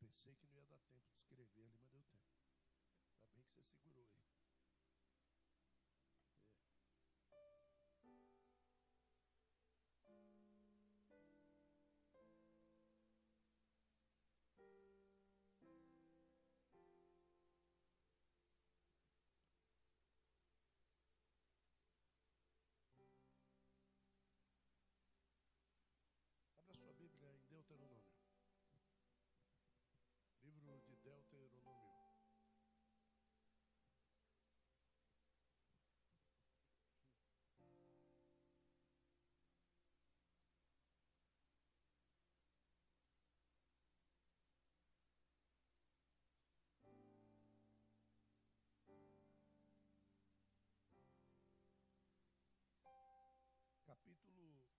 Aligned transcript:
Eu 0.00 0.08
pensei 0.08 0.34
que 0.34 0.46
não 0.46 0.56
ia 0.56 0.64
dar 0.66 0.78
tempo 0.88 1.06
de 1.08 1.16
escrever 1.18 1.66
ali, 1.66 1.88
mas 1.92 2.06
deu 2.10 2.20
tempo. 2.34 2.54
Ainda 3.14 3.26
bem 3.32 3.42
que 3.42 3.50
você 3.52 3.62
segurou 3.62 4.06
aí. 4.14 4.39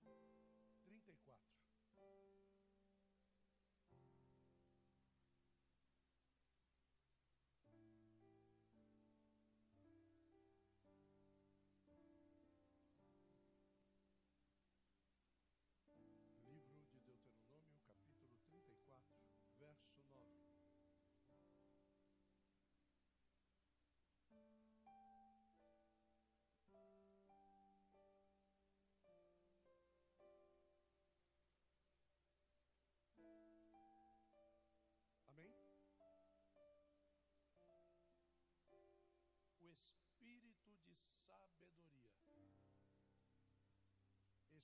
34. 0.02 2.41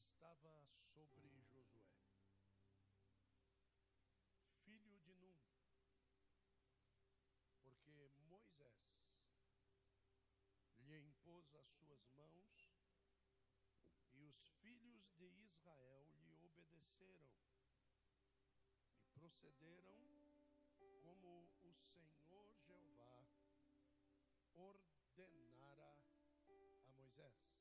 Estava 0.01 0.67
sobre 0.79 1.29
Josué, 1.51 1.87
filho 4.63 4.97
de 4.99 5.13
Num, 5.15 5.41
porque 7.61 8.11
Moisés 8.21 9.07
lhe 10.79 10.99
impôs 10.99 11.53
as 11.55 11.67
suas 11.79 12.07
mãos 12.11 12.71
e 14.13 14.23
os 14.25 14.47
filhos 14.61 15.09
de 15.15 15.25
Israel 15.43 16.05
lhe 16.15 16.45
obedeceram 16.45 17.29
e 19.05 19.09
procederam 19.13 19.97
como 21.01 21.49
o 21.63 21.73
Senhor 21.73 22.53
Jeová 22.65 23.27
ordenara 24.53 25.97
a 26.85 26.91
Moisés. 26.91 27.56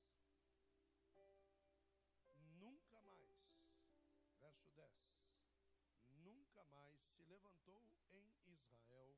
Verso 4.56 4.70
10: 4.70 4.92
Nunca 6.24 6.64
mais 6.64 6.98
se 7.04 7.22
levantou 7.24 7.82
em 8.10 8.32
Israel 8.52 9.16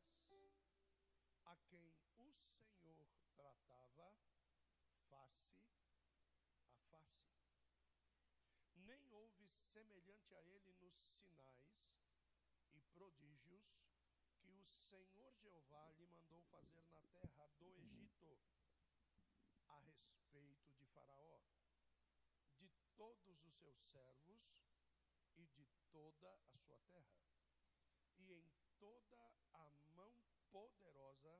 a 1.46 1.56
quem 1.68 1.92
o 2.18 2.34
Senhor 2.34 3.08
tratava 3.36 4.14
face 5.10 5.66
a 6.60 6.78
face. 6.90 7.34
Nem 8.76 9.12
houve 9.12 9.50
semelhante 9.50 10.36
a 10.36 10.42
ele 10.44 10.74
nos 10.74 10.96
sinais 11.08 11.98
e 12.72 12.82
prodígios 12.94 13.66
que 14.38 14.48
o 14.48 14.66
Senhor 14.66 15.34
Jeová 15.42 15.90
lhe 15.92 16.06
mandou 16.08 16.42
fazer 16.44 16.86
na 16.92 17.02
terra 17.02 17.48
do 17.58 17.72
Egito, 17.72 18.38
Faraó, 20.96 21.42
de 22.58 22.70
todos 22.96 23.44
os 23.44 23.54
seus 23.60 23.78
servos 23.92 24.42
e 25.36 25.46
de 25.46 25.68
toda 25.92 26.32
a 26.32 26.56
sua 26.56 26.80
terra, 26.90 27.20
e 28.18 28.32
em 28.32 28.50
toda 28.80 29.20
a 29.54 29.70
mão 29.94 30.14
poderosa 30.54 31.38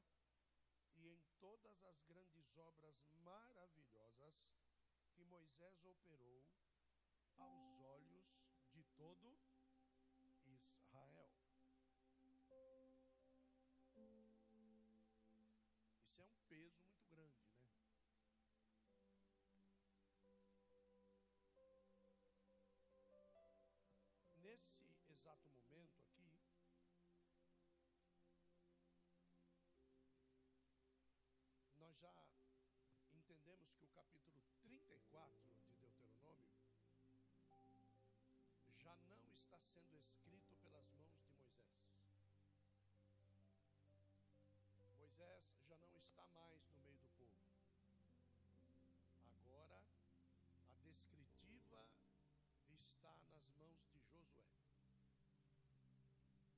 e 0.98 1.08
em 1.08 1.24
todas 1.40 1.86
as 1.86 2.02
grandes 2.04 2.58
obras 2.58 3.02
maravilhosas 3.24 4.36
que 5.14 5.24
Moisés 5.24 5.86
operou 5.86 6.44
aos 7.38 7.82
olhos 7.82 8.26
de 8.74 8.84
todo 8.98 9.40
Israel. 10.44 11.32
Isso 12.22 12.54
é 16.18 16.26
um 16.26 16.42
peso 16.50 16.78
muito 16.78 16.95
está 39.46 39.60
sendo 39.60 39.96
escrito 39.96 40.56
pelas 40.56 40.90
mãos 40.94 41.14
de 41.14 41.30
Moisés. 41.30 41.78
Moisés 44.98 45.46
já 45.70 45.78
não 45.78 45.96
está 46.00 46.26
mais 46.30 46.66
no 46.66 46.76
meio 46.78 46.98
do 46.98 47.08
povo. 47.10 47.38
Agora, 49.38 49.80
a 50.66 50.74
descritiva 50.82 51.86
está 52.74 53.14
nas 53.30 53.48
mãos 53.50 53.78
de 53.94 54.00
Josué. 54.10 54.50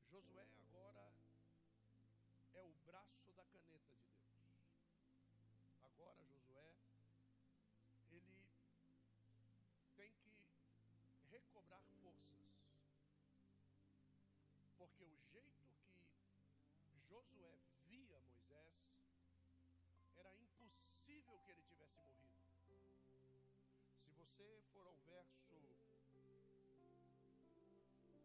Josué 0.09 0.48
agora 0.64 1.12
é 2.54 2.64
o 2.64 2.72
braço 2.86 3.34
da 3.34 3.44
caneta 3.48 3.98
de 3.98 4.08
Deus. 4.31 4.64
Agora, 5.81 6.24
Josué, 6.24 6.74
ele 8.12 8.48
tem 9.98 10.14
que 10.14 10.40
recobrar 11.30 11.81
forças. 12.02 12.66
Porque 14.90 15.03
o 15.03 15.18
jeito 15.31 15.58
que 16.84 17.00
Josué 17.09 17.59
via 17.88 18.20
Moisés, 18.20 18.75
era 20.16 20.34
impossível 20.36 21.38
que 21.46 21.52
ele 21.52 21.62
tivesse 21.64 22.02
morrido. 22.06 22.95
Se 24.04 24.12
você 24.12 24.62
for 24.72 24.88
ao 24.88 24.98
verso 25.06 25.38
de 25.50 25.57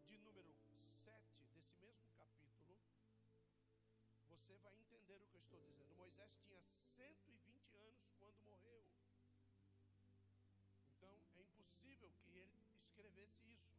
número 0.09 0.43
7 1.03 1.43
desse 1.53 1.75
mesmo 1.81 2.09
capítulo, 2.15 2.77
você 4.27 4.57
vai 4.57 4.75
entender 4.75 5.15
o 5.15 5.27
que 5.27 5.35
eu 5.35 5.41
estou 5.41 5.59
dizendo. 5.59 5.95
Moisés 5.95 6.33
tinha 6.45 6.63
120 6.95 7.75
anos 7.77 8.09
quando 8.17 8.39
morreu. 8.43 8.83
Então 10.95 11.09
é 11.35 11.41
impossível 11.41 12.11
que 12.23 12.37
ele 12.37 12.63
escrevesse 12.79 13.47
isso. 13.51 13.73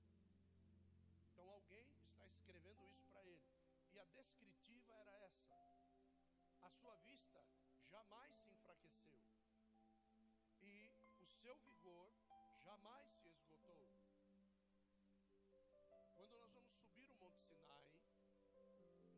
Então 1.33 1.49
alguém 1.51 1.94
escrevendo 2.45 2.87
isso 2.87 3.03
para 3.07 3.25
ele. 3.25 3.43
E 3.93 3.99
a 3.99 4.05
descritiva 4.05 4.93
era 4.93 5.13
essa: 5.25 5.57
a 6.61 6.69
sua 6.69 6.95
vista 6.97 7.43
jamais 7.91 8.35
se 8.35 8.51
enfraqueceu, 8.51 9.19
e 10.61 10.93
o 11.21 11.27
seu 11.27 11.57
vigor 11.61 12.13
jamais 12.63 13.09
se 13.15 13.29
esgotou. 13.29 13.89
Quando 16.15 16.37
nós 16.37 16.53
vamos 16.53 16.73
subir 16.75 17.11
o 17.11 17.17
Monte 17.17 17.41
Sinai, 17.41 17.89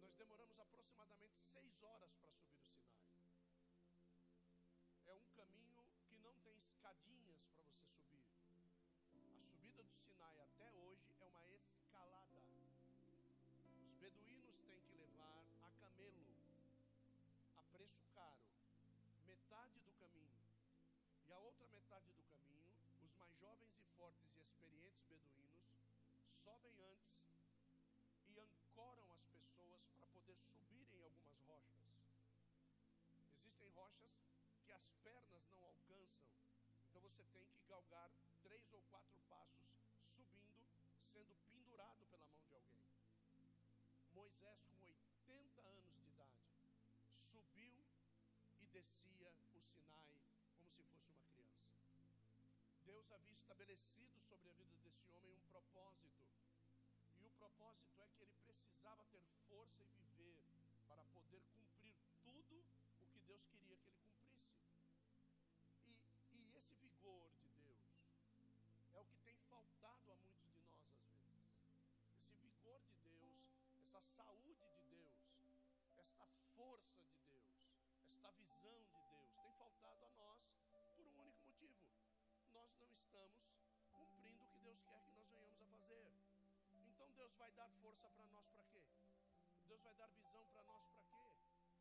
nós 0.01 0.15
demoramos 0.15 0.59
aproximadamente 0.61 1.37
seis 1.53 1.83
horas 1.83 2.13
para 2.15 2.31
subir 2.31 2.55
o 2.55 2.65
Sinai. 2.65 2.95
É 5.07 5.15
um 5.15 5.27
caminho 5.35 5.85
que 6.07 6.17
não 6.19 6.35
tem 6.41 6.57
escadinha 6.59 6.77
escadinhas 6.87 7.45
para 7.49 7.65
você 7.65 7.89
subir. 7.89 8.25
A 9.01 9.43
subida 9.43 9.83
do 9.83 9.95
Sinai 9.95 10.41
até 10.41 10.73
hoje 10.73 11.16
beduínos 14.07 14.57
têm 14.69 14.79
que 14.87 14.95
levar 14.95 15.43
a 15.63 15.71
camelo, 15.81 16.31
a 17.57 17.63
preço 17.73 18.05
caro, 18.15 18.47
metade 19.27 19.81
do 19.81 19.91
caminho. 19.99 20.39
E 21.27 21.33
a 21.33 21.39
outra 21.39 21.67
metade 21.67 22.13
do 22.13 22.23
caminho, 22.31 22.71
os 23.03 23.13
mais 23.17 23.35
jovens 23.41 23.75
e 23.77 23.83
fortes 23.99 24.31
e 24.37 24.43
experientes 24.43 25.03
beduínos 25.09 25.67
sobem 26.45 26.73
antes 26.83 27.19
e 28.29 28.39
ancoram 28.39 29.11
as 29.11 29.25
pessoas 29.25 29.83
para 29.97 30.07
poder 30.07 30.37
subir 30.37 30.87
em 30.95 31.03
algumas 31.03 31.41
rochas. 31.49 31.83
Existem 33.35 33.69
rochas 33.71 34.15
que 34.65 34.71
as 34.71 34.87
pernas 35.03 35.45
não 35.51 35.65
alcançam, 35.65 36.31
então 36.89 37.03
você 37.03 37.25
tem 37.35 37.45
que 37.47 37.67
galgar 37.67 38.11
três 38.45 38.73
ou 38.73 38.83
quatro 38.89 39.19
passos 39.29 39.67
subindo, 39.99 40.55
sendo 41.13 41.35
Moisés, 44.27 44.59
com 44.67 44.83
80 44.83 45.61
anos 45.63 45.95
de 45.95 46.03
idade, 46.09 46.51
subiu 47.23 47.79
e 48.59 48.67
descia 48.67 49.33
o 49.55 49.61
Sinai 49.61 50.21
como 50.59 50.69
se 50.69 50.83
fosse 50.83 51.13
uma 51.13 51.23
criança. 51.31 51.71
Deus 52.85 53.13
havia 53.13 53.35
estabelecido 53.35 54.19
sobre 54.19 54.51
a 54.51 54.53
vida 54.55 54.77
desse 54.79 55.09
homem 55.13 55.33
um 55.33 55.47
propósito. 55.53 56.27
E 57.21 57.25
o 57.25 57.31
propósito 57.39 58.03
é 58.03 58.09
que 58.09 58.25
ele 58.25 58.35
precisava 58.45 59.05
ter 59.05 59.23
força 59.49 59.85
e 59.85 59.91
viver 59.95 60.41
para 60.89 61.05
poder 61.05 61.45
cumprir 61.55 61.95
tudo 62.25 62.67
o 63.01 63.07
que 63.07 63.21
Deus 63.21 63.47
queria 63.47 63.77
que 63.77 63.89
ele 63.91 63.96
esta 76.07 76.27
força 76.55 76.95
de 77.11 77.19
Deus, 77.33 77.51
esta 77.91 78.31
visão 78.33 78.33
de 78.33 78.47
Deus 78.63 78.87
tem 79.35 79.51
faltado 79.59 80.07
a 80.07 80.11
nós 80.11 80.39
por 80.71 81.07
um 81.07 81.21
único 81.21 81.43
motivo. 81.45 81.75
Nós 82.53 82.71
não 82.79 82.89
estamos 82.95 83.35
cumprindo 83.93 84.45
o 84.45 84.49
que 84.49 84.59
Deus 84.61 84.79
quer 84.85 85.01
que 85.03 85.13
nós 85.13 85.29
venhamos 85.31 85.61
a 85.61 85.67
fazer. 85.67 86.13
Então 86.89 87.11
Deus 87.13 87.35
vai 87.37 87.51
dar 87.53 87.69
força 87.83 88.09
para 88.11 88.27
nós 88.27 88.49
para 88.51 88.65
quê? 88.65 88.83
Deus 89.67 89.83
vai 89.83 89.95
dar 89.95 90.07
visão 90.09 90.47
para 90.53 90.63
nós 90.63 90.87
para 90.95 91.03
quê? 91.05 91.35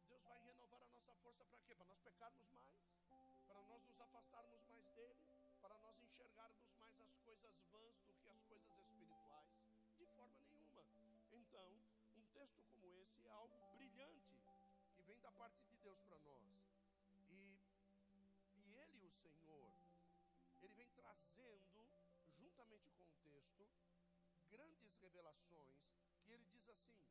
Deus 0.09 0.23
vai 0.23 0.39
renovar 0.43 0.81
a 0.81 0.87
nossa 0.87 1.13
força 1.23 1.45
para 1.45 1.59
quê? 1.59 1.75
Para 1.75 1.85
nós 1.85 1.99
pecarmos 1.99 2.49
mais? 2.51 2.73
Para 3.47 3.61
nós 3.63 3.83
nos 3.83 4.01
afastarmos 4.01 4.61
mais 4.65 4.85
dele? 4.95 5.27
Para 5.61 5.77
nós 5.77 6.01
enxergarmos 6.01 6.73
mais 6.79 6.99
as 6.99 7.15
coisas 7.23 7.53
vãs 7.71 8.04
da 15.25 15.31
parte 15.31 15.65
de 15.65 15.75
Deus 15.77 15.99
para 16.03 16.19
nós. 16.19 16.45
E, 17.09 17.57
e 18.53 18.75
Ele, 18.77 19.03
o 19.03 19.09
Senhor, 19.09 19.73
Ele 20.61 20.75
vem 20.75 20.87
trazendo, 20.91 21.89
juntamente 22.37 22.91
com 22.91 23.05
o 23.05 23.15
texto, 23.23 23.67
grandes 24.51 24.93
revelações, 24.97 25.81
que 26.21 26.31
Ele 26.31 26.45
diz 26.45 26.69
assim: 26.69 27.01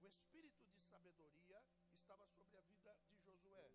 o 0.00 0.06
espírito 0.06 0.68
de 0.68 0.80
sabedoria 0.82 1.60
estava 1.92 2.28
sobre 2.28 2.58
a 2.58 2.62
vida 2.62 2.96
de 3.08 3.18
Josué. 3.24 3.72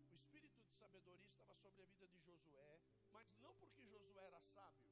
O 0.00 0.16
espírito 0.16 0.62
de 0.62 0.72
sabedoria 0.72 1.26
estava 1.26 1.54
sobre 1.56 1.82
a 1.82 1.86
vida 1.86 2.08
de 2.08 2.18
Josué, 2.20 2.80
mas 3.12 3.28
não 3.42 3.54
porque 3.56 3.82
Josué 3.82 4.24
era 4.24 4.40
sábio, 4.40 4.88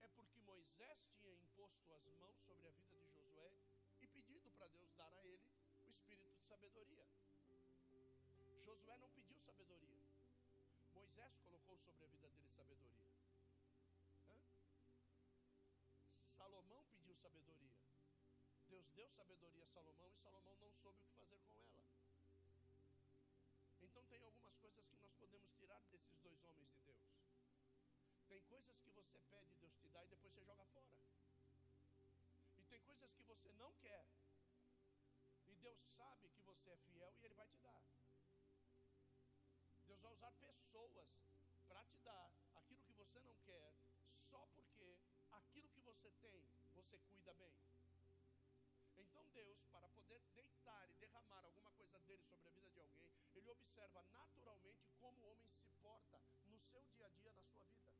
é 0.00 0.08
porque 0.08 0.38
Moisés 0.38 0.98
tinha 1.18 1.32
imposto 1.32 1.92
as 1.92 2.06
mãos 2.06 2.38
sobre 2.46 2.68
a 2.68 2.70
vida 2.70 2.96
de 2.96 2.99
o 5.90 5.92
espírito 5.92 6.30
de 6.30 6.42
sabedoria. 6.44 7.04
Josué 8.62 8.96
não 8.98 9.10
pediu 9.10 9.36
sabedoria, 9.40 10.06
Moisés 10.94 11.36
colocou 11.42 11.76
sobre 11.76 12.04
a 12.04 12.06
vida 12.06 12.28
dele 12.28 12.48
sabedoria. 12.54 13.10
Hã? 14.28 14.38
Salomão 16.28 16.84
pediu 16.92 17.16
sabedoria. 17.16 17.74
Deus 18.68 18.86
deu 18.94 19.10
sabedoria 19.10 19.64
a 19.64 19.66
Salomão 19.66 20.08
e 20.08 20.14
Salomão 20.14 20.54
não 20.60 20.70
soube 20.70 21.00
o 21.00 21.02
que 21.02 21.10
fazer 21.18 21.40
com 21.40 21.58
ela. 21.58 21.82
Então 23.82 24.04
tem 24.04 24.22
algumas 24.22 24.54
coisas 24.58 24.86
que 24.86 24.96
nós 24.98 25.12
podemos 25.14 25.50
tirar 25.58 25.82
desses 25.90 26.16
dois 26.22 26.44
homens 26.44 26.70
de 26.70 26.78
Deus. 26.86 27.02
Tem 28.28 28.40
coisas 28.42 28.78
que 28.78 28.90
você 28.90 29.18
pede, 29.28 29.56
Deus 29.58 29.74
te 29.74 29.88
dá 29.88 30.04
e 30.04 30.06
depois 30.06 30.32
você 30.34 30.44
joga 30.44 30.64
fora. 30.66 30.86
E 32.58 32.62
tem 32.62 32.80
coisas 32.82 33.10
que 33.10 33.24
você 33.24 33.50
não 33.58 33.72
quer. 33.82 34.06
Deus 35.60 35.78
sabe 35.96 36.28
que 36.28 36.40
você 36.42 36.70
é 36.70 36.76
fiel 36.76 37.12
e 37.20 37.24
Ele 37.24 37.34
vai 37.34 37.46
te 37.46 37.58
dar. 37.58 37.80
Deus 39.86 40.00
vai 40.00 40.12
usar 40.12 40.30
pessoas 40.32 41.08
para 41.68 41.84
te 41.84 41.98
dar 41.98 42.30
aquilo 42.54 42.82
que 42.82 42.92
você 42.94 43.20
não 43.20 43.34
quer, 43.44 43.72
só 44.30 44.46
porque 44.54 44.96
aquilo 45.32 45.68
que 45.68 45.80
você 45.80 46.10
tem, 46.22 46.42
você 46.74 46.98
cuida 47.10 47.34
bem. 47.34 47.52
Então 48.96 49.24
Deus, 49.34 49.58
para 49.70 49.88
poder 49.88 50.20
deitar 50.34 50.88
e 50.90 50.94
derramar 50.94 51.44
alguma 51.44 51.70
coisa 51.72 51.98
dele 52.00 52.22
sobre 52.24 52.48
a 52.48 52.52
vida 52.52 52.70
de 52.70 52.80
alguém, 52.80 53.12
ele 53.34 53.50
observa 53.50 54.02
naturalmente 54.12 54.88
como 54.98 55.22
o 55.24 55.30
homem 55.32 55.52
se 55.52 55.68
porta 55.82 56.20
no 56.46 56.58
seu 56.58 56.82
dia 56.96 57.06
a 57.06 57.10
dia, 57.10 57.32
na 57.32 57.44
sua 57.44 57.64
vida. 57.64 57.92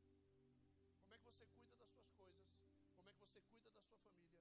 Como 1.03 1.13
é 1.13 1.17
que 1.17 1.25
você 1.25 1.45
cuida 1.45 1.75
das 1.75 1.89
suas 1.91 2.09
coisas? 2.11 2.47
Como 2.95 3.09
é 3.09 3.13
que 3.13 3.19
você 3.19 3.41
cuida 3.41 3.69
da 3.71 3.81
sua 3.83 3.97
família? 3.99 4.40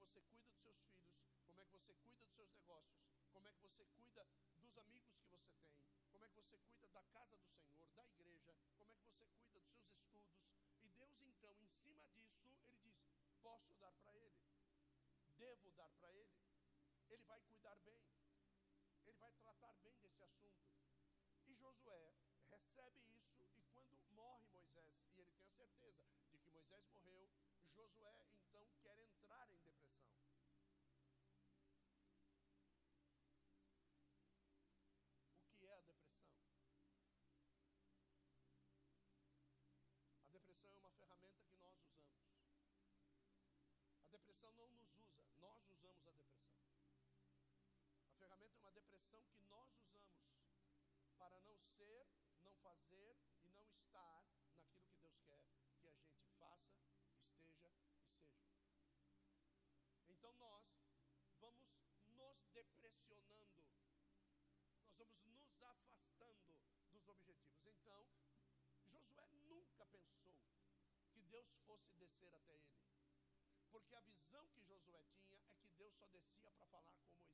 Você 0.00 0.22
cuida 0.22 0.48
dos 0.48 0.58
seus 0.62 0.80
filhos? 0.80 1.20
Como 1.44 1.60
é 1.60 1.64
que 1.66 1.72
você 1.72 1.92
cuida 1.92 2.16
dos 2.16 2.32
seus 2.32 2.50
negócios? 2.54 2.96
Como 3.32 3.46
é 3.46 3.52
que 3.52 3.60
você 3.60 3.84
cuida 3.84 4.26
dos 4.56 4.78
amigos 4.78 5.12
que 5.12 5.28
você 5.28 5.52
tem? 5.60 5.76
Como 6.10 6.24
é 6.24 6.28
que 6.28 6.36
você 6.36 6.56
cuida 6.56 6.88
da 6.88 7.02
casa 7.02 7.36
do 7.36 7.50
Senhor, 7.50 7.86
da 7.92 8.06
igreja? 8.06 8.54
Como 8.78 8.92
é 8.92 8.96
que 8.96 9.02
você 9.02 9.26
cuida 9.28 9.36
dos 9.36 9.50
seus 9.52 9.76
estudos? 9.76 10.40
E 10.82 10.88
Deus, 10.88 11.20
então, 11.20 11.54
em 11.60 11.68
cima 11.68 12.06
disso, 12.06 12.40
ele 12.48 12.78
diz: 12.80 12.96
Posso 13.42 13.74
dar 13.74 13.92
para 13.92 14.16
ele, 14.16 14.40
devo 15.36 15.70
dar 15.72 15.90
para 15.90 16.10
ele, 16.14 16.40
ele 17.10 17.22
vai 17.24 17.38
cuidar 17.42 17.76
bem, 17.84 18.00
ele 19.04 19.12
vai 19.18 19.34
tratar 19.34 19.74
bem 19.82 19.98
desse 19.98 20.24
assunto. 20.24 20.64
E 21.46 21.54
Josué 21.56 22.14
recebe 22.48 23.02
isso, 23.12 23.44
e 23.54 23.62
quando 23.74 23.98
morre 24.14 24.48
Moisés, 24.48 24.96
e 25.14 25.20
ele 25.20 25.30
tem 25.34 25.44
a 25.44 25.50
certeza 25.50 26.02
de 26.06 26.38
que 26.38 26.48
Moisés 26.48 26.86
morreu, 26.88 27.28
Josué 27.76 28.29
uma 49.20 49.28
depressão 49.28 49.34
que 49.34 49.44
nós 49.48 49.68
usamos 49.74 50.56
para 51.18 51.40
não 51.42 51.58
ser, 51.76 52.06
não 52.42 52.54
fazer 52.56 53.18
e 53.44 53.50
não 53.50 53.66
estar 53.68 54.24
naquilo 54.94 55.14
que 55.14 55.26
Deus 55.26 55.46
quer 55.46 55.46
que 55.80 55.88
a 55.88 55.92
gente 55.92 56.30
faça, 56.38 56.80
esteja 57.18 57.68
e 57.68 57.82
seja. 57.82 58.30
Então 60.08 60.32
nós 60.34 60.64
vamos 61.40 61.68
nos 62.16 62.38
depressionando, 62.52 63.62
nós 64.96 65.08
vamos 65.14 65.42
nos 65.42 65.62
afastando 65.62 66.56
dos 66.92 67.08
objetivos. 67.08 67.66
Então, 67.66 68.06
Josué 68.90 69.26
nunca 69.48 69.84
pensou 69.86 70.36
que 71.12 71.20
Deus 71.30 71.46
fosse 71.66 71.92
descer 71.98 72.34
até 72.34 72.54
ele, 72.54 72.80
porque 73.70 73.94
a 73.94 74.00
visão 74.00 74.46
que 74.48 74.60
Josué 74.62 75.04
tinha 75.14 75.40
é 75.48 75.54
que 75.54 75.68
Deus 75.76 75.94
só 75.94 76.06
descia 76.08 76.50
para 76.52 76.66
falar 76.66 76.82
com 76.82 76.98
Moisés. 76.98 77.29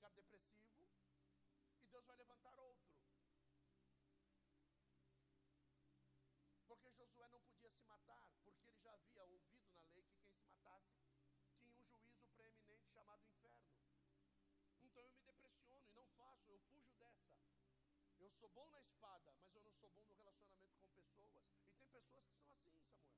Ficar 0.00 0.12
depressivo 0.16 0.88
e 1.76 1.86
Deus 1.90 2.06
vai 2.06 2.16
levantar 2.16 2.58
outro. 2.58 2.88
Porque 6.66 6.90
Josué 6.92 7.28
não 7.28 7.42
podia 7.42 7.70
se 7.70 7.84
matar, 7.84 8.24
porque 8.42 8.66
ele 8.66 8.78
já 8.80 8.94
havia 8.94 9.22
ouvido 9.24 9.68
na 9.68 9.84
lei 9.92 10.02
que 10.02 10.16
quem 10.16 10.32
se 10.32 10.40
matasse 10.40 10.96
tinha 11.60 11.76
um 11.76 11.84
juízo 11.84 12.30
preeminente 12.34 12.88
chamado 12.88 13.26
inferno. 13.26 13.76
Então 14.80 15.02
eu 15.04 15.10
me 15.10 15.20
depressiono 15.20 15.86
e 15.86 15.92
não 15.92 16.06
faço, 16.16 16.50
eu 16.50 16.58
fujo 16.72 16.94
dessa. 16.94 17.36
Eu 18.18 18.30
sou 18.30 18.48
bom 18.48 18.70
na 18.70 18.80
espada, 18.80 19.34
mas 19.38 19.54
eu 19.54 19.60
não 19.60 19.72
sou 19.74 19.90
bom 19.90 20.04
no 20.06 20.14
relacionamento 20.14 20.80
com 20.80 20.88
pessoas. 20.92 21.36
E 21.68 21.74
tem 21.74 21.88
pessoas 21.88 22.24
que 22.26 22.38
são 22.38 22.50
assim, 22.52 22.72
Samuel. 22.72 23.12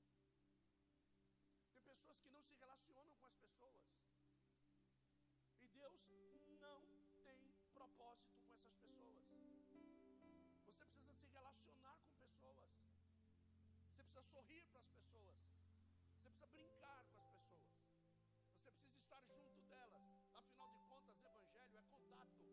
Tem 1.75 1.83
pessoas 1.85 2.19
que 2.19 2.29
não 2.29 2.43
se 2.43 2.55
relacionam 2.57 3.13
com 3.15 3.27
as 3.27 3.37
pessoas. 3.37 4.02
Propósito 7.83 8.39
com 8.39 8.53
essas 8.55 8.75
pessoas. 8.79 9.27
Você 10.55 10.73
precisa 10.73 11.13
se 11.15 11.27
relacionar 11.35 11.99
com 11.99 12.13
pessoas. 12.15 12.71
Você 13.91 14.03
precisa 14.05 14.23
sorrir 14.23 14.63
para 14.71 14.79
as 14.79 14.87
pessoas. 14.87 15.35
Você 16.15 16.31
precisa 16.31 16.47
brincar 16.47 17.03
com 17.11 17.21
as 17.27 17.43
pessoas. 17.51 17.91
Você 18.63 18.71
precisa 18.71 19.03
estar 19.03 19.21
junto 19.27 19.63
delas. 19.67 20.23
Afinal 20.33 20.71
de 20.71 20.81
contas, 20.87 21.17
evangelho 21.25 21.77
é 21.77 21.83
contato. 21.91 22.45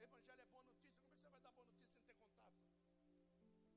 Evangelho 0.00 0.40
é 0.40 0.46
boa 0.46 0.64
notícia. 0.64 0.96
Como 0.96 1.10
é 1.10 1.12
que 1.12 1.20
você 1.20 1.28
vai 1.28 1.40
dar 1.42 1.52
boa 1.52 1.66
notícia 1.66 1.92
sem 1.92 2.04
ter 2.06 2.16
contato? 2.16 2.56
Você 3.36 3.68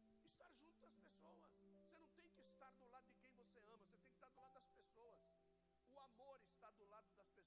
precisa 0.00 0.28
estar 0.32 0.48
junto 0.56 0.80
das 0.80 0.96
pessoas. 0.96 1.52
Você 1.76 1.98
não 1.98 2.08
tem 2.16 2.30
que 2.30 2.40
estar 2.40 2.72
do 2.72 2.88
lado 2.88 3.06
de 3.06 3.14
quem 3.20 3.32
você 3.36 3.60
ama. 3.68 3.84
Você 3.84 3.98
tem 3.98 4.08
que 4.08 4.14
estar 4.14 4.28
do 4.28 4.36
lado 4.36 4.54
das 4.54 4.68
pessoas. 4.72 5.20
O 5.92 6.00
amor 6.00 6.40
está 6.48 6.70
do 6.70 6.88
lado 6.88 7.04
das 7.04 7.28
pessoas 7.28 7.43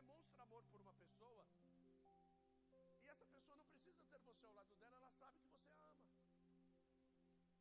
demonstra 0.00 0.42
amor 0.42 0.64
por 0.72 0.80
uma 0.80 0.92
pessoa 0.94 1.44
e 3.02 3.08
essa 3.08 3.26
pessoa 3.26 3.56
não 3.56 3.66
precisa 3.66 4.02
ter 4.08 4.18
você 4.20 4.46
ao 4.46 4.54
lado 4.54 4.74
dela, 4.76 4.96
ela 4.96 5.12
sabe 5.12 5.38
que 5.40 5.48
você 5.48 5.72
a 5.72 5.76
ama. 5.76 6.04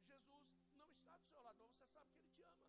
Jesus 0.07 0.47
não 0.75 0.89
está 0.91 1.17
do 1.17 1.27
seu 1.27 1.41
lado, 1.41 1.57
você 1.59 1.85
sabe 1.87 2.07
que 2.11 2.17
ele 2.17 2.29
te 2.29 2.41
ama. 2.43 2.63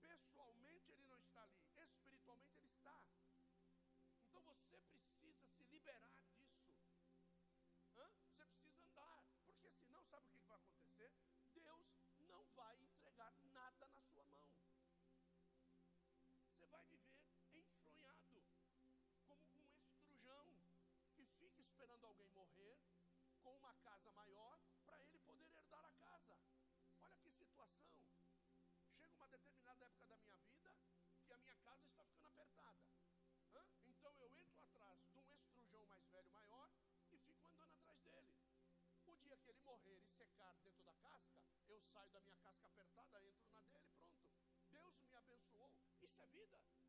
Pessoalmente 0.00 0.92
ele 0.92 1.04
não 1.06 1.18
está 1.18 1.42
ali, 1.42 1.58
espiritualmente 1.90 2.58
ele 2.60 2.70
está. 2.70 3.00
Esperando 21.74 22.06
alguém 22.06 22.28
morrer 22.30 22.78
com 23.42 23.50
uma 23.56 23.74
casa 23.82 24.08
maior 24.12 24.60
para 24.86 25.02
ele 25.02 25.18
poder 25.18 25.50
herdar 25.50 25.84
a 25.84 25.90
casa. 25.90 26.38
Olha 27.00 27.18
que 27.18 27.30
situação. 27.32 27.90
Chega 28.96 29.12
uma 29.16 29.26
determinada 29.26 29.84
época 29.84 30.06
da 30.06 30.16
minha 30.18 30.38
vida 30.38 30.70
que 31.26 31.32
a 31.32 31.38
minha 31.38 31.56
casa 31.56 31.84
está 31.88 32.04
ficando 32.04 32.28
apertada. 32.28 32.86
Hã? 33.56 33.66
Então 33.88 34.14
eu 34.20 34.32
entro 34.38 34.62
atrás 34.62 35.02
de 35.10 35.18
um 35.18 35.34
estrujão 35.34 35.84
mais 35.86 36.06
velho, 36.10 36.30
maior, 36.30 36.70
e 37.10 37.18
fico 37.18 37.44
andando 37.44 37.72
atrás 37.72 38.00
dele. 38.02 38.32
O 39.06 39.16
dia 39.16 39.36
que 39.38 39.50
ele 39.50 39.60
morrer 39.62 39.98
e 39.98 40.08
secar 40.10 40.54
dentro 40.62 40.84
da 40.84 40.94
casca, 40.94 41.42
eu 41.66 41.82
saio 41.82 42.12
da 42.12 42.20
minha 42.20 42.36
casca 42.36 42.68
apertada, 42.68 43.20
entro 43.20 43.50
na 43.52 43.62
dele, 43.62 43.88
pronto. 43.96 44.30
Deus 44.70 44.96
me 45.02 45.16
abençoou. 45.16 45.72
Isso 46.00 46.22
é 46.22 46.26
vida. 46.28 46.83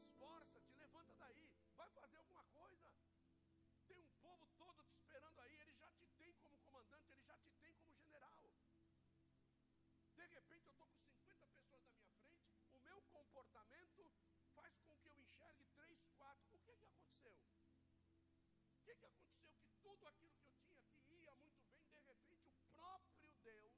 Esforça-te, 0.00 0.72
levanta 0.78 1.14
daí, 1.14 1.48
vai 1.76 1.88
fazer 1.90 2.16
alguma 2.16 2.44
coisa. 2.44 2.90
Tem 3.86 3.98
um 3.98 4.12
povo 4.22 4.46
todo 4.56 4.82
te 4.84 4.94
esperando 4.94 5.40
aí, 5.42 5.56
ele 5.60 5.74
já 5.74 5.90
te 5.92 6.06
tem 6.18 6.32
como 6.34 6.56
comandante, 6.58 7.10
ele 7.12 7.22
já 7.22 7.36
te 7.38 7.50
tem 7.62 7.74
como 7.74 7.96
general. 7.98 8.42
De 10.16 10.26
repente 10.26 10.66
eu 10.66 10.72
estou 10.72 10.88
com 10.88 11.00
50 11.02 11.46
pessoas 11.48 11.82
na 11.84 11.92
minha 11.92 12.12
frente, 12.14 12.48
o 12.72 12.78
meu 12.80 13.02
comportamento 13.12 14.10
faz 14.54 14.78
com 14.80 14.96
que 14.96 15.08
eu 15.08 15.18
enxergue 15.18 15.64
três, 15.76 15.98
quatro. 16.16 16.56
O 16.56 16.60
que, 16.60 16.74
que 16.76 16.84
aconteceu? 16.84 17.36
O 18.78 18.84
que, 18.84 18.94
que 18.94 19.04
aconteceu? 19.06 19.52
Que 19.58 19.70
tudo 19.82 20.06
aquilo 20.08 20.34
que 20.34 20.46
eu 20.46 20.54
tinha, 20.64 20.94
que 21.06 21.14
ia 21.14 21.34
muito 21.34 21.62
bem, 21.68 21.88
de 21.92 22.00
repente 22.00 22.48
o 22.48 22.54
próprio 22.72 23.30
Deus 23.42 23.72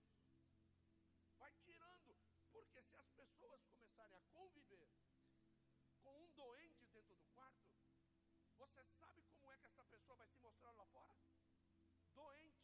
vai 1.38 1.52
tirando. 1.64 2.16
Porque 2.52 2.82
se 2.82 2.96
as 2.96 3.08
pessoas 3.10 3.62
começarem 3.64 4.16
a 4.16 4.22
conviver 4.32 5.01
doente 6.42 6.84
dentro 6.92 7.14
do 7.14 7.24
quarto, 7.34 7.70
você 8.58 8.82
sabe 8.98 9.22
como 9.30 9.52
é 9.52 9.56
que 9.56 9.66
essa 9.66 9.84
pessoa 9.84 10.16
vai 10.16 10.26
se 10.26 10.38
mostrar 10.40 10.72
lá 10.72 10.84
fora? 10.86 11.14
Doente. 12.14 12.61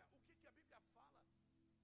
Olha 0.00 0.16
o 0.16 0.20
que, 0.22 0.34
que 0.34 0.46
a 0.46 0.50
Bíblia 0.50 0.80
fala 0.94 1.18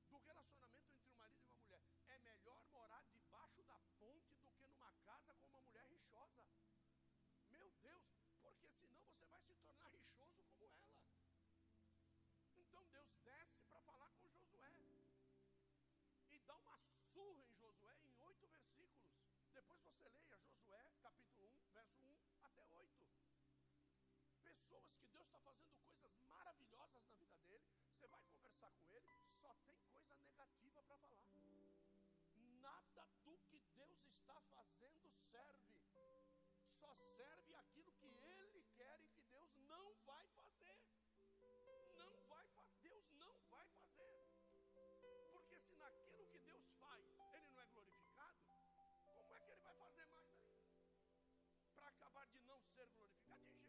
do 0.08 0.18
relacionamento 0.18 0.90
entre 0.92 1.10
um 1.10 1.16
marido 1.16 1.42
e 1.42 1.44
uma 1.46 1.56
mulher. 1.56 1.82
É 2.08 2.18
melhor 2.18 2.60
morar 2.70 3.02
debaixo 3.12 3.62
da 3.64 3.78
ponte 3.98 4.34
do 4.34 4.48
que 4.52 4.66
numa 4.68 4.92
casa 5.04 5.34
com 5.34 5.46
uma 5.48 5.60
mulher 5.60 5.86
rixosa. 5.88 6.46
Meu 7.48 7.70
Deus, 7.82 8.04
porque 8.42 8.68
senão 8.68 9.00
você 9.02 9.24
vai 9.26 9.40
se 9.42 9.54
tornar 9.56 9.88
rixoso 9.88 10.42
como 10.56 10.64
ela. 10.64 10.94
Então 12.56 12.84
Deus 12.92 13.08
desce 13.24 13.62
para 13.68 13.80
falar 13.80 14.10
com 14.12 14.28
Josué 14.28 14.70
e 16.30 16.38
dá 16.40 16.56
uma 16.56 16.78
surra 17.12 17.46
em 17.48 17.54
Josué 17.56 17.96
em 18.04 18.20
oito 18.20 18.46
versículos. 18.46 19.12
Depois 19.52 19.80
você 19.82 20.08
leia 20.08 20.36
Josué, 20.38 20.92
capítulo 21.02 21.48
1, 21.48 21.72
verso 21.72 22.02
1 22.02 22.16
até 22.42 22.66
8. 22.66 23.06
Pessoas 24.42 24.94
que 24.96 25.06
Deus 25.06 25.26
está 25.26 25.38
fazendo 25.40 25.74
coisas 25.78 26.12
maravilhosas 26.26 27.04
na 27.06 27.14
vida 27.14 27.38
dele, 27.38 27.83
você 27.94 28.08
vai 28.08 28.20
conversar 28.22 28.70
com 28.72 28.90
ele, 28.90 29.06
só 29.40 29.54
tem 29.66 29.78
coisa 29.92 30.16
negativa 30.16 30.82
para 30.82 30.98
falar. 30.98 31.22
Nada 32.60 33.06
do 33.24 33.38
que 33.46 33.58
Deus 33.72 34.00
está 34.08 34.40
fazendo 34.52 35.10
serve. 35.30 35.78
Só 36.80 36.92
serve 37.16 37.54
aquilo 37.54 37.92
que 37.92 38.08
ele 38.08 38.64
quer 38.74 39.00
e 39.00 39.08
que 39.08 39.22
Deus 39.22 39.56
não 39.68 39.94
vai 40.06 40.26
fazer. 40.28 40.76
Não 41.96 42.16
vai 42.26 42.46
fazer. 42.48 42.74
Deus 42.82 43.12
não 43.12 43.38
vai 43.48 43.68
fazer. 43.68 44.28
Porque 45.30 45.60
se 45.60 45.76
naquilo 45.76 46.26
que 46.26 46.38
Deus 46.40 46.66
faz 46.80 47.04
ele 47.06 47.52
não 47.52 47.62
é 47.62 47.66
glorificado, 47.66 48.40
como 48.42 49.36
é 49.36 49.40
que 49.40 49.50
ele 49.52 49.60
vai 49.62 49.74
fazer 49.74 49.76
mais 49.76 49.96
ainda? 49.98 50.50
Para 51.76 51.88
acabar 51.88 52.26
de 52.26 52.40
não 52.40 52.60
ser 52.74 52.88
glorificado 52.88 53.44
de 53.46 53.63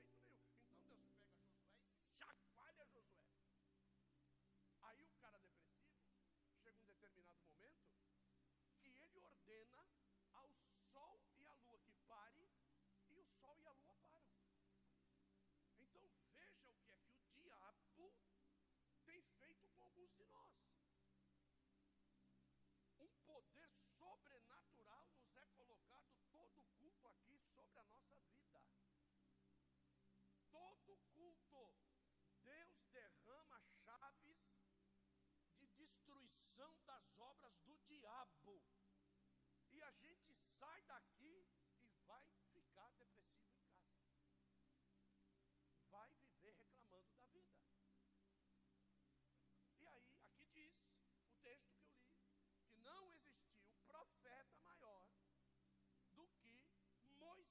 sobrenatural 24.16 25.10
nos 25.18 25.36
é 25.36 25.46
colocado 25.58 26.16
todo 26.32 26.64
culto 26.80 27.08
aqui 27.08 27.38
sobre 27.54 27.78
a 27.80 27.84
nossa 27.84 28.16
vida. 28.22 28.62
Todo 30.50 30.98
culto, 31.14 31.74
Deus 32.42 32.88
derrama 32.94 33.62
chaves 33.84 34.40
de 35.58 35.68
destruição 35.68 36.74
das 36.86 37.18
obras 37.18 37.58
do 37.66 37.76
diabo. 37.80 38.64
E 39.72 39.84
a 39.84 39.92
gente 39.92 40.34
sai 40.60 40.82
daqui 40.84 41.46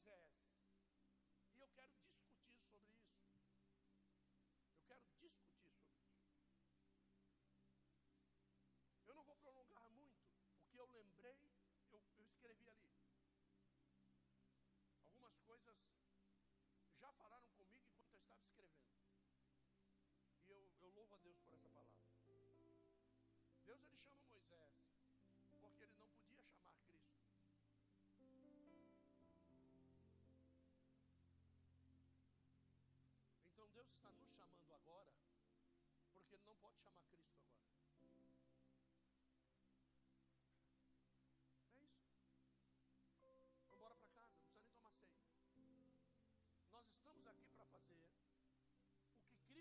Moisés. 0.05 0.31
E 1.55 1.61
eu 1.61 1.69
quero 1.71 1.93
discutir 1.95 2.45
sobre 2.71 2.93
isso. 2.95 3.15
Eu 4.77 4.85
quero 4.87 5.03
discutir 5.03 5.31
sobre 5.31 5.65
isso. 5.65 5.95
Eu 9.07 9.15
não 9.15 9.25
vou 9.25 9.37
prolongar 9.37 9.89
muito, 9.91 10.21
porque 10.61 10.79
eu 10.79 10.87
lembrei, 10.87 11.51
eu, 11.91 12.03
eu 12.19 12.27
escrevi 12.27 12.69
ali. 12.69 12.91
Algumas 15.01 15.39
coisas 15.41 15.77
já 17.01 17.13
falaram 17.13 17.49
comigo 17.57 17.89
enquanto 17.89 18.15
eu 18.15 18.21
estava 18.21 18.43
escrevendo. 18.43 18.93
E 20.47 20.51
eu, 20.51 20.71
eu 20.81 20.91
louvo 20.91 21.15
a 21.15 21.19
Deus 21.19 21.39
por 21.41 21.55
essa 21.55 21.69
palavra. 21.71 22.05
Deus 23.65 23.83
ele 23.83 23.97
chama 23.97 24.24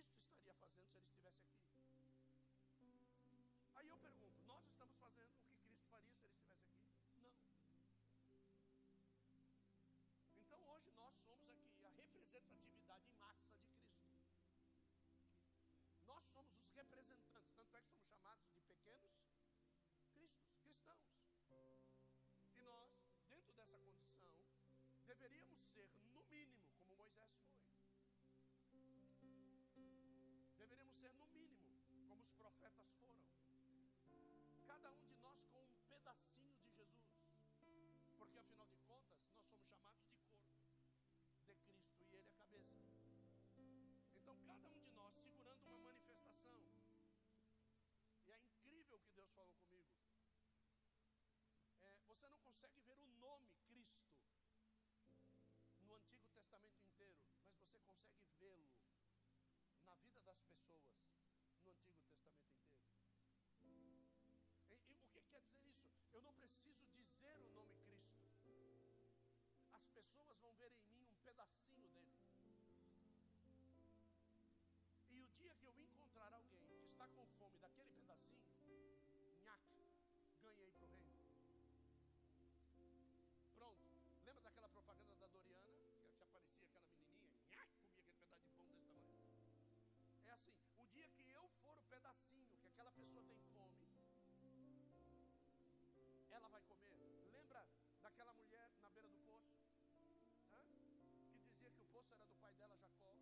Cristo 0.04 0.24
estaria 0.28 0.54
fazendo 0.56 0.88
se 0.90 0.98
Ele 0.98 1.08
estivesse 1.08 1.48
aqui. 1.50 1.72
Aí 3.76 3.88
eu 3.88 3.98
pergunto: 3.98 4.42
nós 4.44 4.66
estamos 4.68 4.96
fazendo 4.98 5.34
o 5.34 5.42
que 5.44 5.56
Cristo 5.64 5.88
faria 5.90 6.12
se 6.14 6.26
Ele 6.26 6.34
estivesse 6.34 6.70
aqui? 6.70 6.92
Não. 7.22 7.34
Então 10.36 10.60
hoje 10.70 10.92
nós 10.92 11.16
somos 11.26 11.50
aqui 11.50 11.86
a 11.86 11.90
representatividade 11.90 13.08
em 13.10 13.16
massa 13.18 13.50
de 13.52 13.68
Cristo. 13.70 14.20
Nós 16.06 16.24
somos 16.34 16.60
os 16.60 16.74
representantes, 16.76 17.54
tanto 17.56 17.78
é 17.78 17.82
que 17.82 17.88
somos 17.88 18.06
chamados 18.08 18.46
de 18.54 18.62
pequenos 18.62 19.12
cristos, 20.14 20.56
cristãos. 20.62 21.00
E 22.56 22.62
nós, 22.62 22.92
dentro 23.30 23.54
dessa 23.54 23.78
condição, 23.78 24.30
deveríamos 25.06 25.73
ser, 31.04 31.14
no 31.16 31.28
mínimo, 31.28 31.84
como 32.08 32.24
os 32.24 32.32
profetas 32.32 32.88
foram. 33.02 33.20
Cada 34.66 34.90
um 34.90 35.04
de 35.04 35.16
nós 35.20 35.38
com 35.52 35.60
um 35.60 35.76
pedacinho 35.90 36.56
de 36.64 36.70
Jesus. 36.72 37.12
Porque 38.18 38.40
afinal 38.40 38.66
de 38.68 38.78
contas, 38.88 39.20
nós 39.36 39.46
somos 39.50 39.68
chamados 39.68 40.00
de 40.08 40.16
corpo 40.24 40.48
de 41.28 41.36
Cristo 41.44 41.74
e 42.00 42.04
Ele 42.04 42.24
é 42.24 42.24
a 42.24 42.32
cabeça. 42.40 42.80
Então, 44.16 44.38
cada 44.48 44.70
um 44.70 44.80
de 44.80 44.92
nós 44.92 45.14
segurando 45.20 45.68
uma 45.68 45.80
manifestação. 45.92 46.56
E 48.26 48.32
é 48.32 48.40
incrível 48.40 48.98
o 48.98 49.02
que 49.02 49.12
Deus 49.12 49.30
falou 49.36 49.52
comigo. 49.60 49.92
É, 51.82 51.98
você 52.08 52.30
não 52.30 52.40
consegue 52.40 52.80
ver 52.88 52.94
o 52.94 53.04
nome 53.20 53.52
Cristo 53.68 54.08
no 55.82 55.96
Antigo 55.96 56.30
Testamento 56.32 56.80
inteiro, 56.80 57.20
mas 57.28 57.60
você 57.60 57.80
consegue 57.80 58.33
na 59.94 60.02
vida 60.02 60.22
das 60.22 60.40
pessoas 60.42 60.82
no 60.88 60.98
Antigo 60.98 61.62
Testamento 61.64 62.26
inteiro. 62.26 62.90
E, 63.62 64.10
e, 64.30 64.74
o 64.74 64.78
que 64.78 65.22
quer 65.30 65.42
dizer 65.42 65.76
isso? 65.86 66.16
Eu 66.16 66.22
não 66.24 66.34
preciso 66.34 66.88
dizer 66.88 67.38
o 67.40 67.52
nome 67.54 68.28
Cristo. 68.42 68.90
As 69.72 69.86
pessoas 69.94 70.38
vão 70.40 70.54
ver 70.56 70.72
em 70.72 70.84
mim 70.90 71.08
um 71.12 71.18
pedacinho 71.24 71.88
dele. 71.90 72.13
Ela 96.44 96.50
vai 96.50 96.62
comer. 96.64 96.92
Lembra 97.32 97.66
daquela 98.02 98.34
mulher 98.34 98.70
na 98.82 98.90
beira 98.90 99.08
do 99.08 99.18
poço? 99.20 99.56
Hã? 100.52 100.60
Que 101.40 101.48
dizia 101.48 101.72
que 101.72 101.82
o 101.82 101.86
poço 101.86 102.14
era 102.14 102.26
do 102.26 102.36
pai 102.36 102.54
dela, 102.56 102.76
Jacó. 102.78 103.16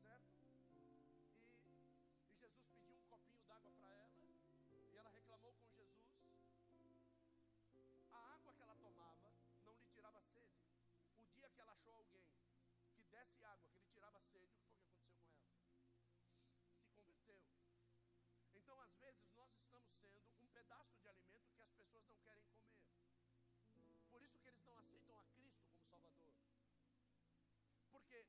Certo? 0.00 0.32
E, 0.72 1.28
e 1.60 2.36
Jesus 2.40 2.64
pediu 2.72 2.96
um 2.96 3.04
copinho 3.04 3.42
d'água 3.44 3.70
para 3.72 3.92
ela. 3.92 4.16
E 4.70 4.96
ela 4.96 5.10
reclamou 5.10 5.52
com 5.52 5.68
Jesus. 5.68 6.00
A 8.12 8.34
água 8.34 8.54
que 8.54 8.62
ela 8.62 8.76
tomava 8.76 9.34
não 9.62 9.74
lhe 9.74 9.84
tirava 9.88 10.22
sede. 10.22 10.56
O 11.18 11.26
dia 11.36 11.50
que 11.50 11.60
ela 11.60 11.72
achou 11.72 11.92
alguém 11.92 12.24
que 12.94 13.02
desse 13.10 13.44
água, 13.44 13.68
que 13.68 13.78
lhe 13.78 13.89
isso 24.30 24.42
que 24.42 24.48
eles 24.48 24.64
não 24.64 24.76
aceitam 24.78 25.18
a 25.18 25.24
Cristo 25.34 25.60
como 25.66 25.82
Salvador. 25.82 26.30
Porque 27.90 28.24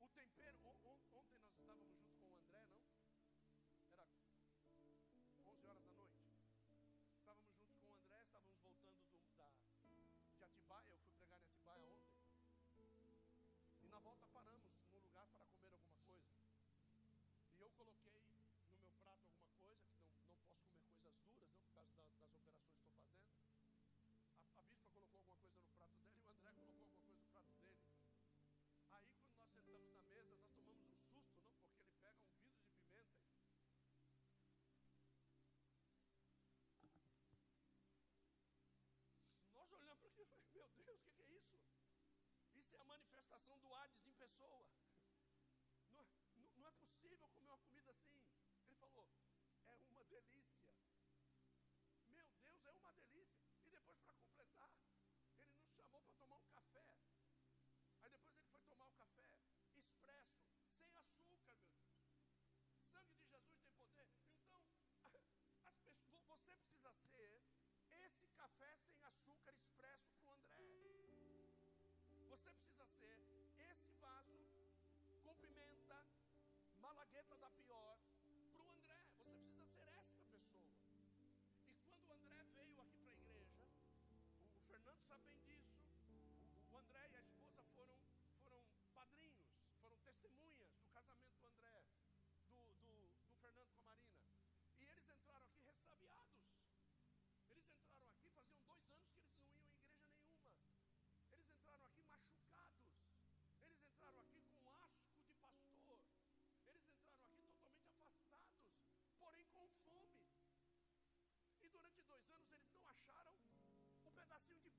o 0.00 0.08
tempero. 0.08 0.58
Ontem 0.66 0.92
nós 0.92 1.00
estávamos 1.00 1.32
junto 1.40 2.28
com 2.36 2.36
o 2.36 2.40
André, 2.42 2.66
não? 2.68 2.90
Era 3.92 4.06
11 5.46 5.66
horas 5.66 5.84
da 5.84 5.90
noite. 5.92 6.20
Estávamos 7.18 7.50
juntos 7.56 7.78
com 7.80 7.90
o 7.90 7.96
André, 7.96 8.20
estávamos 8.20 8.60
voltando 8.60 9.00
do, 9.08 9.20
da, 9.36 9.48
de 10.36 10.44
Atibaia. 10.44 10.90
Eu 10.92 10.98
fui 10.98 11.09
manifestação 43.00 43.58
do 43.60 43.74
Hades 43.74 44.04
em 44.04 44.12
pessoa. 44.12 44.62
Não 45.88 46.00
é, 46.00 46.04
não, 46.36 46.48
não 46.58 46.68
é 46.68 46.72
possível 46.72 47.16
comer 47.18 47.40
uma 47.40 47.56
comida 47.58 47.92
assim. 47.92 48.20
Ele 48.66 48.74
falou: 48.76 49.08
É 49.64 49.70
uma 49.70 50.04
delícia. 50.04 50.68
Meu 52.10 52.28
Deus, 52.36 52.66
é 52.66 52.70
uma 52.72 52.92
delícia. 52.92 53.48
E 53.64 53.70
depois, 53.70 53.98
para 54.00 54.14
completar, 54.14 54.70
ele 55.38 55.50
nos 55.54 55.70
chamou 55.72 56.02
para 56.02 56.14
tomar 56.14 56.36
um 56.36 56.48
café. 56.48 56.84
Aí 58.02 58.10
depois 58.10 58.36
ele 58.36 58.48
foi 58.48 58.62
tomar 58.64 58.86
o 58.86 58.92
café 58.92 59.32
expresso, 59.76 60.44
sem 60.76 60.94
açúcar, 60.94 61.40
meu 61.40 61.56
Deus. 61.56 61.88
Sangue 62.92 63.14
de 63.14 63.26
Jesus 63.30 63.72
tem 63.78 63.88
poder. 63.94 64.20
Então, 64.46 64.60
as 65.64 65.76
pessoas, 65.78 66.20
você 66.26 66.54
precisa 66.54 66.92
ser 66.92 67.42
esse 68.04 68.28
café 68.36 68.76
sem 68.76 69.02
açúcar 69.04 69.54
expresso 69.56 70.19
malagueta 76.90 77.36
da 77.38 77.48
pior, 77.50 77.98
para 78.52 78.62
o 78.62 78.70
André. 78.70 79.06
Você 79.14 79.22
precisa 79.22 79.64
ser 79.74 79.86
esta 79.94 80.18
pessoa. 80.32 80.72
E 81.68 81.74
quando 81.86 82.04
o 82.08 82.12
André 82.14 82.42
veio 82.56 82.80
aqui 82.80 82.98
para 82.98 83.12
a 83.12 83.14
igreja, 83.14 83.62
o, 84.10 84.58
o 84.58 84.60
Fernando 84.66 85.00
sabe 85.06 85.22
bem 85.30 85.39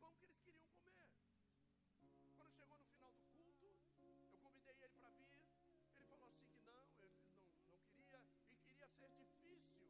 pão 0.02 0.12
que 0.18 0.26
eles 0.26 0.40
queriam 0.42 0.66
comer. 0.82 1.06
Quando 2.36 2.52
chegou 2.58 2.78
no 2.80 2.86
final 2.90 3.14
do 3.14 3.22
culto, 3.30 3.70
eu 4.34 4.40
convidei 4.42 4.76
ele 4.82 4.98
para 4.98 5.12
vir. 5.12 5.30
Ele 5.96 6.06
falou 6.10 6.28
assim 6.28 6.50
que 6.50 6.60
não, 6.66 6.82
ele 6.98 7.14
não, 7.22 7.38
não 7.70 7.78
queria, 7.94 8.20
e 8.50 8.56
queria 8.66 8.88
ser 8.98 9.10
difícil 9.14 9.86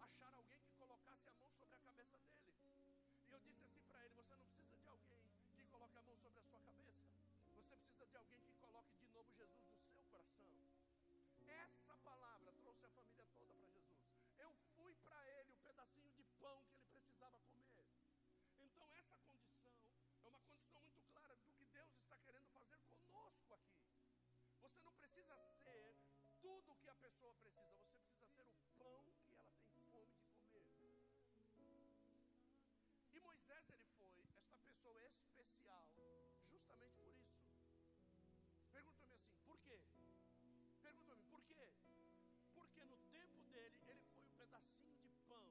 achar 0.00 0.32
alguém 0.32 0.62
que 0.64 0.72
colocasse 0.80 1.28
a 1.28 1.34
mão 1.34 1.52
sobre 1.58 1.76
a 1.76 1.80
cabeça 1.80 2.18
dele. 2.18 2.56
E 3.28 3.32
eu 3.32 3.40
disse 3.40 3.62
assim 3.66 3.82
para 3.84 4.02
ele: 4.02 4.14
Você 4.14 4.34
não 4.34 4.46
precisa 4.48 4.80
de 4.80 4.88
alguém 4.88 5.28
que 5.52 5.64
coloque 5.68 5.98
a 5.98 6.02
mão 6.02 6.16
sobre 6.16 6.40
a 6.40 6.42
sua 6.42 6.60
cabeça, 6.60 7.04
você 7.54 7.76
precisa 7.76 8.06
de 8.06 8.16
alguém 8.16 8.40
que 8.40 8.52
coloque 8.64 8.96
de 8.96 9.06
novo 9.12 9.30
Jesus 9.36 9.68
no 9.76 9.92
seu 9.92 10.04
coração. 10.04 10.48
Essa 11.44 11.89
tudo 26.62 26.80
que 26.82 26.90
a 26.90 26.94
pessoa 26.94 27.32
precisa. 27.34 27.50
Você 28.02 28.26
precisa 28.26 28.34
ser 28.34 28.46
o 28.46 28.60
pão 28.78 29.04
que 29.24 29.34
ela 29.34 29.52
tem 29.72 29.82
fome 29.90 30.12
de 30.12 30.44
comer. 30.50 31.02
E 33.12 33.20
Moisés 33.20 33.64
ele 33.70 33.84
foi 33.94 34.06
esta 34.34 34.58
pessoa 34.58 35.00
especial, 35.02 35.88
justamente 36.50 36.94
por 36.96 37.08
isso. 37.08 37.30
Pergunta-me 38.72 39.14
assim, 39.14 39.38
por 39.46 39.58
quê? 39.60 39.80
Pergunta-me, 40.82 41.22
por 41.30 41.42
quê? 41.44 41.72
Porque 42.54 42.84
no 42.84 42.98
tempo 43.10 43.40
dele, 43.50 43.80
ele 43.88 44.04
foi 44.12 44.22
o 44.22 44.30
pedacinho 44.36 44.96
de 44.98 45.10
pão 45.28 45.46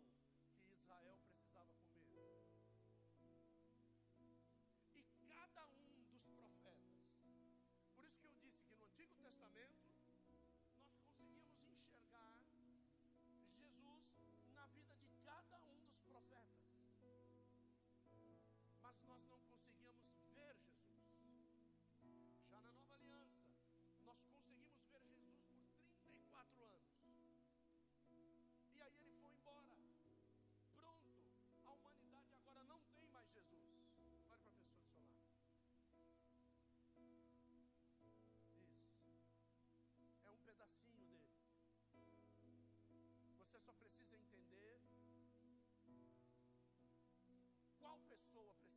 que 0.63 0.71
Israel 0.73 1.28
mas 18.89 19.05
nós 19.05 19.21
não 19.29 19.39
conseguíamos 19.41 20.17
ver 20.33 20.55
Jesus. 20.57 21.21
Já 22.49 22.59
na 22.59 22.71
nova 22.71 22.95
aliança, 22.95 23.53
nós 24.01 24.17
conseguimos 24.25 24.73
ver 24.89 25.03
Jesus 25.05 25.69
por 25.77 25.93
34 26.01 26.65
anos. 26.65 26.89
E 28.73 28.81
aí 28.81 28.97
ele 28.99 29.13
foi 29.21 29.31
embora. 29.31 29.77
Pronto. 30.73 31.21
A 31.65 31.69
humanidade 31.69 32.33
agora 32.33 32.63
não 32.63 32.81
tem 32.95 33.05
mais 33.09 33.29
Jesus. 33.29 33.93
Olhe 34.01 34.23
para 34.25 34.37
a 34.37 34.39
pessoa 34.39 34.73
do 34.73 34.81
seu 34.81 34.97
lado. 34.97 36.41
Isso. 36.97 37.45
É 40.25 40.29
um 40.31 40.41
pedacinho 40.41 41.21
dele. 41.93 42.33
Você 43.37 43.59
só 43.59 43.71
precisa 43.73 44.15
entender 44.17 44.81
qual 47.79 47.97
pessoa 48.07 48.53
precisa 48.55 48.68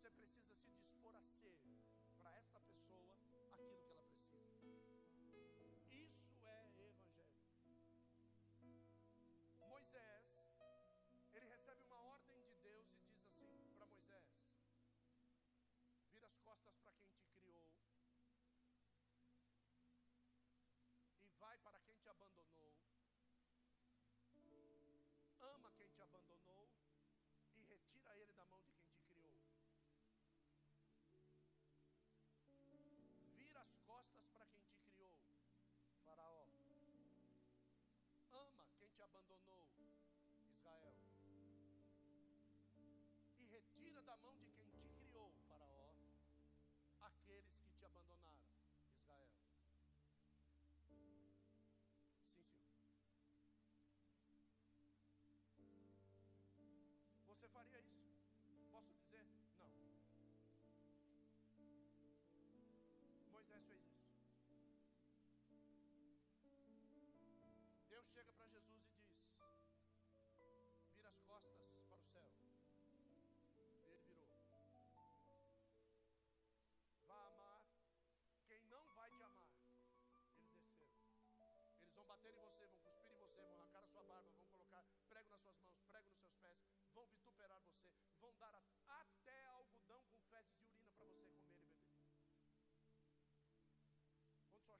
você 0.00 0.08
precisa 0.08 0.54
se 0.56 0.70
dispor 0.70 1.14
a 1.14 1.20
ser 1.42 1.60
para 2.16 2.34
esta 2.38 2.58
pessoa 2.60 3.12
aquilo 3.12 3.44
que 3.54 3.60
ela 3.60 4.00
precisa. 4.32 4.80
Isso 5.92 6.46
é 6.46 6.70
evangelho. 6.72 7.36
Moisés, 9.68 10.24
ele 11.34 11.46
recebe 11.48 11.82
uma 11.82 12.00
ordem 12.00 12.40
de 12.40 12.54
Deus 12.62 12.86
e 12.88 12.96
diz 12.96 13.52
assim 13.52 13.74
para 13.76 13.84
Moisés: 13.84 14.24
vira 16.14 16.28
as 16.28 16.38
costas 16.38 16.74
para 16.78 16.92
quem 16.94 17.12
te 17.12 17.29
costas 33.90 34.24
para 34.32 34.46
quem 34.46 34.62
te 34.62 34.78
criou, 34.84 35.12
Faraó. 36.04 36.46
Ama 38.32 38.64
quem 38.78 38.88
te 38.90 39.02
abandonou, 39.02 39.66
Israel. 40.48 40.94
E 43.40 43.44
retira 43.46 44.00
da 44.02 44.16
mão 44.18 44.36
de 44.38 44.52
quem 44.52 44.70
te 44.70 44.88
criou, 45.00 45.32
Faraó, 45.48 45.96
aqueles 47.00 47.58
que 47.64 47.72
te 47.78 47.84
abandonaram, 47.84 48.54
Israel. 48.94 49.32
Sim, 50.86 51.34
senhor. 52.32 52.54
Você 57.26 57.48
faria 57.48 57.80
isso? 57.80 57.99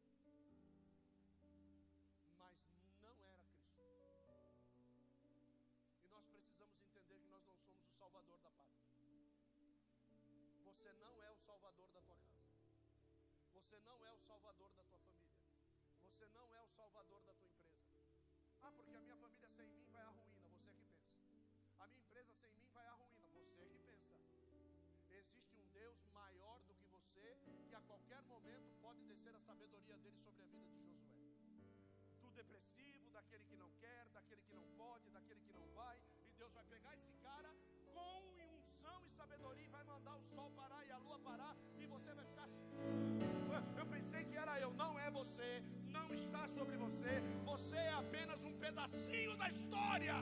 mas 0.08 0.26
não 0.26 0.40
era 0.40 0.52
Cristo. 0.82 1.48
E 6.02 6.08
nós 6.08 6.26
precisamos 6.26 6.78
entender 6.86 7.18
que 7.20 7.28
nós 7.30 7.44
não 7.46 7.56
somos 7.56 7.86
o 7.86 7.92
salvador 7.92 8.38
da 8.40 8.50
pátria. 8.50 8.82
Você 10.64 10.92
não 10.94 11.22
é 11.22 11.30
o 11.30 11.36
salvador 11.36 11.88
da 11.90 12.00
tua. 12.02 12.21
Você 13.62 13.78
não 13.80 14.04
é 14.04 14.12
o 14.12 14.18
salvador 14.18 14.72
da 14.74 14.82
tua 14.84 14.98
família. 14.98 15.38
Você 16.02 16.26
não 16.34 16.52
é 16.52 16.62
o 16.62 16.68
salvador 16.68 17.22
da 17.22 17.32
tua 17.34 17.48
empresa. 17.48 17.86
Ah, 18.60 18.72
porque 18.72 18.96
a 18.96 19.00
minha 19.00 19.16
família 19.16 19.48
sem 19.56 19.68
mim 19.68 19.86
vai 19.92 20.02
à 20.02 20.08
ruína. 20.08 20.40
Você 20.40 20.50
que 20.50 20.62
pensa. 20.66 20.98
A 21.78 21.86
minha 21.86 22.02
empresa 22.02 22.34
sem 22.34 22.50
mim 22.52 22.66
vai 22.74 22.86
à 22.86 22.92
ruína. 22.92 23.26
Você 23.28 23.64
que 23.66 23.78
pensa. 23.86 24.12
Existe 25.10 25.54
um 25.54 25.68
Deus 25.72 25.98
maior 26.12 26.58
do 26.62 26.74
que 26.74 26.86
você, 26.86 27.38
que 27.68 27.74
a 27.74 27.80
qualquer 27.82 28.22
momento 28.22 28.72
pode 28.80 29.00
descer 29.04 29.34
a 29.34 29.40
sabedoria 29.40 29.96
dele 29.98 30.18
sobre 30.24 30.42
a 30.42 30.46
vida 30.46 30.66
de 30.66 30.80
Josué. 30.80 31.22
Do 32.20 32.32
depressivo, 32.32 33.10
daquele 33.10 33.44
que 33.44 33.56
não 33.56 33.70
quer, 33.74 34.08
daquele 34.10 34.42
que 34.42 34.54
não 34.54 34.68
pode, 34.76 35.08
daquele 35.10 35.40
que 35.40 35.52
não 35.52 35.66
vai, 35.68 36.02
e 36.26 36.32
Deus 36.32 36.52
vai 36.52 36.64
pegar 36.64 36.94
esse 36.96 37.12
cara 37.22 37.54
com 37.94 38.32
unção 38.82 39.06
e 39.06 39.10
sabedoria 39.10 39.64
e 39.64 39.68
vai 39.68 39.84
mandar 39.84 40.16
o 40.16 40.22
sol 40.34 40.50
parar 40.52 40.84
e 40.86 40.90
a 40.90 40.98
lua 40.98 41.18
parar, 41.20 41.56
era 44.42 44.54
eu, 44.64 44.70
não 44.82 44.92
é 44.98 45.08
você, 45.20 45.50
não 45.96 46.08
está 46.20 46.42
sobre 46.56 46.76
você, 46.84 47.14
você 47.50 47.76
é 47.90 47.92
apenas 48.02 48.40
um 48.48 48.54
pedacinho 48.64 49.34
da 49.42 49.48
história. 49.54 50.16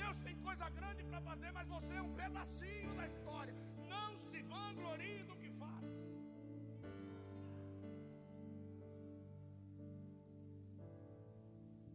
Deus 0.00 0.16
tem 0.26 0.36
coisa 0.48 0.68
grande 0.78 1.02
para 1.10 1.20
fazer, 1.28 1.50
mas 1.58 1.68
você 1.76 1.94
é 2.00 2.02
um 2.08 2.14
pedacinho 2.22 2.92
da 3.00 3.06
história. 3.12 3.54
Não 3.94 4.10
se 4.26 4.42
vanglorie 4.54 5.22
do 5.30 5.36
que 5.42 5.50
faz. 5.62 5.88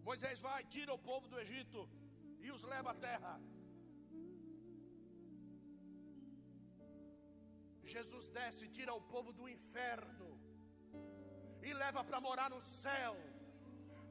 Moisés 0.10 0.40
vai, 0.48 0.62
tira 0.76 0.92
o 1.00 1.04
povo 1.12 1.28
do 1.34 1.40
Egito 1.46 1.82
e 2.46 2.50
os 2.56 2.64
leva 2.74 2.92
à 2.92 3.00
terra. 3.08 3.36
Jesus 7.96 8.28
desce, 8.40 8.66
tira 8.78 8.94
o 8.94 9.02
povo 9.14 9.32
do 9.38 9.48
inferno 9.58 10.39
e 11.62 11.74
leva 11.74 12.04
para 12.04 12.20
morar 12.20 12.50
no 12.50 12.62
céu. 12.62 13.16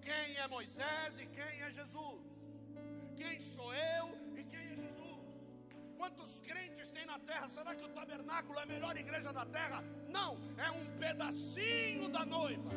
Quem 0.00 0.36
é 0.36 0.46
Moisés 0.48 1.18
e 1.18 1.26
quem 1.26 1.60
é 1.66 1.70
Jesus? 1.70 2.22
Quem 3.16 3.38
sou 3.40 3.74
eu 3.74 4.06
e 4.36 4.44
quem 4.44 4.60
é 4.72 4.76
Jesus? 4.76 5.24
Quantos 5.96 6.40
crentes 6.40 6.90
tem 6.90 7.04
na 7.06 7.18
terra? 7.18 7.48
Será 7.48 7.74
que 7.74 7.84
o 7.84 7.88
tabernáculo 7.88 8.58
é 8.58 8.62
a 8.62 8.66
melhor 8.66 8.96
igreja 8.96 9.32
da 9.32 9.44
terra? 9.44 9.82
Não, 10.08 10.38
é 10.56 10.70
um 10.70 10.84
pedacinho 10.98 12.08
da 12.08 12.24
noiva. 12.24 12.70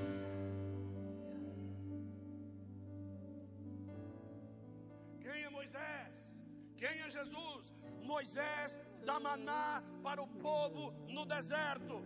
Quem 5.22 5.44
é 5.44 5.50
Moisés? 5.50 6.32
Quem 6.76 7.02
é 7.06 7.10
Jesus? 7.12 7.74
Moisés 8.02 8.80
dá 9.06 9.20
maná 9.20 9.84
para 10.04 10.22
o 10.22 10.28
povo 10.28 10.92
no 11.08 11.26
deserto. 11.26 12.04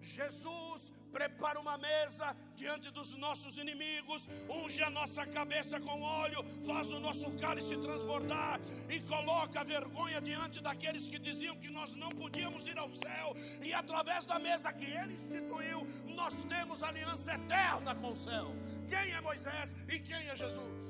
Jesus 0.00 0.92
prepara 1.08 1.58
uma 1.60 1.76
mesa 1.78 2.36
diante 2.54 2.90
dos 2.90 3.14
nossos 3.14 3.56
inimigos, 3.56 4.28
unge 4.48 4.82
a 4.82 4.90
nossa 4.90 5.26
cabeça 5.26 5.80
com 5.80 6.02
óleo, 6.02 6.44
faz 6.68 6.90
o 6.90 7.00
nosso 7.00 7.30
cálice 7.42 7.76
transbordar 7.76 8.60
e 8.88 9.00
coloca 9.00 9.60
a 9.60 9.64
vergonha 9.64 10.20
diante 10.20 10.60
daqueles 10.60 11.06
que 11.06 11.18
diziam 11.18 11.56
que 11.56 11.70
nós 11.70 11.94
não 11.94 12.10
podíamos 12.10 12.66
ir 12.66 12.78
ao 12.78 12.88
céu, 12.88 13.34
e 13.62 13.72
através 13.72 14.24
da 14.24 14.38
mesa 14.38 14.72
que 14.72 14.86
ele 14.86 15.14
instituiu, 15.14 15.86
nós 16.06 16.42
temos 16.44 16.82
aliança 16.82 17.34
eterna 17.34 17.94
com 17.94 18.10
o 18.10 18.16
céu. 18.16 18.48
Quem 18.88 19.12
é 19.12 19.20
Moisés 19.20 19.74
e 19.88 19.98
quem 20.00 20.28
é 20.28 20.36
Jesus? 20.36 20.88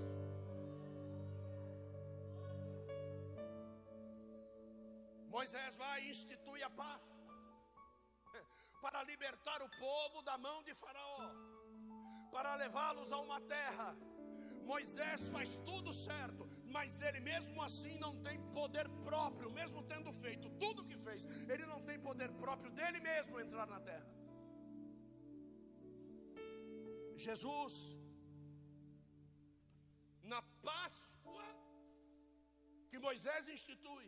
Moisés 5.29 5.77
vai 5.77 6.03
e 6.03 6.11
institui 6.11 6.63
a 6.63 6.71
Páscoa 6.71 7.18
para 8.83 9.03
libertar 9.11 9.61
o 9.63 9.71
povo 9.87 10.23
da 10.29 10.37
mão 10.47 10.59
de 10.69 10.75
Faraó, 10.83 11.27
para 12.35 12.55
levá-los 12.63 13.11
a 13.17 13.19
uma 13.27 13.41
terra. 13.57 13.89
Moisés 14.73 15.21
faz 15.35 15.51
tudo 15.69 15.93
certo, 15.93 16.45
mas 16.77 17.01
ele 17.07 17.21
mesmo 17.33 17.61
assim 17.69 17.95
não 18.05 18.13
tem 18.27 18.39
poder 18.59 18.87
próprio, 19.09 19.51
mesmo 19.61 19.83
tendo 19.93 20.13
feito 20.25 20.49
tudo 20.63 20.83
o 20.83 20.89
que 20.91 20.99
fez, 21.07 21.25
ele 21.53 21.67
não 21.73 21.81
tem 21.89 21.99
poder 22.09 22.31
próprio 22.45 22.71
dele 22.79 23.01
mesmo 23.01 23.41
entrar 23.45 23.67
na 23.75 23.81
terra. 23.91 24.09
Jesus, 27.27 27.75
na 30.33 30.41
Páscoa 30.69 31.49
que 32.91 32.99
Moisés 33.07 33.49
institui, 33.57 34.07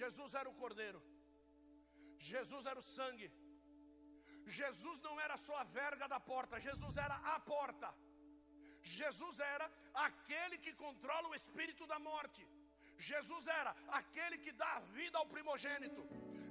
Jesus 0.00 0.34
era 0.40 0.48
o 0.50 0.58
cordeiro. 0.62 1.00
Jesus 2.18 2.66
era 2.66 2.78
o 2.78 2.82
sangue. 2.82 3.30
Jesus 4.46 5.00
não 5.00 5.18
era 5.20 5.36
só 5.36 5.56
a 5.56 5.64
verga 5.64 6.06
da 6.06 6.20
porta, 6.20 6.60
Jesus 6.60 6.96
era 6.96 7.16
a 7.34 7.40
porta. 7.40 7.92
Jesus 8.82 9.40
era 9.40 9.68
aquele 9.92 10.56
que 10.58 10.72
controla 10.72 11.28
o 11.28 11.34
espírito 11.34 11.86
da 11.86 11.98
morte. 11.98 12.46
Jesus 12.98 13.46
era 13.46 13.74
aquele 13.88 14.38
que 14.38 14.52
dá 14.52 14.78
vida 14.98 15.18
ao 15.18 15.26
primogênito. 15.26 16.02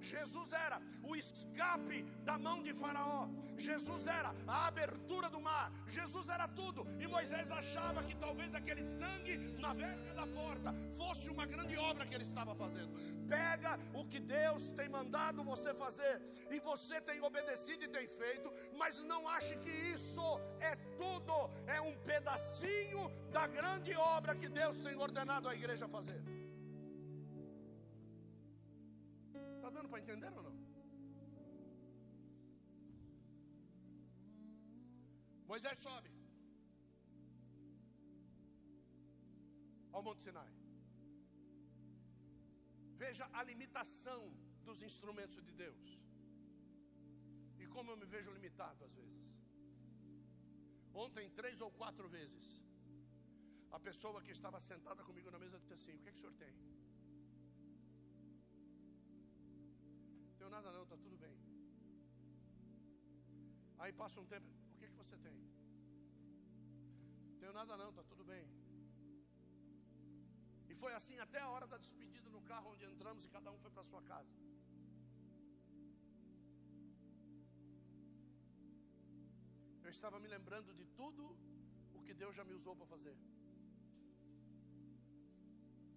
Jesus 0.02 0.52
era 0.54 0.82
o 1.04 1.16
escape 1.16 2.04
da 2.24 2.38
mão 2.38 2.62
de 2.62 2.74
Faraó. 2.74 3.28
Jesus 3.58 4.06
era 4.08 4.34
a 4.48 4.68
abertura 4.68 5.30
do 5.30 5.40
mar. 5.40 5.72
Jesus 5.88 6.30
era 6.30 6.48
tudo. 6.48 6.86
E 7.00 7.08
Moisés 7.08 7.52
achava 7.52 8.04
que 8.04 8.16
talvez 8.16 8.54
aquele 8.54 8.84
sangue 8.84 9.38
na 9.60 9.74
verga 9.74 10.14
da 10.14 10.28
porta 10.28 10.74
fosse 10.98 11.30
uma 11.30 11.46
grande 11.46 11.78
obra 11.78 12.06
que 12.06 12.14
ele 12.14 12.24
estava 12.24 12.54
fazendo. 12.56 12.94
Pega 13.28 13.80
o 13.94 14.06
que 14.06 14.20
Deus 14.20 14.70
tem 14.70 14.90
mandado 14.90 15.44
você 15.44 15.74
fazer 15.74 16.22
e 16.52 16.60
você 16.60 17.02
tem 17.02 17.22
obedecido 17.22 17.84
e 17.84 17.88
tem 17.88 18.08
feito, 18.08 18.52
mas 18.78 19.02
não 19.04 19.28
ache 19.28 19.56
que 19.56 19.70
isso 19.70 20.40
é 20.60 20.76
tudo. 20.98 21.50
É 21.68 21.82
um 21.82 21.96
pedacinho 22.00 23.12
da 23.32 23.48
grande 23.48 23.96
obra 23.96 24.36
que 24.36 24.48
Deus 24.48 24.78
tem 24.78 24.96
ordenado 24.96 25.50
a 25.50 25.56
igreja 25.56 25.88
fazer. 25.88 26.22
Dando 29.72 29.90
para 29.90 30.00
entender 30.00 30.32
ou 30.40 30.44
não? 30.44 30.56
Moisés 35.52 35.78
sobe 35.78 36.12
ao 39.96 40.04
Monte 40.04 40.22
Sinai. 40.24 40.52
Veja 43.04 43.26
a 43.32 43.44
limitação 43.44 44.22
dos 44.68 44.82
instrumentos 44.82 45.44
de 45.48 45.54
Deus. 45.64 45.86
E 47.60 47.68
como 47.68 47.92
eu 47.92 47.98
me 47.98 48.06
vejo 48.06 48.32
limitado 48.32 48.84
às 48.84 48.94
vezes. 48.94 49.24
Ontem, 50.94 51.30
três 51.40 51.60
ou 51.66 51.72
quatro 51.72 52.08
vezes, 52.18 52.46
a 53.78 53.80
pessoa 53.88 54.22
que 54.22 54.32
estava 54.32 54.60
sentada 54.60 55.04
comigo 55.04 55.30
na 55.30 55.40
mesa 55.44 55.60
disse 55.60 55.74
assim: 55.74 55.96
O 55.96 56.00
que, 56.02 56.10
é 56.10 56.12
que 56.12 56.18
o 56.18 56.22
senhor 56.22 56.36
tem? 56.44 56.54
Tenho 60.46 60.58
nada 60.58 60.72
não, 60.72 60.84
está 60.84 60.98
tudo 61.04 61.18
bem. 61.18 61.36
Aí 63.80 63.92
passa 64.02 64.22
um 64.24 64.28
tempo, 64.34 64.48
o 64.74 64.78
que, 64.80 64.88
que 64.90 64.98
você 65.02 65.18
tem? 65.18 65.38
Tenho 67.40 67.54
nada 67.60 67.76
não, 67.82 67.90
está 67.90 68.04
tudo 68.04 68.24
bem. 68.24 68.46
E 70.70 70.76
foi 70.76 70.94
assim 71.00 71.18
até 71.26 71.40
a 71.40 71.50
hora 71.50 71.66
da 71.66 71.80
despedida 71.86 72.30
no 72.30 72.42
carro 72.52 72.70
onde 72.74 72.86
entramos 72.86 73.26
e 73.26 73.30
cada 73.30 73.52
um 73.52 73.58
foi 73.58 73.72
para 73.72 73.90
sua 73.92 74.04
casa. 74.04 74.36
Eu 79.84 79.90
estava 79.90 80.20
me 80.20 80.28
lembrando 80.28 80.76
de 80.76 80.86
tudo 81.02 81.36
o 81.92 82.04
que 82.04 82.14
Deus 82.14 82.36
já 82.36 82.44
me 82.44 82.54
usou 82.54 82.76
para 82.76 82.86
fazer. 82.86 83.18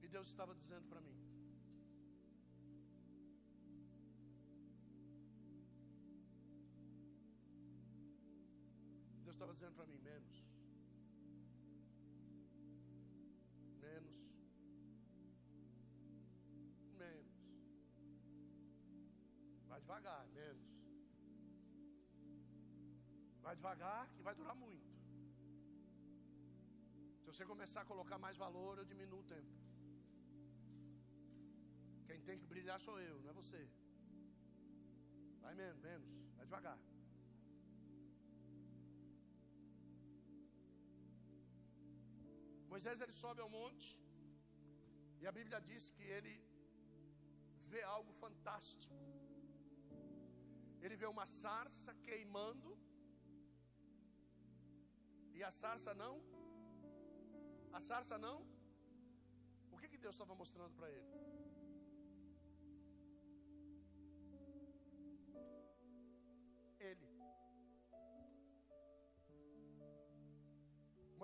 E 0.03 0.09
Deus 0.09 0.29
estava 0.29 0.55
dizendo 0.55 0.89
para 0.89 1.03
mim: 1.03 1.28
estava 9.39 9.55
dizendo 9.55 9.75
para 9.79 9.87
mim: 9.87 9.99
menos. 9.99 10.37
Menos. 13.85 14.17
Menos. 17.03 17.33
Vai 19.69 19.81
devagar, 19.81 20.27
menos. 20.41 20.67
Vai 23.47 23.55
devagar 23.55 24.09
que 24.15 24.23
vai 24.23 24.35
durar 24.35 24.57
muito. 24.57 24.89
Se 27.21 27.27
você 27.31 27.45
começar 27.47 27.83
a 27.83 27.91
colocar 27.93 28.19
mais 28.19 28.37
valor, 28.37 28.79
eu 28.79 28.85
diminuo 28.85 29.21
o 29.21 29.25
tempo. 29.25 29.55
Quem 32.07 32.21
tem 32.23 32.39
que 32.39 32.47
brilhar 32.47 32.81
sou 32.81 33.01
eu, 33.01 33.21
não 33.21 33.31
é 33.31 33.33
você. 33.33 33.63
Vai 35.43 35.55
menos, 35.55 35.81
menos, 35.81 36.09
vai 36.37 36.45
devagar. 36.45 36.79
Moisés 42.79 43.01
ele 43.05 43.15
sobe 43.23 43.41
ao 43.45 43.51
monte 43.55 43.87
e 45.21 45.25
a 45.31 45.33
Bíblia 45.37 45.59
diz 45.69 45.85
que 45.95 46.05
ele 46.17 46.35
vê 47.71 47.81
algo 47.95 48.13
fantástico. 48.21 48.99
Ele 50.85 50.97
vê 51.01 51.09
uma 51.15 51.27
sarça 51.41 51.93
queimando 52.09 52.71
e 55.39 55.43
a 55.49 55.51
sarça 55.61 55.93
não. 56.03 56.15
A 57.79 57.81
sarça 57.89 58.17
não. 58.27 58.39
O 59.73 59.79
que, 59.81 59.91
que 59.95 60.03
Deus 60.05 60.15
estava 60.15 60.37
mostrando 60.43 60.77
para 60.79 60.91
ele? 60.99 61.28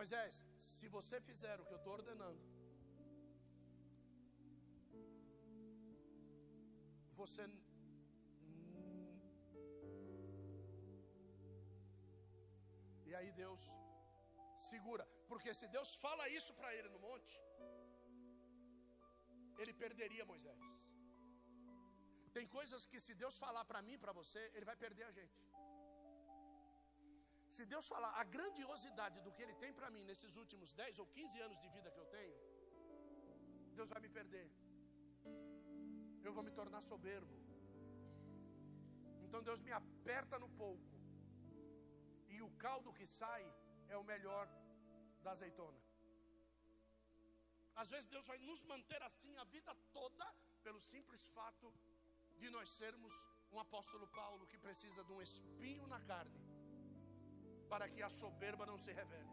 Moisés, 0.05 0.35
se 0.71 0.87
você 0.95 1.17
fizer 1.29 1.55
o 1.61 1.65
que 1.67 1.75
eu 1.75 1.79
estou 1.83 1.93
ordenando, 1.99 2.43
você. 7.21 7.45
E 13.09 13.15
aí 13.19 13.31
Deus 13.43 13.63
segura, 14.71 15.07
porque 15.31 15.55
se 15.61 15.69
Deus 15.77 15.93
fala 16.05 16.29
isso 16.39 16.53
para 16.59 16.75
ele 16.77 16.91
no 16.97 17.01
monte, 17.09 17.35
ele 19.63 19.75
perderia 19.85 20.31
Moisés. 20.35 20.69
Tem 22.37 22.47
coisas 22.59 22.85
que 22.93 23.01
se 23.07 23.15
Deus 23.25 23.39
falar 23.47 23.65
para 23.73 23.85
mim, 23.89 23.99
para 24.05 24.19
você, 24.21 24.45
ele 24.55 24.69
vai 24.73 24.77
perder 24.87 25.07
a 25.11 25.15
gente. 25.21 25.39
Se 27.55 27.65
Deus 27.73 27.87
falar 27.93 28.13
a 28.21 28.25
grandiosidade 28.35 29.19
do 29.25 29.33
que 29.35 29.43
Ele 29.45 29.57
tem 29.63 29.73
para 29.79 29.89
mim 29.95 30.05
nesses 30.09 30.33
últimos 30.43 30.71
10 30.81 30.99
ou 31.03 31.07
15 31.17 31.41
anos 31.47 31.59
de 31.63 31.69
vida 31.75 31.93
que 31.95 32.01
eu 32.03 32.07
tenho, 32.15 32.37
Deus 33.79 33.91
vai 33.93 34.01
me 34.05 34.11
perder. 34.17 34.47
Eu 36.27 36.33
vou 36.37 36.45
me 36.47 36.53
tornar 36.59 36.81
soberbo. 36.93 37.37
Então 39.25 39.41
Deus 39.49 39.61
me 39.67 39.73
aperta 39.81 40.37
no 40.45 40.49
pouco. 40.63 40.95
E 42.35 42.43
o 42.47 42.51
caldo 42.65 42.97
que 42.99 43.07
sai 43.19 43.45
é 43.95 43.97
o 44.03 44.09
melhor 44.13 44.47
da 45.25 45.33
azeitona. 45.37 45.81
Às 47.83 47.91
vezes 47.95 48.09
Deus 48.15 48.27
vai 48.33 48.39
nos 48.49 48.63
manter 48.73 49.01
assim 49.11 49.33
a 49.45 49.45
vida 49.57 49.75
toda, 49.99 50.27
pelo 50.67 50.81
simples 50.93 51.25
fato 51.39 51.69
de 52.43 52.51
nós 52.57 52.69
sermos 52.81 53.15
um 53.53 53.61
apóstolo 53.67 54.09
Paulo 54.21 54.49
que 54.53 54.59
precisa 54.67 55.05
de 55.05 55.13
um 55.13 55.23
espinho 55.29 55.87
na 55.95 56.01
carne 56.13 56.44
para 57.75 57.87
que 57.93 58.03
a 58.09 58.11
soberba 58.23 58.65
não 58.71 58.77
se 58.83 58.93
revele. 58.99 59.33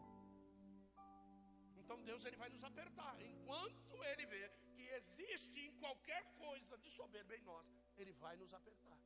Então 1.82 1.98
Deus 2.08 2.22
ele 2.28 2.38
vai 2.42 2.50
nos 2.54 2.64
apertar. 2.70 3.14
Enquanto 3.30 3.96
ele 4.12 4.26
vê 4.34 4.44
que 4.76 4.86
existe 5.00 5.60
em 5.66 5.74
qualquer 5.84 6.24
coisa 6.44 6.76
de 6.84 6.90
soberba 7.00 7.36
em 7.38 7.44
nós, 7.52 7.68
ele 8.00 8.14
vai 8.24 8.34
nos 8.42 8.54
apertar. 8.60 8.98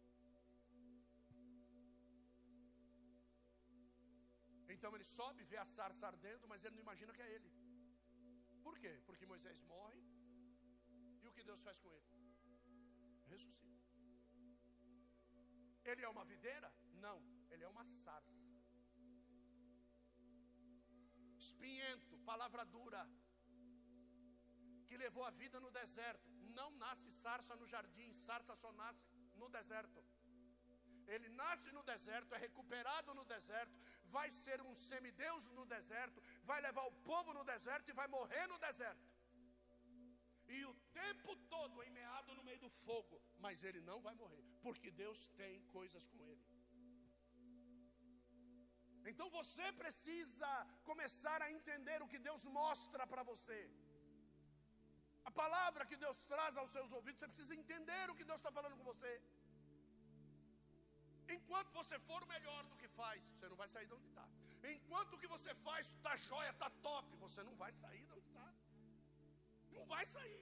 Então 4.76 4.91
ele 4.95 5.08
sobe, 5.17 5.50
vê 5.52 5.60
a 5.65 5.67
sarça 5.76 6.06
ardendo, 6.12 6.48
mas 6.52 6.63
ele 6.63 6.76
não 6.78 6.86
imagina 6.88 7.15
que 7.17 7.26
é 7.28 7.30
ele. 7.36 7.52
Por 8.65 8.78
quê? 8.84 8.93
Porque 9.10 9.32
Moisés 9.34 9.62
morre 9.74 10.02
e 11.24 11.28
o 11.28 11.36
que 11.36 11.48
Deus 11.52 11.62
faz 11.67 11.78
com 11.84 11.91
ele? 11.98 12.10
Ressuscita. 13.34 13.84
Ele 15.91 16.04
é 16.08 16.10
uma 16.15 16.26
videira? 16.34 16.71
Não, 17.08 17.19
ele 17.52 17.65
é 17.65 17.71
uma 17.76 17.86
sarça. 18.04 18.44
Espinhento, 21.45 22.17
palavra 22.31 22.63
dura, 22.75 23.01
que 24.88 24.97
levou 25.03 25.23
a 25.29 25.31
vida 25.41 25.60
no 25.65 25.71
deserto. 25.79 26.29
Não 26.60 26.69
nasce 26.84 27.10
sarça 27.23 27.55
no 27.62 27.67
jardim, 27.73 28.10
sarça 28.27 28.55
só 28.63 28.71
nasce 28.84 29.03
no 29.41 29.49
deserto. 29.58 30.01
Ele 31.13 31.29
nasce 31.41 31.69
no 31.77 31.84
deserto, 31.91 32.34
é 32.36 32.39
recuperado 32.45 33.13
no 33.19 33.25
deserto, 33.34 33.75
vai 34.15 34.29
ser 34.43 34.60
um 34.69 34.73
semideus 34.88 35.43
no 35.58 35.65
deserto, 35.75 36.23
vai 36.43 36.60
levar 36.67 36.86
o 36.88 36.95
povo 37.10 37.31
no 37.38 37.43
deserto 37.53 37.89
e 37.89 37.97
vai 37.99 38.08
morrer 38.08 38.45
no 38.53 38.58
deserto. 38.67 39.05
E 40.47 40.63
o 40.71 40.73
tempo 41.01 41.36
todo 41.53 41.84
meado 42.15 42.34
no 42.36 42.43
meio 42.43 42.60
do 42.60 42.69
fogo, 42.69 43.21
mas 43.39 43.63
ele 43.63 43.81
não 43.81 43.99
vai 44.01 44.15
morrer, 44.15 44.43
porque 44.62 44.89
Deus 44.91 45.27
tem 45.41 45.62
coisas 45.77 46.08
com 46.08 46.21
ele. 46.31 46.55
Então 49.12 49.28
você 49.39 49.65
precisa 49.82 50.52
começar 50.89 51.39
a 51.46 51.52
entender 51.58 52.00
o 52.02 52.10
que 52.12 52.20
Deus 52.28 52.44
mostra 52.60 53.06
para 53.12 53.24
você. 53.32 53.60
A 55.30 55.32
palavra 55.41 55.88
que 55.89 55.98
Deus 56.04 56.18
traz 56.32 56.56
aos 56.62 56.72
seus 56.76 56.91
ouvidos, 56.98 57.20
você 57.20 57.30
precisa 57.34 57.56
entender 57.62 58.06
o 58.10 58.15
que 58.18 58.28
Deus 58.30 58.39
está 58.39 58.52
falando 58.58 58.78
com 58.80 58.88
você. 58.91 59.13
Enquanto 61.36 61.72
você 61.80 61.98
for 62.08 62.22
o 62.24 62.32
melhor 62.36 62.63
do 62.72 62.78
que 62.82 62.89
faz, 63.00 63.20
você 63.34 63.48
não 63.52 63.58
vai 63.62 63.68
sair 63.74 63.88
de 63.88 63.96
onde 63.98 64.08
está. 64.12 64.26
Enquanto 64.74 65.13
o 65.13 65.20
que 65.22 65.32
você 65.36 65.54
faz 65.68 65.88
está 65.88 66.15
jóia, 66.30 66.52
está 66.52 66.70
top, 66.89 67.15
você 67.26 67.41
não 67.50 67.56
vai 67.63 67.72
sair 67.82 68.04
de 68.06 68.13
onde 68.18 68.28
está. 68.30 68.48
Não 69.78 69.86
vai 69.94 70.04
sair. 70.15 70.41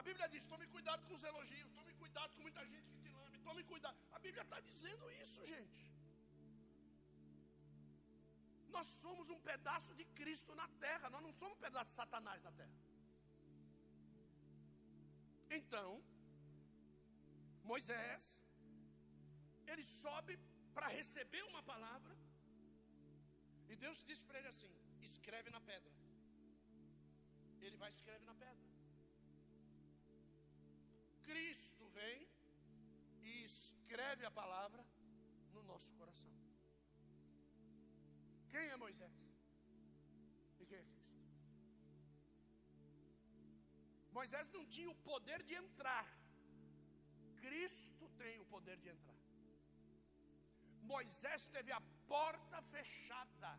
A 0.00 0.02
Bíblia 0.08 0.28
diz: 0.34 0.46
tome 0.52 0.66
cuidado 0.74 1.06
com 1.06 1.14
os 1.18 1.24
elogios, 1.30 1.72
tome 1.80 1.94
cuidado 2.02 2.34
com 2.34 2.42
muita 2.48 2.64
gente 2.72 2.88
que 2.92 3.00
te 3.04 3.10
lame, 3.18 3.38
tome 3.48 3.64
cuidado. 3.72 3.98
A 4.12 4.18
Bíblia 4.26 4.44
está 4.48 4.60
dizendo 4.60 5.10
isso, 5.22 5.44
gente. 5.54 5.91
Nós 8.76 8.86
somos 9.02 9.28
um 9.34 9.40
pedaço 9.50 9.92
de 9.98 10.04
Cristo 10.18 10.54
na 10.60 10.68
terra, 10.84 11.10
nós 11.14 11.22
não 11.26 11.32
somos 11.40 11.56
um 11.56 11.62
pedaço 11.66 11.90
de 11.90 11.96
Satanás 12.00 12.42
na 12.48 12.52
terra. 12.60 12.78
Então, 15.58 15.88
Moisés, 17.72 18.22
ele 19.70 19.84
sobe 19.84 20.34
para 20.76 20.88
receber 20.98 21.42
uma 21.50 21.62
palavra, 21.72 22.14
e 23.70 23.76
Deus 23.84 23.98
disse 24.10 24.24
para 24.28 24.38
ele 24.40 24.48
assim: 24.54 24.72
escreve 25.10 25.50
na 25.56 25.60
pedra. 25.60 25.92
Ele 27.60 27.76
vai 27.82 27.90
escrever 27.90 28.26
na 28.26 28.34
pedra. 28.34 28.68
Cristo 31.28 31.84
vem 31.98 32.28
e 33.22 33.44
escreve 33.44 34.24
a 34.26 34.30
palavra 34.30 34.84
no 35.52 35.62
nosso 35.62 35.92
coração. 35.94 36.41
Quem 38.52 38.64
é 38.74 38.76
Moisés? 38.84 39.14
E 40.60 40.66
quem 40.70 40.78
é 40.78 40.84
Cristo? 40.84 41.12
Moisés 44.18 44.48
não 44.56 44.64
tinha 44.74 44.90
o 44.94 44.98
poder 45.10 45.42
de 45.42 45.54
entrar. 45.62 46.06
Cristo 47.44 48.04
tem 48.22 48.34
o 48.44 48.46
poder 48.54 48.78
de 48.84 48.90
entrar. 48.94 49.20
Moisés 50.92 51.42
teve 51.54 51.72
a 51.72 51.80
porta 52.14 52.60
fechada 52.74 53.52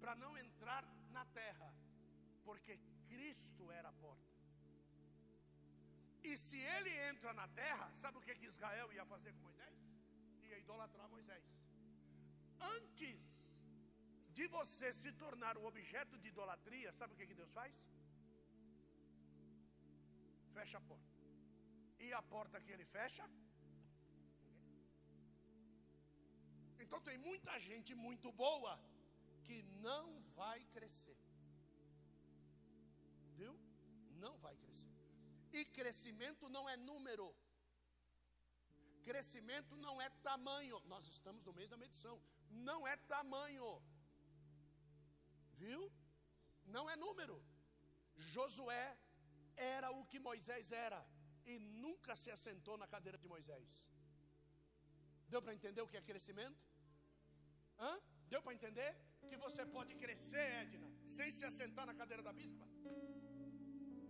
para 0.00 0.14
não 0.22 0.32
entrar 0.44 0.84
na 1.16 1.24
terra, 1.40 1.70
porque 2.44 2.74
Cristo 3.12 3.70
era 3.70 3.88
a 3.90 3.98
porta. 4.04 4.34
E 6.28 6.36
se 6.36 6.58
ele 6.74 6.92
entra 7.10 7.32
na 7.40 7.46
terra, 7.62 7.86
sabe 8.02 8.18
o 8.18 8.24
que, 8.24 8.34
que 8.34 8.46
Israel 8.46 8.92
ia 8.92 9.06
fazer 9.14 9.32
com 9.34 9.42
Moisés? 9.48 9.78
Ia 10.48 10.58
idolatrar 10.58 11.08
Moisés. 11.08 11.44
Antes 12.60 13.35
de 14.36 14.46
você 14.56 14.88
se 15.00 15.10
tornar 15.22 15.54
um 15.60 15.66
objeto 15.72 16.14
de 16.22 16.28
idolatria, 16.32 16.90
sabe 16.98 17.12
o 17.12 17.16
que, 17.18 17.28
que 17.30 17.40
Deus 17.40 17.52
faz? 17.58 17.74
Fecha 20.56 20.76
a 20.80 20.84
porta. 20.90 21.14
E 22.04 22.08
a 22.20 22.22
porta 22.34 22.60
que 22.64 22.72
ele 22.74 22.86
fecha? 22.96 23.24
Então 26.82 27.00
tem 27.08 27.16
muita 27.28 27.54
gente 27.68 27.92
muito 28.06 28.30
boa 28.44 28.74
que 29.46 29.56
não 29.86 30.04
vai 30.40 30.58
crescer. 30.74 31.18
Viu? 33.40 33.54
Não 34.24 34.34
vai 34.44 34.54
crescer. 34.64 34.94
E 35.58 35.64
crescimento 35.78 36.50
não 36.56 36.64
é 36.68 36.76
número. 36.90 37.28
Crescimento 39.08 39.74
não 39.86 39.96
é 40.06 40.08
tamanho. 40.30 40.78
Nós 40.92 41.06
estamos 41.16 41.44
no 41.48 41.52
mês 41.58 41.70
da 41.70 41.78
medição. 41.84 42.16
Não 42.68 42.80
é 42.86 42.96
tamanho. 43.14 43.68
Viu? 45.64 45.82
Não 46.76 46.84
é 46.92 46.96
número. 46.96 47.36
Josué 48.34 48.86
era 49.56 49.90
o 49.98 50.04
que 50.10 50.18
Moisés 50.28 50.70
era 50.86 51.00
e 51.52 51.58
nunca 51.84 52.14
se 52.22 52.30
assentou 52.36 52.76
na 52.82 52.86
cadeira 52.94 53.18
de 53.22 53.28
Moisés. 53.34 53.70
Deu 55.32 55.40
para 55.42 55.54
entender 55.58 55.82
o 55.82 55.88
que 55.92 55.98
é 56.00 56.08
crescimento? 56.10 56.62
Hã? 57.78 57.92
Deu 58.32 58.40
para 58.42 58.54
entender? 58.58 58.90
Que 59.28 59.36
você 59.44 59.62
pode 59.76 59.94
crescer, 60.02 60.46
Edna, 60.62 60.88
sem 61.16 61.30
se 61.36 61.44
assentar 61.50 61.84
na 61.90 61.94
cadeira 62.00 62.22
da 62.28 62.32
bispa? 62.40 62.66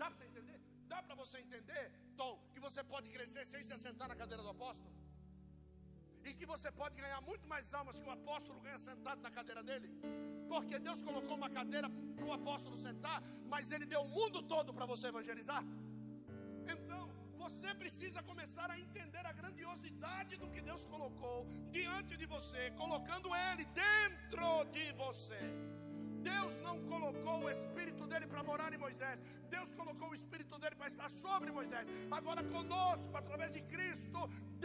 Dá 0.00 0.06
para 0.10 0.18
você 0.18 0.26
entender? 0.30 0.58
Dá 0.92 0.98
para 1.02 1.14
você 1.22 1.38
entender, 1.44 1.84
Tom, 2.20 2.34
que 2.52 2.60
você 2.66 2.82
pode 2.92 3.08
crescer 3.14 3.44
sem 3.52 3.62
se 3.68 3.72
assentar 3.78 4.08
na 4.12 4.16
cadeira 4.22 4.42
do 4.42 4.50
apóstolo? 4.56 4.94
E 6.24 6.34
que 6.38 6.46
você 6.52 6.70
pode 6.80 6.94
ganhar 7.02 7.20
muito 7.30 7.46
mais 7.52 7.72
almas 7.78 7.98
que 7.98 8.08
o 8.08 8.16
apóstolo 8.20 8.60
ganha 8.60 8.78
sentado 8.78 9.20
na 9.26 9.30
cadeira 9.30 9.62
dele? 9.68 9.88
Porque 10.52 10.78
Deus 10.78 11.02
colocou 11.08 11.36
uma 11.36 11.50
cadeira 11.58 11.88
para 12.16 12.26
o 12.26 12.32
apóstolo 12.32 12.76
sentar, 12.76 13.18
mas 13.52 13.70
ele 13.70 13.86
deu 13.94 14.02
o 14.02 14.08
mundo 14.16 14.42
todo 14.42 14.72
para 14.76 14.86
você 14.92 15.06
evangelizar. 15.08 15.62
Então, 16.74 17.02
você 17.46 17.72
precisa 17.82 18.20
começar 18.22 18.68
a 18.70 18.78
entender 18.84 19.24
a 19.24 19.32
grandiosidade 19.40 20.36
do 20.42 20.48
que 20.54 20.60
Deus 20.60 20.84
colocou 20.94 21.46
diante 21.70 22.16
de 22.20 22.26
você, 22.26 22.62
colocando 22.82 23.28
Ele 23.46 23.64
dentro 23.84 24.48
de 24.76 24.86
você. 25.02 25.40
Deus 26.30 26.58
não 26.66 26.76
colocou 26.92 27.36
o 27.44 27.50
Espírito 27.56 28.04
dele 28.10 28.26
para 28.26 28.42
morar 28.42 28.70
em 28.76 28.80
Moisés, 28.86 29.22
Deus 29.48 29.72
colocou 29.80 30.08
o 30.10 30.14
Espírito 30.20 30.58
dele 30.58 30.74
para 30.74 30.88
estar 30.92 31.08
sobre 31.08 31.52
Moisés. 31.58 31.86
Agora, 32.18 32.42
conosco, 32.42 33.16
através 33.16 33.52
de 33.56 33.62
Cristo, 33.74 34.20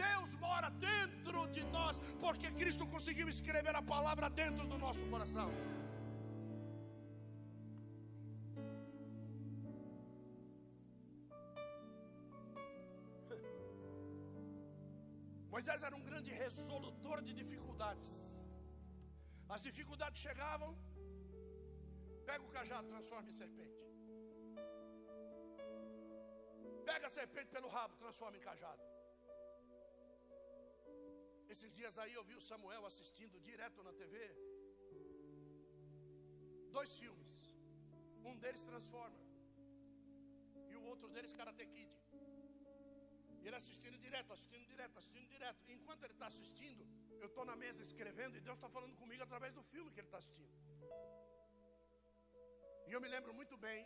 Deus 0.06 0.34
mora 0.46 0.70
dentro 0.70 1.46
de 1.56 1.62
nós, 1.76 2.00
porque 2.24 2.50
Cristo 2.50 2.84
conseguiu 2.94 3.28
escrever 3.28 3.76
a 3.76 3.84
palavra 3.94 4.28
dentro 4.28 4.66
do 4.66 4.78
nosso 4.86 5.04
coração. 5.06 5.50
Moisés 15.62 15.82
era 15.88 15.96
um 15.98 16.04
grande 16.08 16.30
resolutor 16.42 17.18
de 17.26 17.32
dificuldades. 17.40 18.08
As 19.54 19.60
dificuldades 19.66 20.18
chegavam, 20.24 20.70
Pega 22.28 22.42
o 22.46 22.50
cajado, 22.56 22.88
transforma 22.94 23.28
em 23.32 23.36
serpente. 23.40 23.78
Pega 26.88 27.06
a 27.10 27.12
serpente 27.18 27.50
pelo 27.56 27.68
rabo, 27.76 27.94
transforma 28.02 28.36
em 28.38 28.44
cajado. 28.48 28.82
Esses 31.54 31.72
dias 31.78 31.96
aí 32.04 32.12
eu 32.18 32.24
vi 32.30 32.34
o 32.40 32.44
Samuel 32.50 32.84
assistindo 32.90 33.44
direto 33.50 33.84
na 33.88 33.92
TV. 34.02 34.16
Dois 36.78 36.92
filmes. 37.02 37.34
Um 38.30 38.36
deles 38.44 38.64
transforma. 38.72 39.20
E 40.72 40.76
o 40.80 40.84
outro 40.92 41.08
deles 41.16 41.34
Karate 41.40 41.66
Kid. 41.74 42.01
E 43.42 43.46
ele 43.48 43.56
assistindo 43.62 43.98
direto, 44.06 44.32
assistindo 44.32 44.66
direto, 44.72 44.98
assistindo 44.98 45.28
direto. 45.34 45.60
E 45.68 45.72
enquanto 45.78 46.04
ele 46.04 46.14
está 46.16 46.26
assistindo, 46.32 46.82
eu 47.22 47.28
estou 47.30 47.44
na 47.50 47.56
mesa 47.64 47.80
escrevendo 47.88 48.36
e 48.36 48.40
Deus 48.48 48.56
está 48.58 48.68
falando 48.76 48.96
comigo 49.02 49.22
através 49.26 49.52
do 49.58 49.62
filme 49.72 49.90
que 49.92 50.00
ele 50.00 50.10
está 50.10 50.18
assistindo. 50.22 50.54
E 52.88 52.92
eu 52.94 53.00
me 53.04 53.08
lembro 53.14 53.32
muito 53.40 53.56
bem 53.66 53.80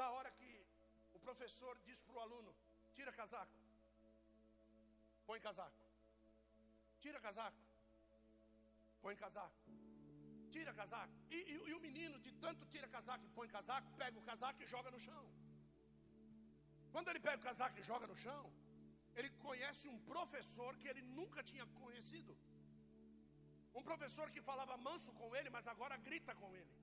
da 0.00 0.06
hora 0.14 0.30
que 0.38 0.50
o 1.16 1.20
professor 1.26 1.74
diz 1.88 2.00
para 2.06 2.16
o 2.16 2.20
aluno: 2.26 2.54
tira 2.96 3.12
casaco, 3.20 3.56
põe 5.28 5.40
casaco, 5.46 5.82
tira 7.00 7.20
casaco, 7.26 7.62
põe 9.04 9.16
casaco, 9.24 9.58
tira 10.54 10.74
casaco. 10.80 11.14
E, 11.30 11.38
e, 11.52 11.54
e 11.70 11.74
o 11.78 11.80
menino, 11.88 12.18
de 12.26 12.32
tanto 12.44 12.64
tira 12.74 12.88
casaco 12.96 13.24
e 13.24 13.34
põe 13.40 13.48
casaco, 13.56 13.90
pega 14.02 14.18
o 14.18 14.26
casaco 14.30 14.62
e 14.62 14.72
joga 14.74 14.90
no 14.96 15.00
chão. 15.08 15.26
Quando 16.96 17.10
ele 17.12 17.20
pega 17.24 17.40
o 17.40 17.46
casaco 17.48 17.78
e 17.80 17.88
joga 17.88 18.06
no 18.10 18.14
chão, 18.24 18.44
Ele 19.18 19.30
conhece 19.46 19.84
um 19.92 19.98
professor 20.10 20.70
que 20.80 20.88
ele 20.90 21.02
nunca 21.18 21.40
tinha 21.50 21.64
conhecido. 21.80 22.32
Um 23.78 23.82
professor 23.88 24.26
que 24.34 24.46
falava 24.48 24.74
manso 24.86 25.10
com 25.18 25.28
ele, 25.38 25.50
mas 25.56 25.66
agora 25.72 25.96
grita 26.06 26.32
com 26.40 26.48
ele. 26.60 26.74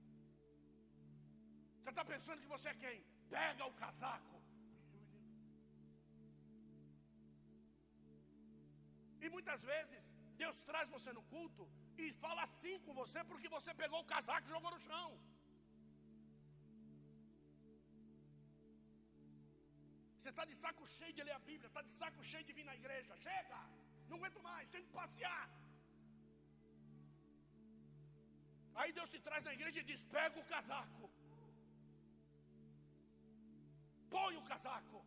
Você 1.78 1.90
está 1.92 2.04
pensando 2.12 2.42
que 2.42 2.52
você 2.54 2.68
é 2.72 2.80
quem? 2.84 2.98
Pega 3.34 3.64
o 3.70 3.76
casaco. 3.82 4.38
E 9.24 9.28
muitas 9.36 9.62
vezes 9.72 10.04
Deus 10.42 10.58
traz 10.70 10.88
você 10.96 11.12
no 11.18 11.24
culto 11.34 11.66
e 12.04 12.12
fala 12.24 12.42
assim 12.48 12.76
com 12.86 12.94
você 13.02 13.22
porque 13.32 13.54
você 13.58 13.72
pegou 13.82 14.02
o 14.02 14.10
casaco 14.14 14.46
e 14.46 14.54
jogou 14.56 14.72
no 14.76 14.84
chão. 14.88 15.08
Você 20.24 20.30
está 20.32 20.44
de 20.50 20.54
saco 20.60 20.84
cheio 20.98 21.14
de 21.16 21.22
ler 21.26 21.34
a 21.38 21.42
Bíblia, 21.48 21.68
está 21.70 21.80
de 21.88 21.92
saco 21.98 22.20
cheio 22.28 22.44
de 22.48 22.52
vir 22.56 22.64
na 22.68 22.74
igreja. 22.78 23.14
Chega! 23.24 23.58
Não 24.08 24.16
aguento 24.18 24.40
mais, 24.46 24.70
tenho 24.74 24.86
que 24.86 24.94
passear. 25.00 25.42
Aí 28.78 28.90
Deus 28.98 29.10
te 29.14 29.20
traz 29.26 29.42
na 29.48 29.52
igreja 29.58 29.80
e 29.80 29.84
diz: 29.90 30.04
pega 30.16 30.40
o 30.42 30.46
casaco. 30.54 31.10
Põe 34.14 34.34
o 34.40 34.46
casaco. 34.52 35.04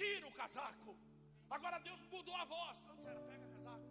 Tira 0.00 0.28
o 0.30 0.34
casaco. 0.42 0.94
Agora 1.58 1.84
Deus 1.90 2.00
mudou 2.14 2.36
a 2.44 2.46
voz. 2.54 2.86
Antes 2.92 3.04
era 3.12 3.20
pega 3.32 3.52
casaco. 3.56 3.90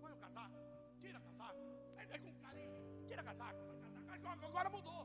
Põe 0.00 0.12
o 0.12 0.20
casaco. 0.26 0.60
Tira 1.02 1.20
casaco. 1.28 1.66
É, 1.98 2.18
com 2.24 2.34
carinho. 2.46 2.80
Tira 3.08 3.24
casaco. 3.32 3.62
Põe 3.68 3.78
casaco. 3.84 4.46
Agora 4.52 4.70
mudou. 4.78 5.04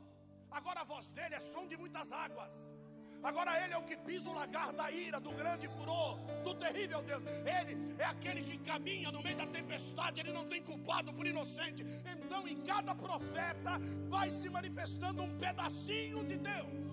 Agora 0.62 0.82
a 0.82 0.90
voz 0.96 1.10
dele 1.20 1.36
é 1.42 1.46
som 1.52 1.66
de 1.74 1.78
muitas 1.86 2.12
águas. 2.26 2.56
Agora 3.26 3.60
ele 3.64 3.74
é 3.74 3.78
o 3.78 3.82
que 3.82 3.98
pisa 3.98 4.30
o 4.30 4.34
lagar 4.34 4.72
da 4.72 4.92
ira, 4.92 5.20
do 5.20 5.32
grande 5.32 5.68
furor, 5.68 6.20
do 6.44 6.54
terrível 6.54 7.02
Deus. 7.02 7.24
Ele 7.58 7.96
é 7.98 8.06
aquele 8.06 8.44
que 8.44 8.58
caminha 8.60 9.12
no 9.12 9.24
meio 9.24 9.36
da 9.36 9.48
tempestade, 9.48 10.20
ele 10.20 10.32
não 10.32 10.46
tem 10.46 10.62
culpado 10.62 11.12
por 11.12 11.26
inocente. 11.26 11.84
Então, 12.06 12.48
em 12.48 12.62
cada 12.62 12.94
profeta 12.94 13.82
vai 14.08 14.30
se 14.30 14.48
manifestando 14.48 15.24
um 15.24 15.38
pedacinho 15.40 16.24
de 16.24 16.38
Deus. 16.38 16.86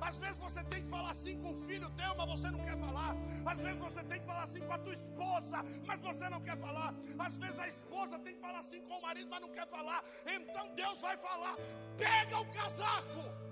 Às 0.00 0.18
vezes 0.18 0.40
você 0.40 0.64
tem 0.64 0.82
que 0.82 0.88
falar 0.88 1.10
assim 1.10 1.38
com 1.38 1.50
o 1.50 1.54
filho 1.54 1.88
teu, 1.90 2.16
mas 2.16 2.28
você 2.28 2.50
não 2.50 2.58
quer 2.64 2.76
falar. 2.76 3.14
Às 3.46 3.60
vezes 3.60 3.80
você 3.80 4.02
tem 4.02 4.18
que 4.18 4.26
falar 4.26 4.42
assim 4.42 4.60
com 4.60 4.72
a 4.72 4.78
tua 4.78 4.94
esposa, 4.94 5.64
mas 5.86 6.00
você 6.00 6.28
não 6.28 6.40
quer 6.40 6.56
falar. 6.56 6.92
Às 7.16 7.38
vezes 7.38 7.60
a 7.60 7.68
esposa 7.68 8.18
tem 8.18 8.34
que 8.34 8.40
falar 8.40 8.58
assim 8.58 8.80
com 8.80 8.98
o 8.98 9.02
marido, 9.02 9.28
mas 9.30 9.40
não 9.40 9.50
quer 9.50 9.68
falar. 9.68 10.02
Então 10.26 10.74
Deus 10.74 11.00
vai 11.00 11.16
falar: 11.16 11.54
pega 11.96 12.40
o 12.40 12.46
casaco. 12.46 13.49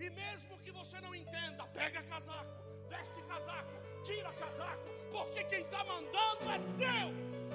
E 0.00 0.08
mesmo 0.08 0.58
que 0.60 0.72
você 0.72 0.98
não 1.00 1.14
entenda, 1.14 1.64
pega 1.66 2.02
casaco, 2.04 2.54
veste 2.88 3.22
casaco, 3.22 3.72
tira 4.02 4.32
casaco, 4.32 4.88
porque 5.12 5.44
quem 5.44 5.60
está 5.60 5.84
mandando 5.84 6.50
é 6.54 6.58
Deus. 6.86 7.50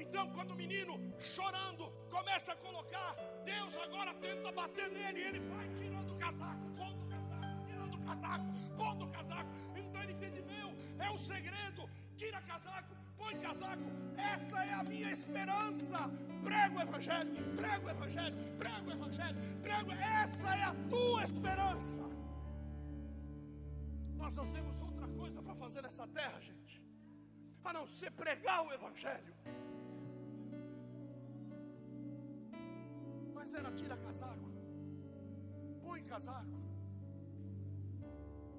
Então, 0.00 0.30
quando 0.30 0.52
o 0.52 0.56
menino 0.56 0.94
chorando 1.18 1.90
começa 2.08 2.52
a 2.52 2.56
colocar, 2.56 3.16
Deus 3.44 3.76
agora 3.76 4.14
tenta 4.14 4.52
bater 4.52 4.88
nele, 4.88 5.20
e 5.20 5.24
ele 5.24 5.40
vai 5.40 5.68
tirando 5.74 6.12
o 6.14 6.18
casaco, 6.18 6.70
pondo 6.76 7.02
o 7.04 7.08
casaco, 7.08 7.66
tirando 7.66 7.94
o 7.94 8.02
casaco, 8.04 8.44
pondo 8.76 9.04
o 9.04 9.10
casaco. 9.10 9.50
Então 9.74 10.02
ele 10.02 10.12
entende: 10.12 10.42
meu, 10.42 10.68
é 11.04 11.10
um 11.10 11.18
segredo, 11.18 11.90
tira 12.16 12.40
casaco, 12.42 12.94
põe 13.16 13.34
casaco, 13.38 13.88
essa 14.16 14.58
é 14.64 14.72
a 14.72 14.82
minha 14.84 15.10
esperança. 15.10 15.98
Prego 16.44 16.78
o 16.78 16.82
Evangelho, 16.82 17.32
prego 17.60 17.86
o 17.86 17.90
Evangelho, 17.90 18.36
prego 18.58 18.88
o 18.88 18.92
Evangelho, 18.92 19.38
prego, 19.62 19.92
essa 19.92 20.48
é 20.56 20.64
a 20.72 20.74
tua 20.90 21.22
esperança. 21.24 22.02
Nós 24.16 24.34
não 24.34 24.46
temos 24.52 24.80
outra 24.80 25.08
coisa 25.08 25.42
para 25.42 25.54
fazer 25.54 25.82
nessa 25.82 26.06
terra, 26.18 26.38
gente, 26.40 26.82
a 27.64 27.72
não 27.72 27.86
ser 27.86 28.10
pregar 28.12 28.64
o 28.66 28.72
Evangelho. 28.72 29.34
Mas 33.34 33.54
era 33.54 33.72
tira 33.72 33.96
casaco, 33.96 34.50
põe 35.82 36.02
casaco, 36.02 36.58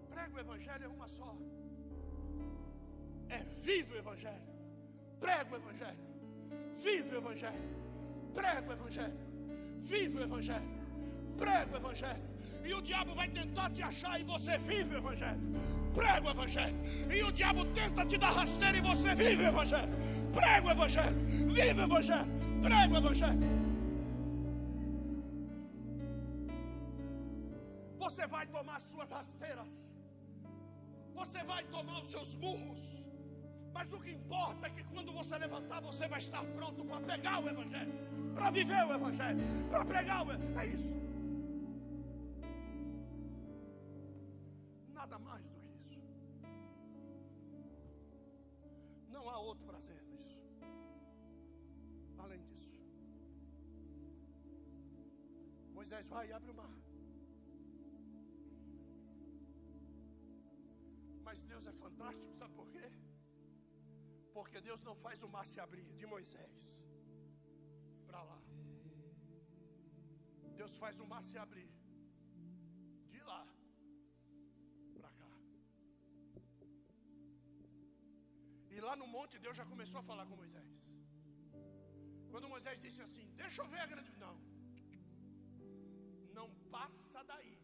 prega 0.09 0.35
o 0.35 0.39
Evangelho 0.39 0.85
é 0.85 0.87
uma 0.97 1.07
só 1.07 1.31
é 3.29 3.39
vive 3.65 3.93
o 3.95 3.97
Evangelho, 3.97 4.41
prega 5.19 5.53
o 5.53 5.57
Evangelho, 5.57 5.99
vive 6.75 7.15
o 7.15 7.17
Evangelho, 7.17 7.63
prega 8.33 8.69
o 8.69 8.73
Evangelho, 8.73 9.19
vive 9.79 10.17
o 10.17 10.23
Evangelho, 10.23 10.69
prega 11.37 11.73
o 11.73 11.77
Evangelho. 11.77 12.23
E 12.63 12.73
o 12.73 12.81
diabo 12.81 13.13
vai 13.15 13.29
tentar 13.29 13.69
te 13.69 13.81
achar 13.81 14.19
e 14.19 14.23
você 14.23 14.57
vive 14.57 14.95
o 14.95 14.97
Evangelho, 14.97 15.41
prega 15.93 16.27
o 16.27 16.31
Evangelho. 16.31 16.75
E 17.13 17.23
o 17.23 17.31
diabo 17.31 17.65
tenta 17.73 18.05
te 18.05 18.17
dar 18.17 18.31
rasteira 18.31 18.77
e 18.77 18.81
você 18.81 19.15
vive 19.15 19.43
o 19.43 19.47
Evangelho, 19.47 19.93
prega 20.33 20.67
o 20.67 20.71
Evangelho, 20.71 21.15
vive 21.27 21.81
o 21.81 21.83
Evangelho, 21.83 22.27
prega 22.61 22.93
o 22.93 22.97
Evangelho. 22.97 23.67
Você 27.99 28.25
vai 28.25 28.47
tomar 28.47 28.79
suas 28.79 29.11
rasteiras, 29.11 29.69
você 31.13 31.43
vai 31.43 31.63
tomar 31.65 31.99
os 31.99 32.07
seus 32.07 32.35
murros. 32.35 32.96
Mas 33.77 33.93
o 33.93 33.99
que 33.99 34.11
importa 34.11 34.65
é 34.65 34.69
que 34.71 34.83
quando 34.85 35.11
você 35.13 35.37
levantar, 35.37 35.79
você 35.81 36.07
vai 36.07 36.17
estar 36.17 36.43
pronto 36.57 36.83
para 36.83 36.99
pregar 36.99 37.43
o 37.43 37.47
Evangelho, 37.47 37.93
para 38.33 38.49
viver 38.49 38.83
o 38.87 38.93
Evangelho, 38.99 39.43
para 39.69 39.85
pregar 39.85 40.25
o 40.25 40.31
Evangelho. 40.31 40.59
É 40.59 40.65
isso. 40.65 40.95
Nada 44.99 45.19
mais 45.19 45.45
do 45.45 45.59
que 45.85 45.93
isso. 45.93 46.17
Não 49.15 49.29
há 49.29 49.37
outro 49.37 49.63
prazer 49.67 50.01
nisso. 50.09 50.41
Além 52.17 52.41
disso. 52.49 52.73
Moisés 55.75 56.09
vai 56.09 56.27
e 56.29 56.33
abre 56.33 56.49
o 56.49 56.55
mar. 56.55 56.75
Mas 61.23 61.43
Deus 61.43 61.67
é 61.67 61.73
fantástico, 61.73 62.33
sabe 62.39 62.53
por 62.55 62.67
quê? 62.71 62.96
Porque 64.37 64.59
Deus 64.67 64.81
não 64.87 64.95
faz 65.03 65.19
o 65.25 65.29
mar 65.35 65.45
se 65.51 65.59
abrir 65.63 65.85
de 65.99 66.05
Moisés 66.13 66.55
para 68.07 68.19
lá. 68.29 68.39
Deus 70.59 70.73
faz 70.81 70.99
o 71.03 71.07
mar 71.11 71.21
se 71.29 71.37
abrir 71.43 71.69
de 73.13 73.21
lá 73.29 73.41
para 74.97 75.09
cá. 75.19 75.31
E 78.75 78.79
lá 78.87 78.95
no 79.01 79.07
monte 79.15 79.39
Deus 79.45 79.57
já 79.61 79.65
começou 79.73 79.99
a 80.01 80.07
falar 80.09 80.25
com 80.29 80.41
Moisés. 80.43 80.73
Quando 82.31 82.51
Moisés 82.55 82.77
disse 82.85 83.01
assim: 83.07 83.25
Deixa 83.43 83.61
eu 83.63 83.67
ver 83.73 83.81
a 83.85 83.91
grande. 83.93 84.13
Não, 84.25 84.35
não 86.39 86.47
passa 86.75 87.23
daí. 87.31 87.55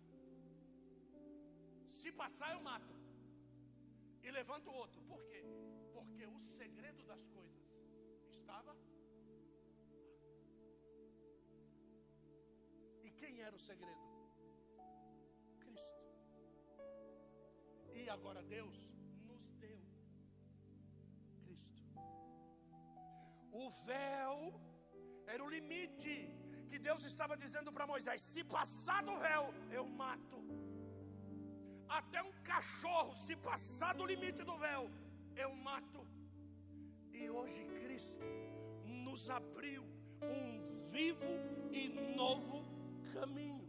Se 1.99 2.11
passar, 2.23 2.49
eu 2.55 2.63
mato. 2.69 2.95
E 4.23 4.31
levanto 4.39 4.79
outro. 4.83 5.01
Por 5.13 5.23
quê? 5.29 5.43
Porque 6.23 6.27
o 6.27 6.57
segredo 6.57 7.03
das 7.11 7.23
coisas 7.35 7.63
estava. 8.35 8.73
E 13.05 13.11
quem 13.21 13.41
era 13.47 13.55
o 13.55 13.63
segredo? 13.69 14.05
Cristo. 15.63 16.01
E 17.93 18.09
agora 18.15 18.41
Deus 18.55 18.77
nos 19.29 19.45
deu 19.63 19.81
Cristo. 21.41 21.91
O 23.51 23.69
véu 23.89 24.37
era 25.27 25.43
o 25.43 25.49
limite 25.57 26.15
que 26.69 26.79
Deus 26.79 27.03
estava 27.03 27.35
dizendo 27.35 27.73
para 27.73 27.91
Moisés: 27.93 28.21
se 28.21 28.43
passar 28.57 29.03
do 29.03 29.17
véu, 29.27 29.45
eu 29.79 29.85
mato. 30.03 30.41
Até 31.99 32.21
um 32.23 32.33
cachorro, 32.53 33.13
se 33.27 33.35
passar 33.35 33.93
do 33.93 34.05
limite 34.05 34.43
do 34.51 34.57
véu, 34.57 34.83
eu 35.35 35.53
mato. 35.69 36.12
E 37.13 37.29
hoje 37.29 37.63
Cristo 37.79 38.25
nos 38.85 39.29
abriu 39.29 39.83
um 40.21 40.61
vivo 40.91 41.33
e 41.71 41.87
novo 42.15 42.65
caminho. 43.13 43.67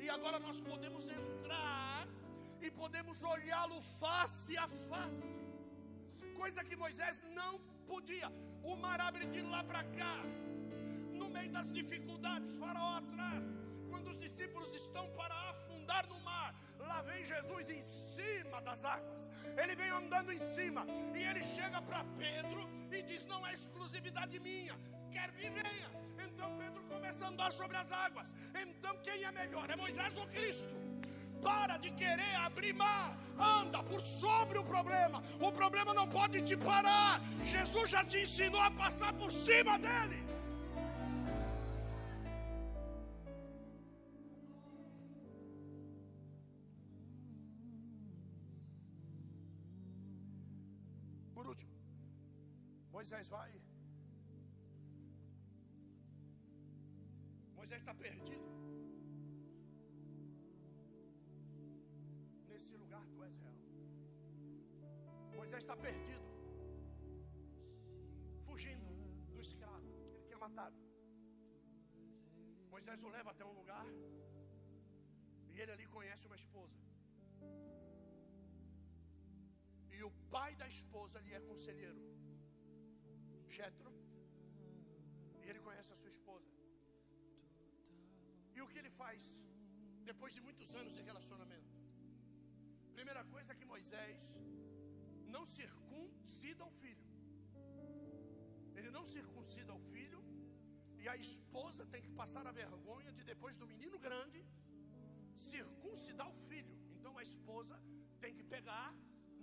E 0.00 0.08
agora 0.10 0.38
nós 0.38 0.60
podemos 0.60 1.08
entrar 1.08 2.06
e 2.60 2.70
podemos 2.70 3.22
olhá-lo 3.22 3.80
face 4.00 4.56
a 4.56 4.66
face. 4.90 5.34
Coisa 6.34 6.64
que 6.64 6.76
Moisés 6.76 7.24
não 7.38 7.58
podia. 7.86 8.28
O 8.62 8.74
mar 8.76 9.00
abre 9.00 9.26
de 9.26 9.40
lá 9.42 9.62
para 9.62 9.84
cá. 9.84 10.16
No 11.12 11.28
meio 11.30 11.50
das 11.52 11.70
dificuldades, 11.70 12.56
Faraó 12.56 12.96
atrás. 12.98 13.44
Quando 13.88 14.08
os 14.10 14.18
discípulos 14.18 14.74
estão 14.74 15.06
para 15.18 15.34
afundar 15.50 16.06
no 16.08 16.18
mar, 16.20 16.54
lá 16.78 17.00
vem 17.02 17.24
Jesus 17.24 17.70
em 17.70 17.80
cima 18.54 18.60
das 18.62 18.84
águas. 18.84 19.30
Ele 19.56 19.74
vem 19.74 19.90
andando 19.90 20.32
em 20.32 20.38
cima 20.38 20.86
e 21.14 21.22
ele 21.22 21.42
chega 21.42 21.80
para 21.82 22.04
Pedro 22.18 22.68
e 22.90 23.02
diz: 23.02 23.24
Não 23.24 23.46
é 23.46 23.52
exclusividade 23.52 24.38
minha, 24.38 24.76
quer 25.10 25.30
vir, 25.32 25.50
venha. 25.50 25.90
Então 26.26 26.56
Pedro 26.58 26.82
começa 26.84 27.24
a 27.24 27.28
andar 27.28 27.52
sobre 27.52 27.76
as 27.76 27.90
águas. 27.90 28.34
Então 28.54 28.96
quem 29.02 29.24
é 29.24 29.32
melhor? 29.32 29.68
É 29.70 29.76
Moisés 29.76 30.16
ou 30.16 30.26
Cristo? 30.26 30.74
Para 31.42 31.76
de 31.76 31.90
querer 31.90 32.34
abrir 32.36 32.72
mar, 32.72 33.18
anda 33.38 33.82
por 33.82 34.00
sobre 34.00 34.56
o 34.58 34.64
problema. 34.64 35.22
O 35.40 35.52
problema 35.52 35.92
não 35.92 36.08
pode 36.08 36.40
te 36.40 36.56
parar. 36.56 37.20
Jesus 37.42 37.90
já 37.90 38.02
te 38.04 38.22
ensinou 38.22 38.60
a 38.60 38.70
passar 38.70 39.12
por 39.12 39.30
cima 39.30 39.78
dele. 39.78 40.23
Moisés 53.04 53.28
vai 53.28 53.50
Moisés 57.56 57.80
está 57.82 57.94
perdido. 58.04 58.46
Nesse 62.52 62.72
lugar 62.82 63.04
tu 63.10 63.18
és 63.26 63.34
real. 63.42 63.58
Moisés 65.36 65.60
está 65.64 65.76
perdido. 65.86 66.30
Fugindo 68.46 68.90
do 69.34 69.38
escravo 69.46 69.92
ele 70.06 70.24
tinha 70.24 70.40
matado. 70.46 70.80
Moisés 72.74 73.04
o 73.06 73.14
leva 73.18 73.32
até 73.34 73.44
um 73.52 73.54
lugar. 73.60 73.86
E 75.52 75.60
ele 75.60 75.72
ali 75.76 75.88
conhece 75.98 76.26
uma 76.30 76.40
esposa. 76.42 76.80
E 79.98 80.02
o 80.10 80.12
pai 80.36 80.52
da 80.56 80.68
esposa 80.76 81.20
lhe 81.26 81.34
é 81.34 81.48
conselheiro. 81.52 82.02
Jetro. 83.56 83.90
E 85.42 85.48
ele 85.50 85.60
conhece 85.66 85.90
a 85.94 85.98
sua 86.00 86.12
esposa. 86.16 86.52
E 88.56 88.60
o 88.64 88.68
que 88.70 88.78
ele 88.80 88.92
faz 89.00 89.22
depois 90.10 90.32
de 90.36 90.40
muitos 90.46 90.70
anos 90.80 90.94
de 90.98 91.02
relacionamento? 91.10 91.72
Primeira 92.98 93.22
coisa 93.34 93.52
é 93.52 93.58
que 93.60 93.70
Moisés 93.74 94.22
não 95.34 95.44
circuncida 95.58 96.64
o 96.70 96.74
filho. 96.82 97.06
Ele 98.78 98.90
não 98.96 99.04
circuncida 99.16 99.72
o 99.78 99.82
filho 99.92 100.20
e 101.02 101.08
a 101.14 101.16
esposa 101.26 101.84
tem 101.92 102.02
que 102.06 102.12
passar 102.20 102.44
a 102.50 102.56
vergonha 102.62 103.10
de 103.16 103.24
depois 103.32 103.56
do 103.62 103.68
menino 103.72 103.98
grande 104.06 104.42
circuncidar 105.50 106.28
o 106.34 106.38
filho. 106.50 106.76
Então 106.96 107.14
a 107.22 107.24
esposa 107.30 107.76
tem 108.22 108.34
que 108.38 108.46
pegar 108.56 108.90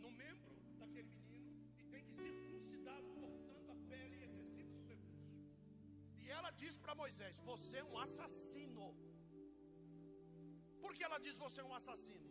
no 0.03 0.12
membro 0.24 0.55
daquele 0.82 1.12
menino 1.20 1.51
e 1.80 1.86
tem 1.93 2.03
que 2.07 2.16
circuncidá-lo 2.24 3.20
ela 6.39 6.51
diz 6.63 6.77
para 6.84 6.99
Moisés: 7.03 7.39
"Você 7.51 7.77
é 7.84 7.88
um 7.91 7.97
assassino 8.05 8.88
por 10.84 10.91
que 10.97 11.05
ela 11.07 11.19
diz 11.25 11.36
você 11.45 11.59
é 11.61 11.67
um 11.69 11.75
assassino? 11.79 12.29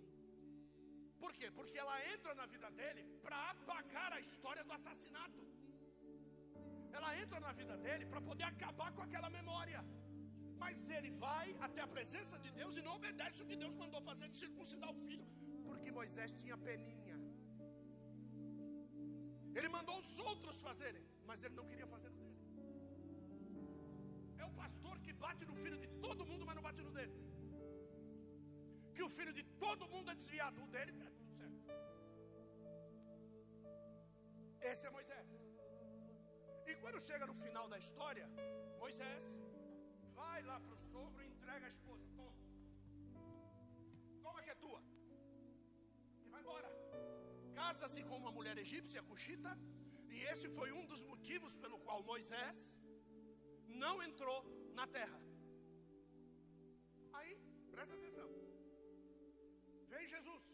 Por 1.23 1.31
quê? 1.39 1.47
Porque 1.59 1.77
ela 1.83 1.97
entra 2.13 2.33
na 2.41 2.47
vida 2.55 2.69
dele 2.79 3.03
para 3.25 3.39
apagar 3.53 4.11
a 4.17 4.21
história 4.27 4.63
do 4.67 4.73
assassinato. 4.79 5.43
Ela 6.97 7.11
entra 7.23 7.39
na 7.47 7.53
vida 7.61 7.75
dele 7.85 8.05
para 8.13 8.23
poder 8.29 8.47
acabar 8.53 8.91
com 8.97 9.03
aquela 9.07 9.31
memória. 9.39 9.81
Mas 10.63 10.79
ele 10.97 11.11
vai 11.27 11.47
até 11.67 11.81
a 11.87 11.93
presença 11.97 12.39
de 12.45 12.51
Deus 12.61 12.77
e 12.79 12.85
não 12.87 12.97
obedece 13.01 13.39
o 13.43 13.49
que 13.51 13.61
Deus 13.65 13.77
mandou 13.83 14.03
fazer 14.11 14.29
de 14.33 14.39
circuncidar 14.45 14.91
o 14.95 15.01
filho, 15.07 15.27
porque 15.69 15.99
Moisés 16.01 16.33
tinha 16.41 16.59
peninha. 16.69 17.17
Ele 19.59 19.71
mandou 19.77 19.97
os 20.03 20.13
outros 20.31 20.59
fazerem, 20.69 21.05
mas 21.29 21.43
ele 21.45 21.57
não 21.61 21.69
queria 21.71 21.89
fazer 21.95 22.11
pastor 24.63 24.97
que 25.07 25.13
bate 25.27 25.45
no 25.51 25.57
filho 25.63 25.79
de 25.85 25.89
todo 26.07 26.29
mundo, 26.31 26.47
mas 26.47 26.57
não 26.59 26.67
bate 26.69 26.83
no 26.89 26.93
dele 26.99 27.17
que 29.01 29.07
o 29.09 29.15
filho 29.19 29.33
de 29.37 29.45
todo 29.63 29.91
mundo 29.93 30.09
é 30.13 30.17
desviado, 30.21 30.57
o 30.65 30.71
dele 30.75 30.91
está 30.95 31.11
tudo 31.19 31.31
certo. 31.39 31.61
Esse 34.71 34.83
é 34.89 34.91
Moisés. 34.97 35.29
E 36.71 36.75
quando 36.83 36.99
chega 37.07 37.27
no 37.31 37.37
final 37.45 37.67
da 37.73 37.79
história, 37.85 38.27
Moisés 38.83 39.25
vai 40.19 40.41
lá 40.51 40.57
para 40.65 40.75
o 40.77 40.83
sogro 40.91 41.23
e 41.23 41.31
entrega 41.35 41.65
a 41.69 41.73
esposa. 41.77 42.05
Toma. 42.19 42.35
Toma 44.27 44.43
que 44.45 44.53
é 44.55 44.59
tua. 44.67 44.83
E 46.27 46.29
vai 46.35 46.43
embora. 46.45 46.71
Casa-se 47.61 48.03
com 48.11 48.19
uma 48.23 48.35
mulher 48.39 48.59
egípcia, 48.67 49.07
Cuxita. 49.11 49.55
E 50.15 50.19
esse 50.33 50.47
foi 50.59 50.71
um 50.79 50.85
dos 50.93 51.05
motivos 51.13 51.55
pelo 51.65 51.81
qual 51.87 52.09
Moisés 52.13 52.59
não 53.83 54.03
entrou 54.09 54.39
na 54.79 54.87
terra. 54.87 55.21
Aí, 57.19 57.33
presta 57.71 57.95
atenção. 57.95 58.31
Vem 59.93 60.07
Jesus. 60.15 60.45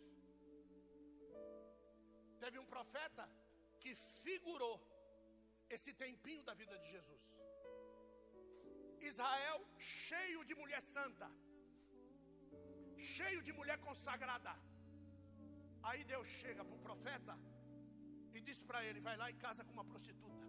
Teve 2.45 2.59
um 2.59 2.67
profeta 2.75 3.25
que 3.83 3.95
figurou 3.95 4.77
esse 5.75 5.93
tempinho 6.05 6.43
da 6.49 6.55
vida 6.55 6.77
de 6.83 6.89
Jesus. 6.97 7.25
Israel 9.11 9.59
cheio 9.79 10.41
de 10.49 10.55
mulher 10.61 10.81
santa, 10.95 11.29
cheio 13.15 13.41
de 13.47 13.53
mulher 13.59 13.79
consagrada. 13.89 14.55
Aí 15.89 16.03
Deus 16.13 16.27
chega 16.41 16.65
para 16.65 16.77
o 16.79 16.85
profeta 16.89 17.35
e 18.35 18.41
diz 18.49 18.61
para 18.69 18.85
ele: 18.87 19.01
vai 19.09 19.17
lá 19.17 19.31
e 19.31 19.37
casa 19.47 19.65
com 19.65 19.73
uma 19.79 19.85
prostituta. 19.93 20.47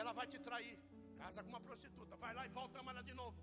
Ela 0.00 0.12
vai 0.18 0.26
te 0.32 0.38
trair, 0.48 0.78
casa 1.22 1.42
com 1.42 1.50
uma 1.54 1.64
prostituta. 1.68 2.16
Vai 2.24 2.32
lá 2.38 2.44
e 2.48 2.50
volta, 2.60 2.80
ama 2.82 2.92
ela 2.94 3.04
de 3.10 3.14
novo. 3.22 3.38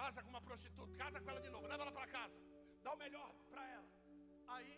Casa 0.00 0.22
com 0.24 0.30
uma 0.34 0.44
prostituta, 0.48 0.92
casa 1.04 1.20
com 1.20 1.30
ela 1.32 1.40
de 1.46 1.50
novo, 1.54 1.66
leva 1.72 1.84
ela 1.84 1.92
para 1.92 2.08
casa 2.18 2.38
dá 2.84 2.92
o 2.96 3.00
melhor 3.04 3.30
para 3.52 3.64
ela. 3.76 3.90
Aí 4.54 4.72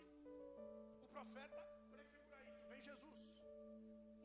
o 1.05 1.07
profeta 1.15 1.59
prefigura 1.93 2.39
isso. 2.51 2.63
Vem 2.71 2.81
Jesus, 2.89 3.19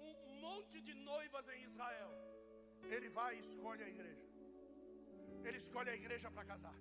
um 0.09 0.15
monte 0.45 0.79
de 0.89 0.95
noivas 1.11 1.49
em 1.55 1.63
Israel. 1.71 2.13
Ele 2.95 3.09
vai 3.19 3.31
e 3.37 3.43
escolhe 3.49 3.83
a 3.89 3.91
igreja. 3.95 4.29
Ele 5.47 5.59
escolhe 5.65 5.91
a 5.95 5.97
igreja 6.01 6.31
para 6.35 6.45
casar. 6.53 6.79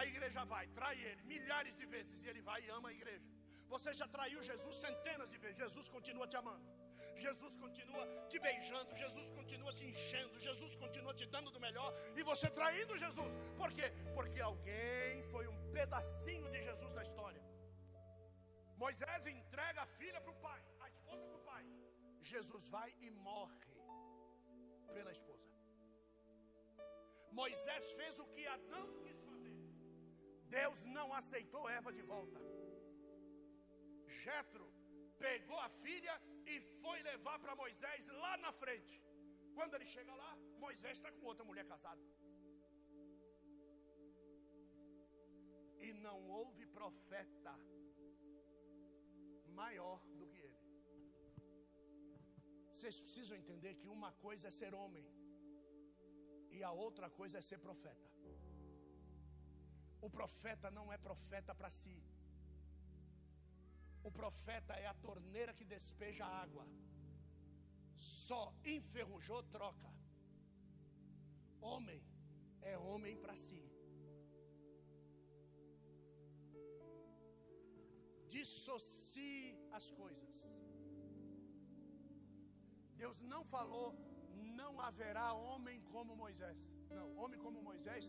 A 0.00 0.02
igreja 0.10 0.42
vai, 0.52 0.64
trai 0.78 0.96
ele 1.08 1.22
milhares 1.32 1.76
de 1.80 1.86
vezes 1.94 2.18
e 2.22 2.28
ele 2.30 2.42
vai 2.48 2.60
e 2.64 2.70
ama 2.78 2.88
a 2.90 2.96
igreja. 2.98 3.28
Você 3.74 3.90
já 4.00 4.06
traiu 4.16 4.40
Jesus 4.50 4.76
centenas 4.86 5.30
de 5.32 5.38
vezes. 5.44 5.58
Jesus 5.64 5.88
continua 5.96 6.26
te 6.32 6.36
amando. 6.42 6.66
Jesus 7.26 7.56
continua 7.56 8.04
te 8.30 8.38
beijando, 8.38 8.94
Jesus 9.02 9.30
continua 9.30 9.72
te 9.72 9.84
enchendo, 9.90 10.38
Jesus 10.38 10.74
continua 10.76 11.14
te 11.14 11.26
dando 11.26 11.50
do 11.50 11.60
melhor 11.60 11.90
e 12.16 12.22
você 12.22 12.48
traindo 12.50 12.98
Jesus. 13.04 13.34
Por 13.56 13.72
quê? 13.72 13.92
Porque 14.14 14.40
alguém 14.40 15.22
foi 15.32 15.46
um 15.46 15.58
pedacinho 15.72 16.50
de 16.50 16.62
Jesus 16.62 16.94
na 16.94 17.02
história. 17.02 17.42
Moisés 18.76 19.26
entrega 19.26 19.82
a 19.82 19.86
filha 19.86 20.20
para 20.20 20.30
o 20.30 20.40
pai, 20.48 20.62
a 20.80 20.88
esposa 20.88 21.26
para 21.26 21.36
o 21.36 21.44
pai. 21.50 21.64
Jesus 22.22 22.70
vai 22.70 22.94
e 23.00 23.10
morre 23.10 23.66
pela 24.94 25.12
esposa. 25.12 25.48
Moisés 27.32 27.92
fez 27.98 28.18
o 28.18 28.26
que 28.26 28.46
Adão 28.46 28.86
quis 29.02 29.18
fazer. 29.20 29.56
Deus 30.58 30.84
não 30.84 31.12
aceitou 31.12 31.68
Eva 31.68 31.92
de 31.92 32.02
volta. 32.02 32.40
Jetro 34.24 34.67
pegou 35.24 35.58
a 35.66 35.68
filha 35.84 36.14
e 36.52 36.60
foi 36.82 36.98
levar 37.10 37.38
para 37.44 37.54
Moisés 37.62 38.08
lá 38.24 38.36
na 38.44 38.52
frente. 38.62 38.96
Quando 39.56 39.74
ele 39.76 39.88
chega 39.94 40.14
lá, 40.22 40.32
Moisés 40.64 40.96
está 40.98 41.10
com 41.16 41.26
outra 41.32 41.44
mulher 41.48 41.66
casada. 41.72 42.04
E 45.86 45.92
não 46.06 46.18
houve 46.36 46.64
profeta 46.78 47.54
maior 49.60 49.98
do 50.18 50.26
que 50.30 50.38
ele. 50.46 50.60
Vocês 52.72 52.96
precisam 53.04 53.36
entender 53.42 53.72
que 53.80 53.88
uma 53.96 54.12
coisa 54.24 54.46
é 54.48 54.52
ser 54.60 54.72
homem 54.82 55.06
e 56.56 56.62
a 56.62 56.70
outra 56.86 57.08
coisa 57.18 57.38
é 57.38 57.40
ser 57.50 57.58
profeta. 57.66 58.08
O 60.06 60.08
profeta 60.18 60.70
não 60.70 60.86
é 60.92 60.98
profeta 61.08 61.52
para 61.54 61.70
si. 61.80 61.96
O 64.02 64.10
profeta 64.10 64.74
é 64.74 64.86
a 64.86 64.94
torneira 64.94 65.52
que 65.52 65.64
despeja 65.64 66.24
água. 66.24 66.66
Só 67.96 68.54
enferrujou, 68.64 69.42
troca. 69.42 69.90
Homem 71.60 72.02
é 72.62 72.76
homem 72.78 73.16
para 73.16 73.36
si. 73.36 73.62
Dissocie 78.28 79.58
as 79.72 79.90
coisas. 79.90 80.34
Deus 82.96 83.20
não 83.20 83.42
falou, 83.44 83.94
não 84.60 84.80
haverá 84.80 85.32
homem 85.32 85.80
como 85.92 86.16
Moisés. 86.16 86.60
Não, 86.90 87.16
homem 87.16 87.38
como 87.40 87.62
Moisés 87.62 88.06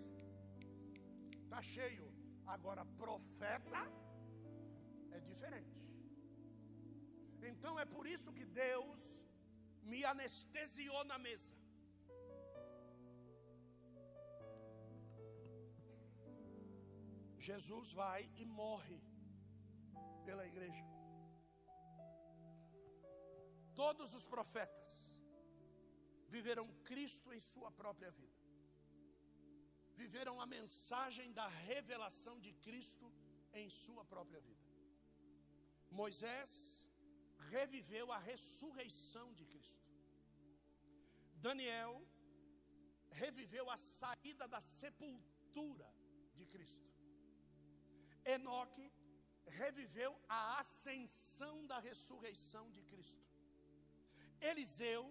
está 1.44 1.62
cheio. 1.62 2.08
Agora, 2.46 2.84
profeta 3.04 3.82
é 5.18 5.20
diferente. 5.32 5.78
Então 7.52 7.74
é 7.84 7.86
por 7.86 8.06
isso 8.16 8.34
que 8.38 8.46
Deus 8.46 9.02
me 9.92 10.02
anestesiou 10.14 11.04
na 11.12 11.18
mesa. 11.28 11.54
Jesus 17.50 17.92
vai 18.02 18.22
e 18.42 18.46
morre 18.46 19.00
pela 20.28 20.46
igreja. 20.52 20.86
Todos 23.82 24.14
os 24.14 24.26
profetas 24.34 24.94
viveram 26.36 26.66
Cristo 26.90 27.34
em 27.36 27.40
sua 27.40 27.72
própria 27.72 28.12
vida. 28.12 28.38
Viveram 30.02 30.36
a 30.44 30.46
mensagem 30.46 31.32
da 31.40 31.48
revelação 31.48 32.36
de 32.46 32.52
Cristo 32.66 33.08
em 33.62 33.68
sua 33.70 34.04
própria 34.14 34.42
vida. 34.50 34.69
Moisés 35.92 36.88
reviveu 37.50 38.12
a 38.12 38.18
ressurreição 38.18 39.34
de 39.34 39.46
Cristo. 39.46 39.88
Daniel 41.36 42.06
reviveu 43.12 43.70
a 43.70 43.78
saída 43.78 44.48
da 44.48 44.62
sepultura 44.62 45.90
de 46.36 46.46
Cristo. 46.46 46.88
Enoque 48.26 48.92
reviveu 49.48 50.12
a 50.28 50.60
ascensão 50.60 51.66
da 51.66 51.80
ressurreição 51.80 52.70
de 52.72 52.84
Cristo. 52.84 53.26
Eliseu 54.40 55.04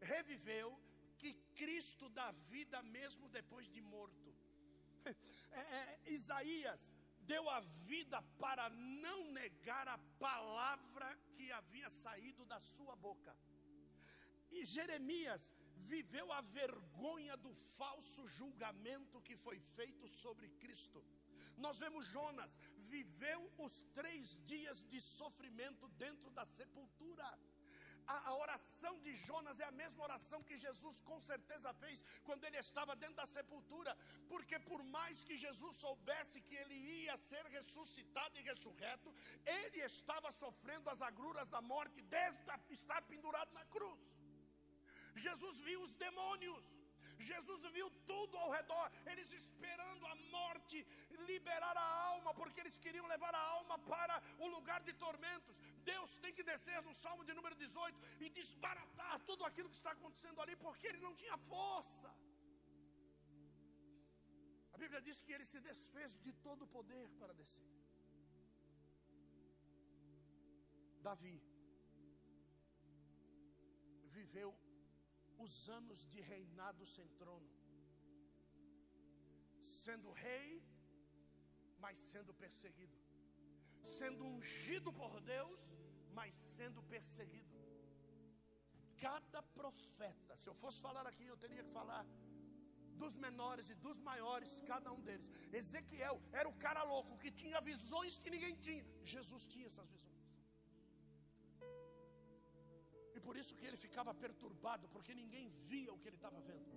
reviveu 0.00 0.78
que 1.16 1.34
Cristo 1.54 2.08
dá 2.08 2.30
vida 2.54 2.82
mesmo 2.82 3.28
depois 3.28 3.66
de 3.68 3.80
morto. 3.80 4.30
É, 5.54 5.60
é, 5.60 6.12
Isaías 6.14 6.90
deu 7.26 7.48
a 7.48 7.60
vida 7.60 8.20
para 8.38 8.68
não 8.70 9.30
negar 9.32 9.86
a 9.88 9.98
palavra 10.18 11.08
que 11.34 11.50
havia 11.52 11.88
saído 11.88 12.44
da 12.44 12.60
sua 12.60 12.94
boca. 12.96 13.36
E 14.50 14.64
Jeremias 14.64 15.52
viveu 15.76 16.30
a 16.32 16.40
vergonha 16.40 17.36
do 17.36 17.52
falso 17.54 18.26
julgamento 18.26 19.20
que 19.22 19.36
foi 19.36 19.58
feito 19.58 20.06
sobre 20.06 20.48
Cristo. 20.62 21.02
Nós 21.56 21.78
vemos 21.78 22.06
Jonas 22.06 22.58
viveu 22.94 23.40
os 23.58 23.82
três 23.98 24.36
dias 24.44 24.78
de 24.92 25.00
sofrimento 25.00 25.88
dentro 26.04 26.30
da 26.30 26.44
sepultura. 26.44 27.26
A, 28.06 28.30
a, 28.30 28.34
oração 28.36 28.98
de 29.00 29.14
Jonas 29.14 29.60
é 29.60 29.64
a 29.64 29.70
mesma 29.70 30.04
oração 30.04 30.42
que 30.42 30.56
Jesus 30.56 31.00
com 31.00 31.18
certeza 31.20 31.72
fez 31.74 32.02
quando 32.24 32.44
ele 32.44 32.58
estava 32.58 32.96
dentro 32.96 33.16
da 33.16 33.26
sepultura, 33.26 33.96
porque 34.28 34.58
por 34.58 34.82
mais 34.82 35.22
que 35.22 35.36
Jesus 35.36 35.76
soubesse 35.76 36.40
que 36.40 36.56
ele 36.56 36.74
ia 36.74 37.16
ser 37.16 37.44
ressuscitado 37.46 38.38
e 38.38 38.42
ressurreto, 38.42 39.14
ele 39.46 39.80
estava 39.80 40.30
sofrendo 40.30 40.90
as 40.90 41.02
agruras 41.02 41.48
da 41.50 41.62
morte 41.62 42.00
desde 42.02 42.42
estar 42.70 43.02
pendurado 43.02 43.52
na 43.52 43.64
cruz. 43.66 44.00
Jesus 45.14 45.60
viu 45.60 45.80
os 45.82 45.94
demônios. 45.94 46.81
Jesus 47.30 47.62
viu 47.76 47.88
tudo 48.12 48.36
ao 48.42 48.50
redor, 48.56 48.86
eles 49.10 49.30
esperando 49.40 50.04
a 50.12 50.14
morte 50.36 50.78
liberar 51.30 51.76
a 51.84 51.88
alma, 52.12 52.32
porque 52.40 52.60
eles 52.62 52.76
queriam 52.84 53.06
levar 53.14 53.34
a 53.34 53.44
alma 53.58 53.76
para 53.92 54.16
o 54.44 54.48
lugar 54.56 54.80
de 54.88 54.94
tormentos. 55.04 55.58
Deus 55.92 56.10
tem 56.24 56.34
que 56.38 56.48
descer 56.50 56.80
no 56.88 56.94
Salmo 57.02 57.24
de 57.28 57.34
número 57.38 57.56
18 57.64 58.00
e 58.24 58.28
desbaratar 58.40 59.14
tudo 59.30 59.44
aquilo 59.48 59.70
que 59.72 59.80
está 59.80 59.92
acontecendo 59.92 60.40
ali, 60.44 60.56
porque 60.64 60.88
ele 60.90 61.04
não 61.06 61.14
tinha 61.22 61.38
força. 61.52 62.10
A 64.74 64.78
Bíblia 64.82 65.00
diz 65.08 65.20
que 65.24 65.32
ele 65.36 65.48
se 65.52 65.60
desfez 65.70 66.12
de 66.26 66.32
todo 66.46 66.62
o 66.66 66.72
poder 66.76 67.06
para 67.20 67.34
descer. 67.40 67.68
Davi 71.08 71.36
viveu 74.16 74.50
os 75.46 75.54
anos 75.78 76.00
de 76.12 76.20
reinado 76.32 76.84
sem 76.94 77.08
trono, 77.20 77.50
sendo 79.82 80.10
rei, 80.24 80.50
mas 81.84 81.96
sendo 82.12 82.32
perseguido, 82.42 82.98
sendo 83.98 84.24
ungido 84.34 84.90
por 85.00 85.14
Deus, 85.34 85.62
mas 86.18 86.34
sendo 86.56 86.82
perseguido. 86.94 87.56
Cada 89.06 89.40
profeta, 89.60 90.32
se 90.40 90.48
eu 90.50 90.54
fosse 90.62 90.80
falar 90.86 91.06
aqui, 91.10 91.26
eu 91.26 91.38
teria 91.44 91.64
que 91.64 91.72
falar 91.80 92.04
dos 93.02 93.14
menores 93.26 93.68
e 93.72 93.76
dos 93.86 93.98
maiores, 94.08 94.50
cada 94.72 94.90
um 94.96 95.00
deles. 95.08 95.28
Ezequiel 95.60 96.16
era 96.40 96.48
o 96.52 96.56
cara 96.64 96.82
louco 96.92 97.18
que 97.22 97.30
tinha 97.42 97.60
visões 97.72 98.18
que 98.22 98.30
ninguém 98.34 98.54
tinha. 98.66 98.84
Jesus 99.14 99.44
tinha 99.52 99.66
essas 99.70 99.88
visões. 99.94 100.01
Por 103.24 103.34
isso 103.40 103.56
que 103.58 103.66
ele 103.68 103.78
ficava 103.86 104.12
perturbado, 104.24 104.88
porque 104.94 105.12
ninguém 105.20 105.46
via 105.70 105.92
o 105.94 105.98
que 106.00 106.08
ele 106.08 106.20
estava 106.20 106.40
vendo. 106.50 106.70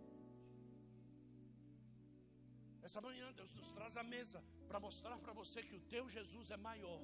Essa 2.88 3.02
manhã 3.08 3.28
Deus 3.40 3.52
nos 3.60 3.70
traz 3.76 3.94
a 4.02 4.04
mesa 4.16 4.40
para 4.70 4.80
mostrar 4.88 5.18
para 5.24 5.34
você 5.40 5.60
que 5.68 5.76
o 5.80 5.84
teu 5.94 6.04
Jesus 6.18 6.50
é 6.56 6.60
maior. 6.70 7.02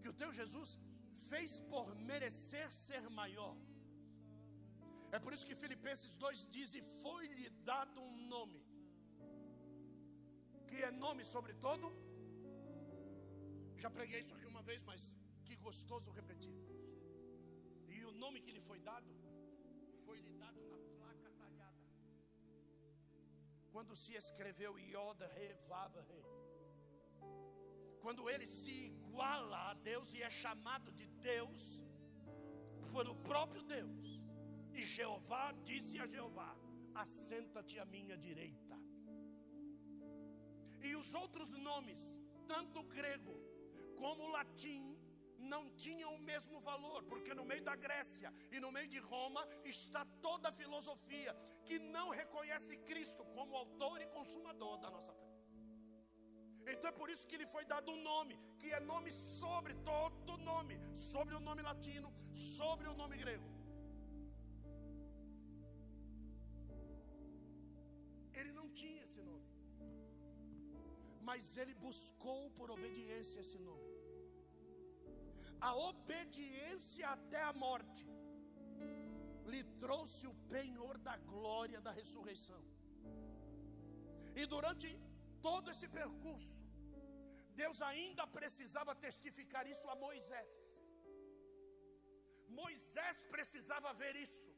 Que 0.00 0.10
o 0.12 0.16
teu 0.20 0.30
Jesus 0.40 0.70
fez 1.28 1.52
por 1.72 1.86
merecer 2.10 2.66
ser 2.86 3.04
maior. 3.20 3.54
É 5.16 5.18
por 5.24 5.32
isso 5.34 5.46
que 5.48 5.60
Filipenses 5.62 6.12
2 6.24 6.46
diz: 6.56 6.74
E 6.80 6.82
foi-lhe 7.02 7.48
dado 7.70 7.98
um 8.10 8.16
nome, 8.34 8.60
que 10.68 10.78
é 10.88 10.92
nome 11.04 11.24
sobre 11.34 11.54
todo. 11.66 11.88
Já 13.84 13.90
preguei 13.98 14.20
isso 14.24 14.34
aqui 14.36 14.46
uma 14.54 14.64
vez, 14.70 14.82
mas 14.90 15.02
que 15.46 15.56
gostoso 15.68 16.10
repetir 16.20 16.54
nome 18.24 18.40
que 18.44 18.54
lhe 18.56 18.62
foi 18.68 18.78
dado 18.90 19.12
foi 20.04 20.18
lhe 20.24 20.32
dado 20.42 20.60
na 20.72 20.78
placa 20.96 21.30
talhada. 21.40 21.86
Quando 23.72 23.94
se 24.02 24.12
escreveu 24.22 24.72
Ioda 24.78 25.26
Re 25.36 25.48
Vava 25.70 26.02
Re. 26.10 26.22
Quando 28.02 28.22
ele 28.32 28.46
se 28.46 28.72
iguala 28.90 29.58
a 29.70 29.74
Deus 29.90 30.12
e 30.16 30.20
é 30.28 30.30
chamado 30.42 30.90
de 31.00 31.06
Deus 31.30 31.62
pelo 32.94 33.14
próprio 33.30 33.62
Deus. 33.76 34.04
E 34.78 34.82
Jeová 34.94 35.46
disse 35.70 35.98
a 36.04 36.06
Jeová: 36.14 36.52
Assenta-te 37.04 37.78
à 37.78 37.86
minha 37.94 38.16
direita. 38.28 38.76
E 40.88 40.90
os 41.00 41.08
outros 41.22 41.50
nomes, 41.68 42.00
tanto 42.52 42.82
grego 42.96 43.34
como 44.00 44.32
latim, 44.36 44.82
não 45.52 45.62
tinham 45.84 46.14
o 46.14 46.22
mesmo 46.30 46.60
valor, 46.60 47.02
porque 47.10 47.34
no 47.38 47.44
meio 47.50 47.62
da 47.68 47.74
Grécia 47.84 48.32
e 48.54 48.60
no 48.64 48.70
meio 48.76 48.88
de 48.94 48.98
Roma 48.98 49.42
está 49.64 50.04
toda 50.26 50.48
a 50.48 50.52
filosofia 50.60 51.34
que 51.64 51.78
não 51.78 52.06
reconhece 52.10 52.76
Cristo 52.88 53.24
como 53.36 53.56
autor 53.56 54.00
e 54.00 54.06
consumador 54.06 54.78
da 54.78 54.90
nossa 54.90 55.12
fé. 55.12 55.28
Então 56.72 56.88
é 56.90 56.92
por 57.00 57.08
isso 57.12 57.26
que 57.26 57.38
lhe 57.40 57.46
foi 57.54 57.64
dado 57.64 57.90
um 57.90 58.02
nome, 58.02 58.38
que 58.58 58.70
é 58.72 58.80
nome 58.80 59.10
sobre 59.10 59.74
todo 59.90 60.36
nome, 60.50 60.76
sobre 60.94 61.34
o 61.34 61.40
nome 61.40 61.62
latino, 61.62 62.12
sobre 62.32 62.88
o 62.88 62.94
nome 62.94 63.16
grego. 63.16 63.48
Ele 68.40 68.52
não 68.52 68.68
tinha 68.80 69.02
esse 69.02 69.22
nome, 69.30 69.48
mas 71.28 71.56
ele 71.56 71.74
buscou 71.74 72.42
por 72.58 72.70
obediência 72.70 73.40
esse 73.40 73.58
nome 73.70 73.89
a 75.68 75.70
obediência 75.90 77.06
até 77.16 77.40
a 77.50 77.52
morte 77.64 78.06
lhe 79.52 79.62
trouxe 79.84 80.24
o 80.32 80.34
penhor 80.54 80.96
da 81.08 81.16
glória 81.32 81.80
da 81.86 81.92
ressurreição. 82.00 82.62
E 84.40 84.44
durante 84.54 84.88
todo 85.46 85.70
esse 85.72 85.86
percurso, 85.98 86.62
Deus 87.62 87.78
ainda 87.90 88.24
precisava 88.38 88.92
testificar 89.06 89.64
isso 89.72 89.86
a 89.94 89.96
Moisés. 90.06 90.52
Moisés 92.62 93.16
precisava 93.34 93.90
ver 94.02 94.14
isso, 94.26 94.50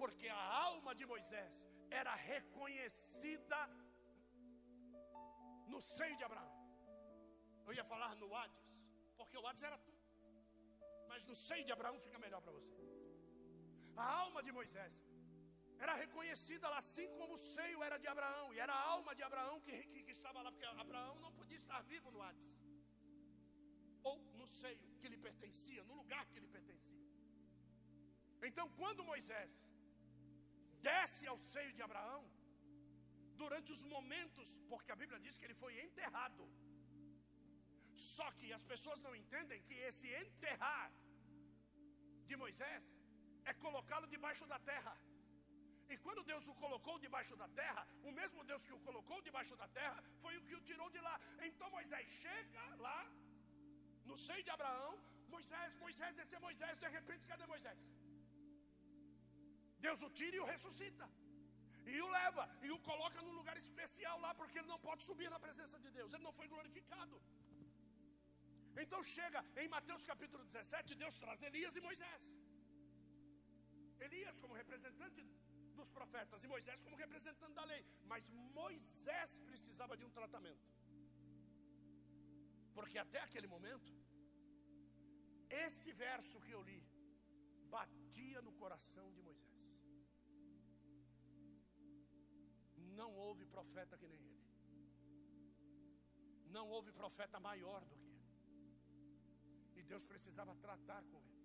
porque 0.00 0.28
a 0.40 0.44
alma 0.68 0.92
de 0.98 1.06
Moisés 1.14 1.54
era 2.00 2.14
reconhecida 2.32 3.60
no 5.72 5.80
seio 5.96 6.16
de 6.20 6.24
Abraão. 6.28 6.54
Eu 7.66 7.72
ia 7.78 7.86
falar 7.92 8.12
no 8.22 8.28
Hades, 8.38 8.65
porque 9.36 9.44
o 9.44 9.48
Hades 9.48 9.64
era 9.70 9.78
tudo. 9.86 10.02
Mas 11.10 11.24
no 11.30 11.36
seio 11.46 11.64
de 11.68 11.72
Abraão 11.76 11.98
fica 12.06 12.18
melhor 12.24 12.40
para 12.46 12.52
você. 12.58 12.76
A 14.04 14.06
alma 14.22 14.40
de 14.46 14.52
Moisés 14.58 14.94
era 15.84 15.94
reconhecida 16.02 16.68
lá, 16.72 16.78
assim 16.84 17.08
como 17.18 17.32
o 17.34 17.42
seio 17.54 17.78
era 17.88 17.96
de 18.02 18.08
Abraão, 18.14 18.46
e 18.54 18.58
era 18.64 18.72
a 18.76 18.84
alma 18.94 19.12
de 19.18 19.22
Abraão 19.28 19.56
que, 19.64 19.74
que, 19.92 20.00
que 20.06 20.14
estava 20.18 20.42
lá, 20.44 20.50
porque 20.52 20.68
Abraão 20.84 21.16
não 21.24 21.32
podia 21.38 21.58
estar 21.62 21.80
vivo 21.92 22.10
no 22.14 22.22
Hades, 22.26 22.54
ou 24.10 24.16
no 24.40 24.46
seio 24.60 24.86
que 25.00 25.10
lhe 25.12 25.18
pertencia, 25.28 25.82
no 25.90 25.96
lugar 26.00 26.24
que 26.32 26.40
lhe 26.44 26.50
pertencia. 26.58 27.02
Então, 28.50 28.66
quando 28.80 29.08
Moisés 29.12 29.52
desce 30.90 31.24
ao 31.32 31.38
seio 31.52 31.72
de 31.78 31.82
Abraão, 31.88 32.22
durante 33.42 33.70
os 33.76 33.82
momentos, 33.94 34.50
porque 34.70 34.92
a 34.94 35.00
Bíblia 35.02 35.20
diz 35.26 35.36
que 35.38 35.46
ele 35.48 35.62
foi 35.64 35.72
enterrado, 35.88 36.44
só 38.14 38.26
que 38.38 38.52
as 38.58 38.64
pessoas 38.72 39.00
não 39.06 39.14
entendem 39.20 39.60
que 39.66 39.74
esse 39.88 40.08
enterrar 40.22 40.86
de 42.28 42.36
Moisés 42.44 42.84
é 43.50 43.54
colocá-lo 43.64 44.08
debaixo 44.14 44.46
da 44.52 44.58
terra. 44.70 44.94
E 45.92 45.96
quando 46.04 46.26
Deus 46.30 46.46
o 46.52 46.54
colocou 46.62 46.94
debaixo 47.04 47.34
da 47.42 47.48
terra, 47.60 47.82
o 48.08 48.12
mesmo 48.20 48.44
Deus 48.50 48.64
que 48.66 48.74
o 48.78 48.80
colocou 48.86 49.18
debaixo 49.28 49.54
da 49.62 49.68
terra 49.80 49.98
foi 50.22 50.36
o 50.36 50.42
que 50.46 50.56
o 50.58 50.64
tirou 50.68 50.88
de 50.96 51.00
lá. 51.08 51.16
Então 51.48 51.70
Moisés 51.76 52.08
chega 52.22 52.64
lá, 52.86 53.00
no 54.10 54.16
seio 54.26 54.42
de 54.46 54.50
Abraão, 54.56 54.92
Moisés, 55.34 55.70
Moisés, 55.84 56.18
esse 56.22 56.34
é 56.38 56.40
Moisés, 56.48 56.74
de 56.84 56.88
repente, 56.96 57.30
cadê 57.30 57.46
Moisés? 57.54 57.78
Deus 59.86 60.02
o 60.06 60.10
tira 60.18 60.36
e 60.36 60.40
o 60.44 60.48
ressuscita. 60.52 61.06
E 61.94 61.96
o 62.04 62.08
leva, 62.18 62.44
e 62.66 62.70
o 62.74 62.78
coloca 62.90 63.18
num 63.22 63.34
lugar 63.40 63.56
especial 63.64 64.16
lá, 64.24 64.30
porque 64.40 64.58
ele 64.58 64.72
não 64.74 64.78
pode 64.86 65.02
subir 65.08 65.28
na 65.34 65.38
presença 65.46 65.78
de 65.84 65.90
Deus, 65.98 66.12
ele 66.12 66.26
não 66.28 66.32
foi 66.38 66.48
glorificado. 66.54 67.16
Então 68.84 69.00
chega 69.16 69.40
em 69.62 69.68
Mateus 69.74 70.02
capítulo 70.10 70.42
17, 70.44 70.94
Deus 71.02 71.14
traz 71.22 71.42
Elias 71.48 71.76
e 71.78 71.82
Moisés. 71.88 72.22
Elias 74.06 74.38
como 74.42 74.58
representante 74.62 75.22
dos 75.78 75.90
profetas 75.98 76.42
e 76.44 76.48
Moisés 76.54 76.82
como 76.84 77.00
representante 77.04 77.54
da 77.60 77.64
lei. 77.72 77.82
Mas 78.12 78.24
Moisés 78.60 79.32
precisava 79.50 79.96
de 80.00 80.04
um 80.08 80.12
tratamento. 80.18 80.66
Porque 82.76 82.98
até 83.04 83.20
aquele 83.22 83.48
momento, 83.54 83.92
esse 85.64 85.90
verso 86.04 86.40
que 86.44 86.52
eu 86.56 86.62
li 86.70 86.80
batia 87.76 88.40
no 88.46 88.52
coração 88.62 89.06
de 89.16 89.22
Moisés. 89.28 89.56
Não 92.98 93.10
houve 93.22 93.44
profeta 93.56 93.96
que 94.00 94.08
nem 94.12 94.20
ele. 94.32 94.44
Não 96.56 96.66
houve 96.74 96.92
profeta 97.00 97.38
maior 97.48 97.82
do 97.90 97.96
que 98.00 98.05
Deus 99.90 100.04
precisava 100.12 100.54
tratar 100.66 101.02
com 101.10 101.18
ele. 101.30 101.44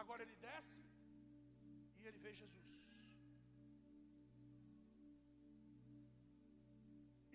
Agora 0.00 0.22
ele 0.24 0.36
desce 0.48 0.82
e 2.00 2.06
ele 2.08 2.18
vê 2.24 2.32
Jesus. 2.42 2.76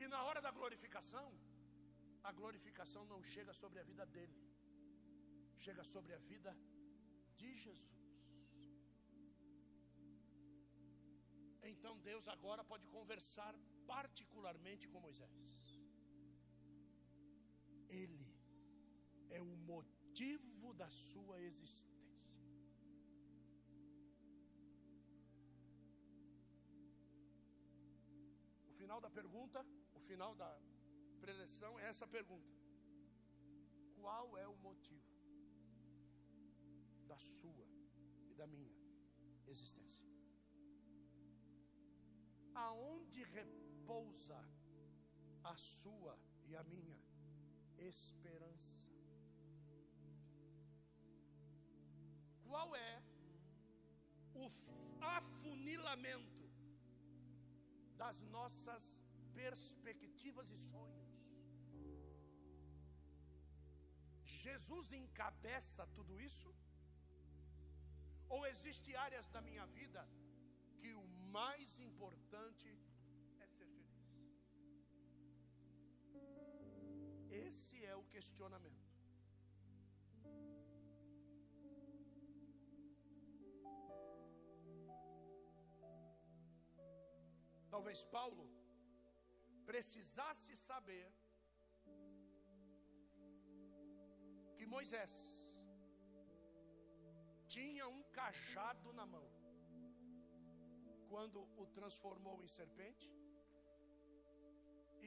E 0.01 0.07
na 0.13 0.21
hora 0.27 0.41
da 0.45 0.51
glorificação, 0.59 1.27
a 2.29 2.31
glorificação 2.39 3.03
não 3.11 3.21
chega 3.33 3.53
sobre 3.61 3.79
a 3.81 3.85
vida 3.91 4.05
dele, 4.15 4.39
chega 5.65 5.83
sobre 5.93 6.13
a 6.17 6.21
vida 6.31 6.51
de 7.41 7.51
Jesus. 7.65 8.03
Então 11.71 11.93
Deus 12.09 12.27
agora 12.35 12.63
pode 12.71 12.85
conversar 12.95 13.53
particularmente 13.93 14.87
com 14.91 15.05
Moisés. 15.07 15.45
Ele 18.01 18.22
é 19.37 19.41
o 19.41 19.55
motivo 19.71 20.73
da 20.81 20.89
sua 20.89 21.41
existência. 21.41 21.91
O 28.69 28.73
final 28.81 28.99
da 29.01 29.09
pergunta, 29.09 29.65
o 29.95 29.99
final 29.99 30.35
da 30.35 30.51
preleção 31.19 31.79
é 31.79 31.85
essa 31.91 32.07
pergunta: 32.07 32.51
Qual 33.95 34.37
é 34.37 34.47
o 34.47 34.55
motivo 34.67 35.11
da 37.07 37.19
sua 37.19 37.67
e 38.29 38.35
da 38.35 38.45
minha 38.45 38.73
existência? 39.47 40.05
Aonde 42.53 43.23
repousa 43.23 44.39
a 45.43 45.55
sua 45.55 46.15
e 46.45 46.55
a 46.55 46.63
minha 46.63 46.99
esperança? 47.77 48.82
Qual 52.53 52.71
é 52.75 52.93
o 54.41 54.47
afunilamento 55.17 56.43
das 58.01 58.17
nossas 58.35 58.83
perspectivas 59.39 60.51
e 60.55 60.59
sonhos? 60.71 61.09
Jesus 64.43 64.93
encabeça 65.01 65.87
tudo 65.97 66.21
isso? 66.29 66.51
Ou 68.35 68.45
existem 68.53 68.95
áreas 69.07 69.29
da 69.35 69.41
minha 69.49 69.65
vida 69.79 70.03
que 70.79 70.93
o 70.93 71.07
mais 71.37 71.79
importante 71.89 72.69
é 73.43 73.47
ser 73.57 73.67
feliz? 73.75 73.91
Esse 77.47 77.77
é 77.83 77.95
o 77.95 78.09
questionamento. 78.15 78.82
Talvez 87.73 87.99
Paulo 88.15 88.43
precisasse 89.69 90.53
saber 90.69 91.05
que 94.57 94.65
Moisés 94.73 95.13
tinha 97.55 97.85
um 97.95 98.03
cajado 98.17 98.91
na 98.99 99.05
mão 99.13 99.27
quando 101.11 101.41
o 101.61 101.65
transformou 101.79 102.37
em 102.43 102.51
serpente 102.59 103.09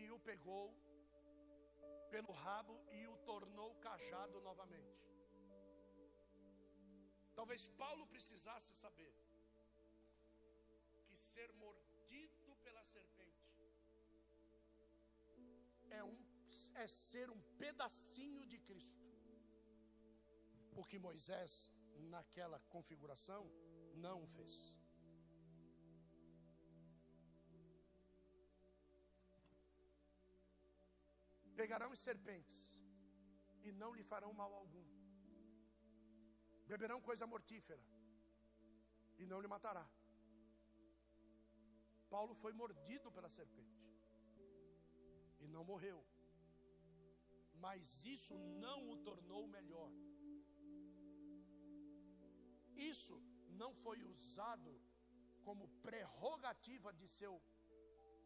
e 0.01 0.11
o 0.17 0.19
pegou 0.31 0.67
pelo 2.15 2.33
rabo 2.47 2.77
e 2.99 3.07
o 3.13 3.17
tornou 3.31 3.71
cajado 3.87 4.41
novamente. 4.49 5.07
Talvez 7.39 7.63
Paulo 7.83 8.05
precisasse 8.15 8.75
saber 8.85 9.15
que 11.07 11.17
ser 11.17 11.51
é, 15.99 16.03
um, 16.11 16.17
é 16.83 16.87
ser 16.87 17.27
um 17.35 17.41
pedacinho 17.63 18.45
de 18.53 18.59
Cristo. 18.69 19.05
O 20.81 20.85
que 20.89 20.99
Moisés, 21.07 21.53
naquela 22.15 22.59
configuração, 22.75 23.43
não 24.07 24.19
fez. 24.35 24.55
Pegarão 31.61 31.91
as 31.97 32.03
serpentes 32.09 32.57
e 33.67 33.73
não 33.83 33.93
lhe 33.99 34.05
farão 34.11 34.33
mal 34.41 34.53
algum. 34.63 34.87
Beberão 36.73 37.01
coisa 37.09 37.27
mortífera 37.35 37.85
e 39.23 39.25
não 39.31 39.41
lhe 39.43 39.49
matará. 39.55 39.87
Paulo 42.15 42.35
foi 42.43 42.53
mordido 42.61 43.09
pela 43.17 43.31
serpente 43.39 43.76
e 45.47 45.55
não 45.57 45.65
morreu. 45.73 45.99
Mas 47.65 48.05
isso 48.17 48.35
não 48.65 48.79
o 48.93 48.97
tornou 49.09 49.45
melhor. 49.57 49.91
Isso 52.93 53.17
não 53.61 53.73
foi 53.85 53.99
usado 54.15 54.73
como 55.47 55.73
prerrogativa 55.87 56.91
de 57.01 57.09
seu 57.19 57.35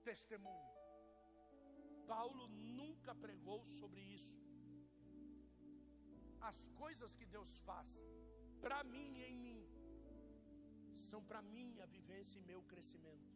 testemunho. 0.09 0.71
Paulo 2.13 2.45
nunca 2.81 3.13
pregou 3.25 3.61
sobre 3.79 4.01
isso. 4.19 4.37
As 6.51 6.61
coisas 6.83 7.15
que 7.19 7.27
Deus 7.35 7.51
faz 7.69 7.91
para 8.63 8.79
mim 8.93 9.11
e 9.19 9.25
em 9.31 9.37
mim 9.47 9.61
são 11.09 11.21
para 11.29 11.43
minha 11.57 11.87
vivência 11.97 12.39
e 12.39 12.49
meu 12.51 12.63
crescimento. 12.73 13.30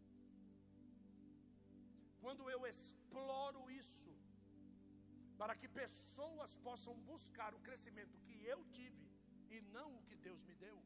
Quando 2.24 2.44
eu 2.52 2.60
exploro 2.72 3.62
isso 3.70 4.12
para 5.40 5.54
que 5.60 5.68
pessoas 5.80 6.52
possam 6.66 6.94
buscar 7.10 7.50
o 7.56 7.60
crescimento 7.66 8.20
que 8.24 8.34
eu 8.52 8.60
tive 8.76 9.04
e 9.54 9.60
não 9.76 9.88
o 9.96 10.02
que 10.08 10.16
Deus 10.26 10.42
me 10.48 10.54
deu, 10.62 10.78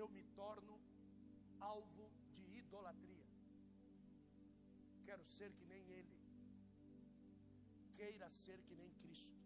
eu 0.00 0.06
me 0.16 0.24
torno 0.40 0.74
alvo 1.74 2.06
de 2.36 2.44
idolatria. 2.58 3.28
Quero 5.06 5.24
ser 5.36 5.50
que 5.58 5.64
nem 5.72 5.82
Ele, 5.98 6.18
queira 7.96 8.28
ser 8.42 8.58
que 8.66 8.76
nem 8.82 8.92
Cristo. 9.00 9.40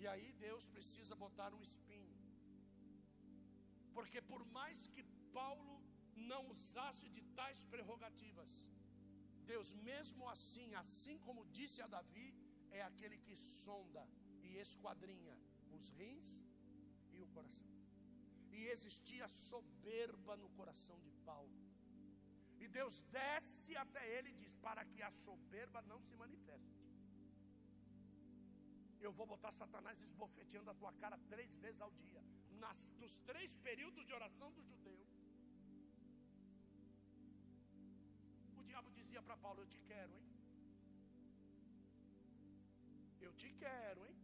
E 0.00 0.06
aí 0.12 0.28
Deus 0.46 0.66
precisa 0.76 1.14
botar 1.24 1.50
um 1.54 1.62
espinho, 1.70 2.18
porque 3.96 4.20
por 4.32 4.44
mais 4.58 4.86
que 4.92 5.02
Paulo 5.38 5.74
não 6.32 6.42
usasse 6.54 7.06
de 7.16 7.22
tais 7.38 7.60
prerrogativas, 7.72 8.52
Deus 9.52 9.68
mesmo 9.90 10.24
assim, 10.34 10.68
assim 10.82 11.16
como 11.26 11.48
disse 11.58 11.80
a 11.82 11.88
Davi, 11.94 12.28
é 12.78 12.82
aquele 12.88 13.16
que 13.26 13.34
sonda 13.36 14.02
e 14.46 14.50
esquadrinha 14.64 15.36
os 15.76 15.88
rins 15.98 16.28
e 17.16 17.20
o 17.24 17.28
coração. 17.36 17.68
E 18.56 18.60
existia 18.74 19.26
soberba 19.28 20.36
no 20.42 20.48
coração 20.58 20.96
de 21.06 21.10
Paulo. 21.28 21.58
E 22.62 22.68
Deus 22.78 22.94
desce 23.18 23.74
até 23.84 24.02
ele 24.16 24.30
e 24.30 24.38
diz: 24.42 24.54
para 24.66 24.84
que 24.92 25.02
a 25.08 25.10
soberba 25.10 25.80
não 25.90 26.00
se 26.08 26.16
manifeste. 26.24 26.78
eu 29.06 29.12
vou 29.18 29.26
botar 29.32 29.52
Satanás 29.58 30.00
esbofeteando 30.06 30.70
a 30.70 30.78
tua 30.80 30.92
cara 31.02 31.16
três 31.32 31.52
vezes 31.64 31.80
ao 31.80 31.92
dia, 32.02 32.22
nas, 32.62 32.80
nos 33.02 33.14
três 33.30 33.56
períodos 33.68 34.04
de 34.08 34.12
oração 34.18 34.48
do 34.56 34.62
judeu. 34.70 34.99
Dizia 39.10 39.22
para 39.28 39.42
Paulo: 39.44 39.60
Eu 39.62 39.70
te 39.74 39.80
quero, 39.90 40.12
hein? 40.16 40.26
Eu 43.26 43.32
te 43.40 43.48
quero, 43.62 44.00
hein? 44.08 44.16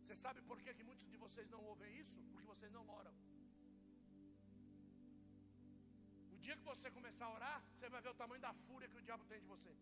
Você 0.00 0.14
sabe 0.24 0.40
por 0.48 0.58
que, 0.62 0.74
que 0.78 0.88
muitos 0.88 1.06
de 1.12 1.18
vocês 1.24 1.46
não 1.54 1.60
ouvem 1.70 1.90
isso? 2.02 2.18
Porque 2.30 2.48
vocês 2.52 2.72
não 2.76 2.84
oram. 3.00 3.14
O 6.34 6.36
dia 6.44 6.56
que 6.58 6.66
você 6.72 6.90
começar 6.98 7.24
a 7.28 7.34
orar, 7.38 7.58
você 7.72 7.88
vai 7.94 8.02
ver 8.06 8.12
o 8.14 8.20
tamanho 8.22 8.42
da 8.46 8.52
fúria 8.64 8.90
que 8.92 9.00
o 9.00 9.06
diabo 9.08 9.24
tem 9.30 9.40
de 9.44 9.50
você. 9.54 9.72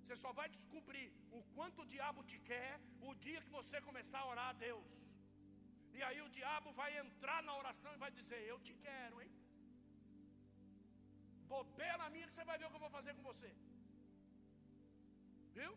Você 0.00 0.16
só 0.22 0.32
vai 0.38 0.48
descobrir 0.56 1.08
o 1.38 1.42
quanto 1.56 1.82
o 1.82 1.90
diabo 1.94 2.22
te 2.30 2.38
quer 2.50 2.72
o 3.08 3.12
dia 3.26 3.42
que 3.44 3.52
você 3.58 3.76
começar 3.90 4.20
a 4.22 4.30
orar 4.32 4.48
a 4.54 4.58
Deus. 4.66 4.90
E 5.98 6.02
aí 6.08 6.20
o 6.26 6.32
diabo 6.38 6.70
vai 6.80 6.90
entrar 7.04 7.40
na 7.48 7.54
oração 7.62 7.92
e 7.94 8.02
vai 8.04 8.10
dizer: 8.20 8.40
Eu 8.52 8.58
te 8.68 8.74
quero, 8.86 9.16
hein? 9.22 9.30
Bobeira 11.52 12.04
minha 12.14 12.26
que 12.28 12.34
você 12.36 12.46
vai 12.50 12.56
ver 12.60 12.66
o 12.66 12.70
que 12.72 12.78
eu 12.78 12.86
vou 12.86 12.96
fazer 12.98 13.12
com 13.16 13.24
você. 13.30 13.50
Viu? 15.58 15.72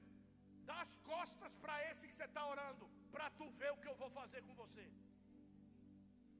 Dá 0.69 0.77
as 0.85 0.93
costas 1.11 1.53
para 1.63 1.75
esse 1.89 2.07
que 2.07 2.15
você 2.17 2.27
está 2.31 2.43
orando, 2.53 2.85
para 3.13 3.27
tu 3.39 3.45
ver 3.61 3.71
o 3.73 3.79
que 3.81 3.89
eu 3.91 3.97
vou 4.01 4.09
fazer 4.19 4.41
com 4.47 4.53
você. 4.63 4.85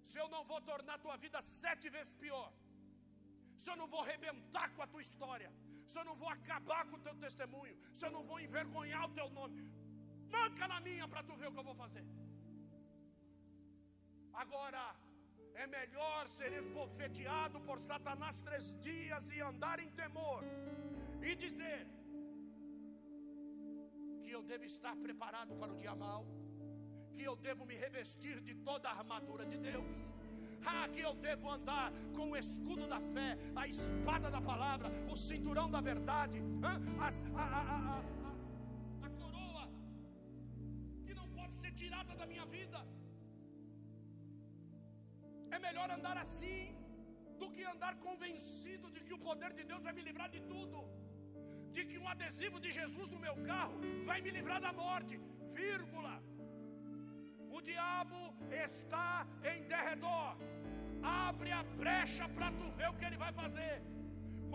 Se 0.10 0.18
eu 0.22 0.28
não 0.34 0.44
vou 0.52 0.60
tornar 0.72 1.04
tua 1.06 1.18
vida 1.26 1.40
sete 1.64 1.88
vezes 1.96 2.14
pior, 2.24 2.50
se 3.62 3.70
eu 3.72 3.78
não 3.82 3.88
vou 3.94 4.02
arrebentar 4.06 4.68
com 4.76 4.82
a 4.86 4.92
tua 4.94 5.04
história, 5.08 5.50
se 5.92 5.98
eu 6.00 6.06
não 6.10 6.16
vou 6.22 6.30
acabar 6.38 6.82
com 6.90 6.98
o 6.98 7.04
teu 7.08 7.16
testemunho, 7.26 7.76
se 7.98 8.04
eu 8.06 8.12
não 8.16 8.24
vou 8.30 8.40
envergonhar 8.48 9.04
o 9.06 9.14
teu 9.20 9.28
nome, 9.40 9.64
manca 10.36 10.68
na 10.74 10.80
minha 10.88 11.08
para 11.12 11.24
tu 11.28 11.36
ver 11.42 11.48
o 11.50 11.54
que 11.56 11.62
eu 11.64 11.70
vou 11.72 11.78
fazer. 11.84 12.06
Agora, 14.44 14.84
é 15.56 15.68
melhor 15.68 16.28
ser 16.30 16.52
esbofeteado 16.54 17.60
por 17.62 17.80
Satanás 17.80 18.42
três 18.42 18.76
dias 18.80 19.30
e 19.36 19.42
andar 19.42 19.80
em 19.80 19.90
temor 19.90 20.44
e 21.22 21.36
dizer: 21.36 21.88
eu 24.34 24.42
devo 24.42 24.66
estar 24.66 24.96
preparado 24.96 25.54
para 25.56 25.72
o 25.72 25.76
dia 25.76 25.96
mal, 25.96 26.26
que 27.14 27.24
eu 27.24 27.36
devo 27.36 27.66
me 27.66 27.76
revestir 27.76 28.42
de 28.42 28.56
toda 28.56 28.90
a 28.90 28.98
armadura 28.98 29.46
de 29.46 29.58
Deus. 29.58 29.94
Ah, 30.66 30.88
que 30.88 31.02
eu 31.02 31.14
devo 31.14 31.50
andar 31.52 31.92
com 32.16 32.32
o 32.32 32.38
escudo 32.38 32.88
da 32.88 33.00
fé, 33.00 33.38
a 33.56 33.68
espada 33.68 34.32
da 34.32 34.42
palavra, 34.42 34.90
o 35.12 35.16
cinturão 35.16 35.70
da 35.70 35.82
verdade, 35.82 36.42
as, 37.00 37.22
a, 37.36 37.44
a, 37.44 38.00
a 38.00 38.23
assim 46.44 46.76
do 47.40 47.50
que 47.56 47.64
andar 47.74 47.96
convencido 48.08 48.88
de 48.96 49.02
que 49.06 49.14
o 49.18 49.24
poder 49.28 49.52
de 49.58 49.64
Deus 49.72 49.82
vai 49.88 49.94
me 49.98 50.04
livrar 50.10 50.30
de 50.36 50.42
tudo 50.52 50.80
de 51.76 51.84
que 51.90 51.98
um 52.02 52.08
adesivo 52.14 52.58
de 52.64 52.72
Jesus 52.80 53.08
no 53.14 53.20
meu 53.26 53.36
carro 53.52 53.78
vai 54.10 54.18
me 54.26 54.32
livrar 54.38 54.60
da 54.66 54.72
morte, 54.72 55.14
vírgula. 55.60 56.16
O 57.56 57.60
diabo 57.70 58.20
está 58.66 59.26
em 59.52 59.64
derredor. 59.72 60.38
Abre 61.02 61.52
a 61.52 61.64
brecha 61.82 62.28
para 62.36 62.52
tu 62.60 62.68
ver 62.78 62.90
o 62.90 62.98
que 63.00 63.06
ele 63.08 63.18
vai 63.24 63.34
fazer. 63.42 63.76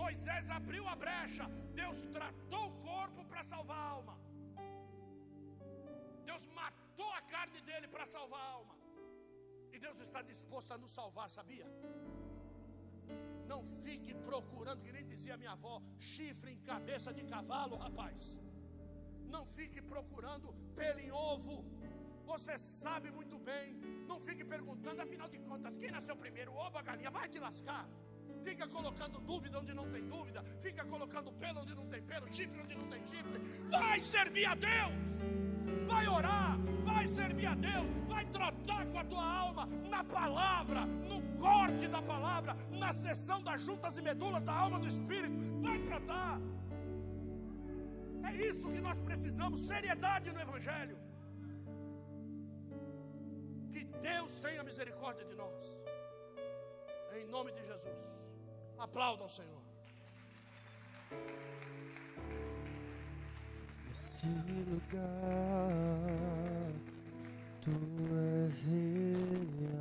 Moisés 0.03 0.49
abriu 0.59 0.86
a 0.86 0.95
brecha, 1.05 1.45
Deus 1.80 1.99
tratou 2.16 2.64
o 2.68 2.76
corpo 2.91 3.24
para 3.30 3.43
salvar 3.53 3.78
a 3.78 3.91
alma. 3.97 4.16
Deus 6.24 6.47
matou 6.61 7.11
a 7.20 7.22
carne 7.34 7.61
dele 7.62 7.89
para 7.89 8.07
salvar 8.07 8.41
a 8.41 8.51
alma. 8.59 8.77
E 9.78 9.80
Deus 9.80 9.98
está 10.00 10.20
disposto 10.30 10.70
a 10.74 10.78
nos 10.82 10.92
salvar, 10.98 11.26
sabia? 11.30 11.66
Não 13.50 13.60
fique 13.84 14.12
procurando, 14.28 14.82
que 14.84 14.90
nem 14.96 15.04
dizia 15.12 15.36
minha 15.42 15.52
avó, 15.52 15.74
chifre 16.00 16.50
em 16.54 16.60
cabeça 16.70 17.10
de 17.18 17.22
cavalo, 17.32 17.76
rapaz. 17.76 18.40
Não 19.34 19.44
fique 19.46 19.80
procurando 19.92 20.48
pelo 20.74 20.98
em 20.98 21.12
ovo. 21.12 21.56
Você 22.30 22.56
sabe 22.58 23.12
muito 23.18 23.38
bem. 23.50 23.68
Não 24.10 24.18
fique 24.26 24.44
perguntando, 24.54 25.00
afinal 25.00 25.28
de 25.28 25.38
contas, 25.50 25.78
quem 25.78 25.92
nasceu 25.92 26.16
primeiro, 26.16 26.52
ovo 26.64 26.76
a 26.76 26.82
galinha? 26.82 27.12
Vai 27.18 27.28
te 27.28 27.38
lascar. 27.38 27.88
Fica 28.42 28.66
colocando 28.66 29.20
dúvida 29.20 29.60
onde 29.60 29.72
não 29.80 29.88
tem 29.94 30.04
dúvida. 30.16 30.42
Fica 30.66 30.84
colocando 30.84 31.30
pelo 31.44 31.60
onde 31.60 31.76
não 31.80 31.86
tem 31.86 32.02
pelo, 32.02 32.32
chifre 32.32 32.60
onde 32.64 32.74
não 32.74 32.88
tem 32.88 33.04
chifre. 33.12 33.38
Vai 33.70 34.00
servir 34.00 34.46
a 34.46 34.56
Deus. 34.56 35.08
Vai 35.86 36.08
orar. 36.08 36.58
Vai 36.99 37.07
servir 37.07 37.46
a 37.46 37.55
Deus. 37.55 37.90
Vai 38.12 38.24
tratar 38.36 38.82
com 38.90 38.99
a 39.03 39.05
tua 39.11 39.24
alma 39.42 39.64
na 39.94 40.03
palavra, 40.16 40.80
no 41.11 41.18
corte 41.42 41.86
da 41.94 42.01
palavra, 42.03 42.53
na 42.82 42.90
sessão 42.92 43.38
das 43.49 43.61
juntas 43.66 43.96
e 43.99 44.03
medulas 44.09 44.42
da 44.49 44.55
alma 44.64 44.80
do 44.80 44.88
Espírito. 44.94 45.36
Vai 45.66 45.78
tratar. 45.90 46.40
É 48.28 48.32
isso 48.49 48.72
que 48.74 48.80
nós 48.88 48.99
precisamos: 49.11 49.61
seriedade 49.61 50.32
no 50.32 50.40
Evangelho. 50.46 50.99
Que 53.72 53.84
Deus 54.11 54.32
tenha 54.46 54.68
misericórdia 54.70 55.24
de 55.30 55.36
nós. 55.42 55.62
Em 57.20 57.26
nome 57.36 57.53
de 57.53 57.64
Jesus. 57.70 58.05
Aplauda 58.86 59.22
ao 59.22 59.32
Senhor. 59.38 59.62
Nesse 63.86 64.26
lugar 64.72 66.47
with 68.10 68.58
you. 68.66 69.77